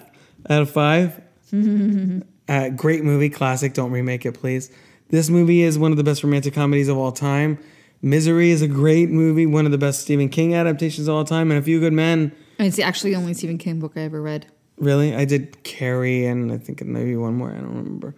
[0.50, 1.22] out of five.
[2.50, 3.74] uh, great movie, classic.
[3.74, 4.70] Don't remake it, please.
[5.08, 7.58] This movie is one of the best romantic comedies of all time.
[8.02, 11.50] Misery is a great movie, one of the best Stephen King adaptations of all time,
[11.50, 12.34] and A Few Good Men.
[12.60, 14.48] it's actually the only Stephen King book I ever read.
[14.80, 17.52] Really, I did Carrie, and I think maybe one more.
[17.52, 18.16] I don't remember.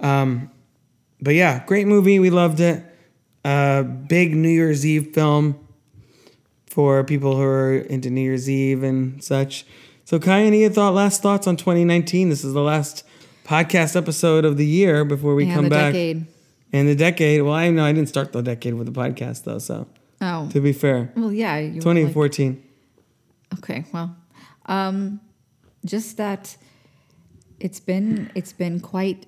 [0.00, 0.50] Um,
[1.22, 2.18] but yeah, great movie.
[2.18, 2.84] We loved it.
[3.44, 5.58] Uh, big New Year's Eve film
[6.66, 9.64] for people who are into New Year's Eve and such.
[10.04, 12.28] So, Kai, any thought, last thoughts on 2019?
[12.28, 13.04] This is the last
[13.44, 16.26] podcast episode of the year before we And come the back decade.
[16.72, 17.42] in the decade.
[17.42, 19.58] Well, I know I didn't start the decade with the podcast though.
[19.58, 19.86] So,
[20.20, 21.56] Oh, to be fair, well, yeah.
[21.58, 21.80] You were like-
[22.12, 22.62] 2014.
[23.58, 24.14] Okay, well,
[24.66, 25.20] um,
[25.84, 26.56] just that
[27.58, 29.26] it's been it's been quite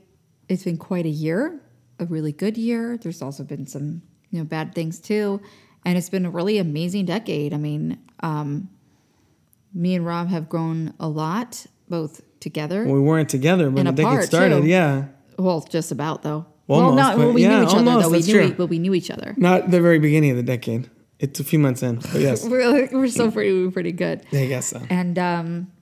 [0.50, 1.58] it's been quite a year,
[2.02, 2.98] a really good year.
[2.98, 5.40] There's also been some you know bad things too,
[5.84, 7.54] and it's been a really amazing decade.
[7.54, 8.68] I mean, um,
[9.72, 12.84] me and Rob have grown a lot, both together.
[12.84, 14.62] we weren't together when the decade started.
[14.62, 14.68] too.
[14.68, 15.06] Yeah.
[15.38, 16.46] Well, just about though.
[16.68, 18.36] Almost, well, not well, we yeah, knew each other almost, though.
[18.36, 19.34] We knew, but we knew each other.
[19.36, 20.88] Not the very beginning of the decade.
[21.18, 24.24] It's a few months in, but yes, We're, we're so pretty pretty good.
[24.32, 24.80] I guess so.
[24.90, 25.72] and um,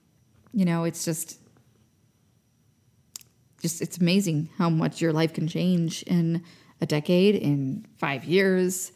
[0.53, 1.39] you know it's just
[3.61, 6.43] just it's amazing how much your life can change in
[6.81, 8.91] a decade in five years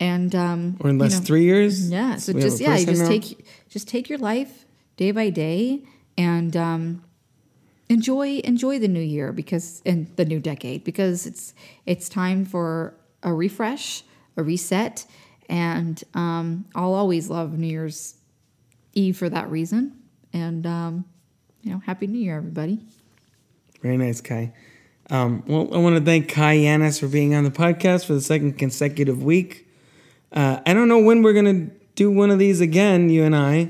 [0.00, 1.90] and um Or in you less know, three years.
[1.90, 3.08] yeah so just yeah you just now.
[3.08, 4.64] take just take your life
[4.96, 5.82] day by day
[6.16, 7.02] and um
[7.88, 11.54] enjoy enjoy the new year because and the new decade because it's
[11.86, 14.02] it's time for a refresh
[14.36, 15.06] a reset
[15.48, 18.14] and um i'll always love new year's
[18.94, 19.92] eve for that reason
[20.32, 21.04] and um
[21.62, 22.80] you know happy new year everybody
[23.84, 24.50] Very nice, Kai.
[25.10, 28.20] Um, well, I want to thank Kai Yanis for being on the podcast for the
[28.22, 29.68] second consecutive week.
[30.32, 33.68] Uh, I don't know when we're gonna do one of these again, you and I,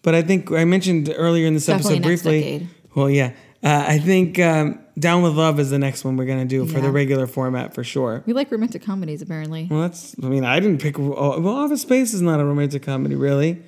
[0.00, 2.40] but I think I mentioned earlier in this Definitely episode briefly.
[2.40, 2.68] decade.
[2.94, 6.46] Well, yeah, uh, I think um, Down with Love is the next one we're gonna
[6.46, 8.22] do for the regular format for sure.
[8.24, 10.16] we like romantic comedies apparently Well, that's.
[10.22, 10.96] I mean, I didn't pick.
[10.98, 13.62] Well, Office Space is not a romantic comedy, really.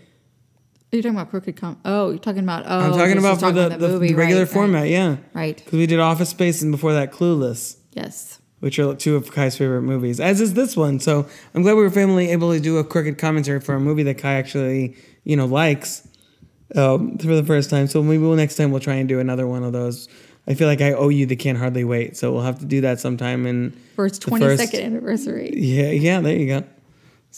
[0.93, 3.67] You're talking about crooked com oh you're talking about oh I'm talking about for the,
[3.67, 5.17] about the, movie, the regular right, format, right, yeah.
[5.35, 9.31] right Because we did Office Space and before that Clueless, yes which are two of
[9.33, 10.99] Kai's favorite movies, as is this one.
[10.99, 14.03] So I'm glad we were finally able to do a crooked commentary for a movie
[14.05, 16.09] that Kai actually, you know, likes
[16.75, 17.87] um, for the first time.
[17.87, 20.09] So maybe we'll, next time we'll try and do another one of those.
[20.49, 22.81] I feel like I owe you the Can't Hardly Wait, so we'll have to do
[22.83, 23.47] that sometime.
[23.47, 26.65] And for its 22nd first- anniversary Yeah, yeah, there you go.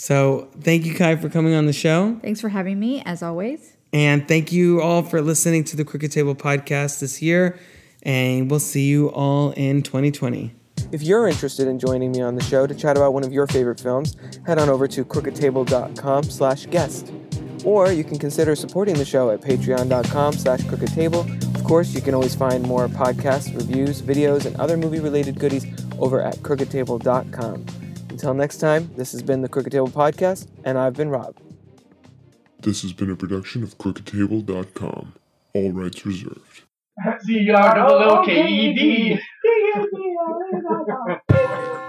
[0.01, 2.21] So thank you, Kai, for coming on the show.
[2.23, 6.13] thanks for having me as always And thank you all for listening to the Crooked
[6.13, 7.59] Table podcast this year.
[8.05, 10.55] And we'll see you all in 2020.
[10.93, 13.49] If you're interested in joining me on the show to chat about one of your
[13.49, 14.17] favorite films,
[14.47, 17.13] head on over to crookedtable.com slash guest.
[17.65, 21.57] Or you can consider supporting the show at patreon.com slash crookedtable.
[21.57, 25.67] Of course, you can always find more podcasts, reviews, videos, and other movie-related goodies
[25.99, 27.67] over at crookedtable.com.
[28.19, 31.37] Until next time, this has been the Crooked Table Podcast, and I've been Rob.
[32.61, 35.13] This has been a production of crookedtable.com.
[35.55, 36.63] All rights reserved.
[37.21, 39.21] C R double O K E D.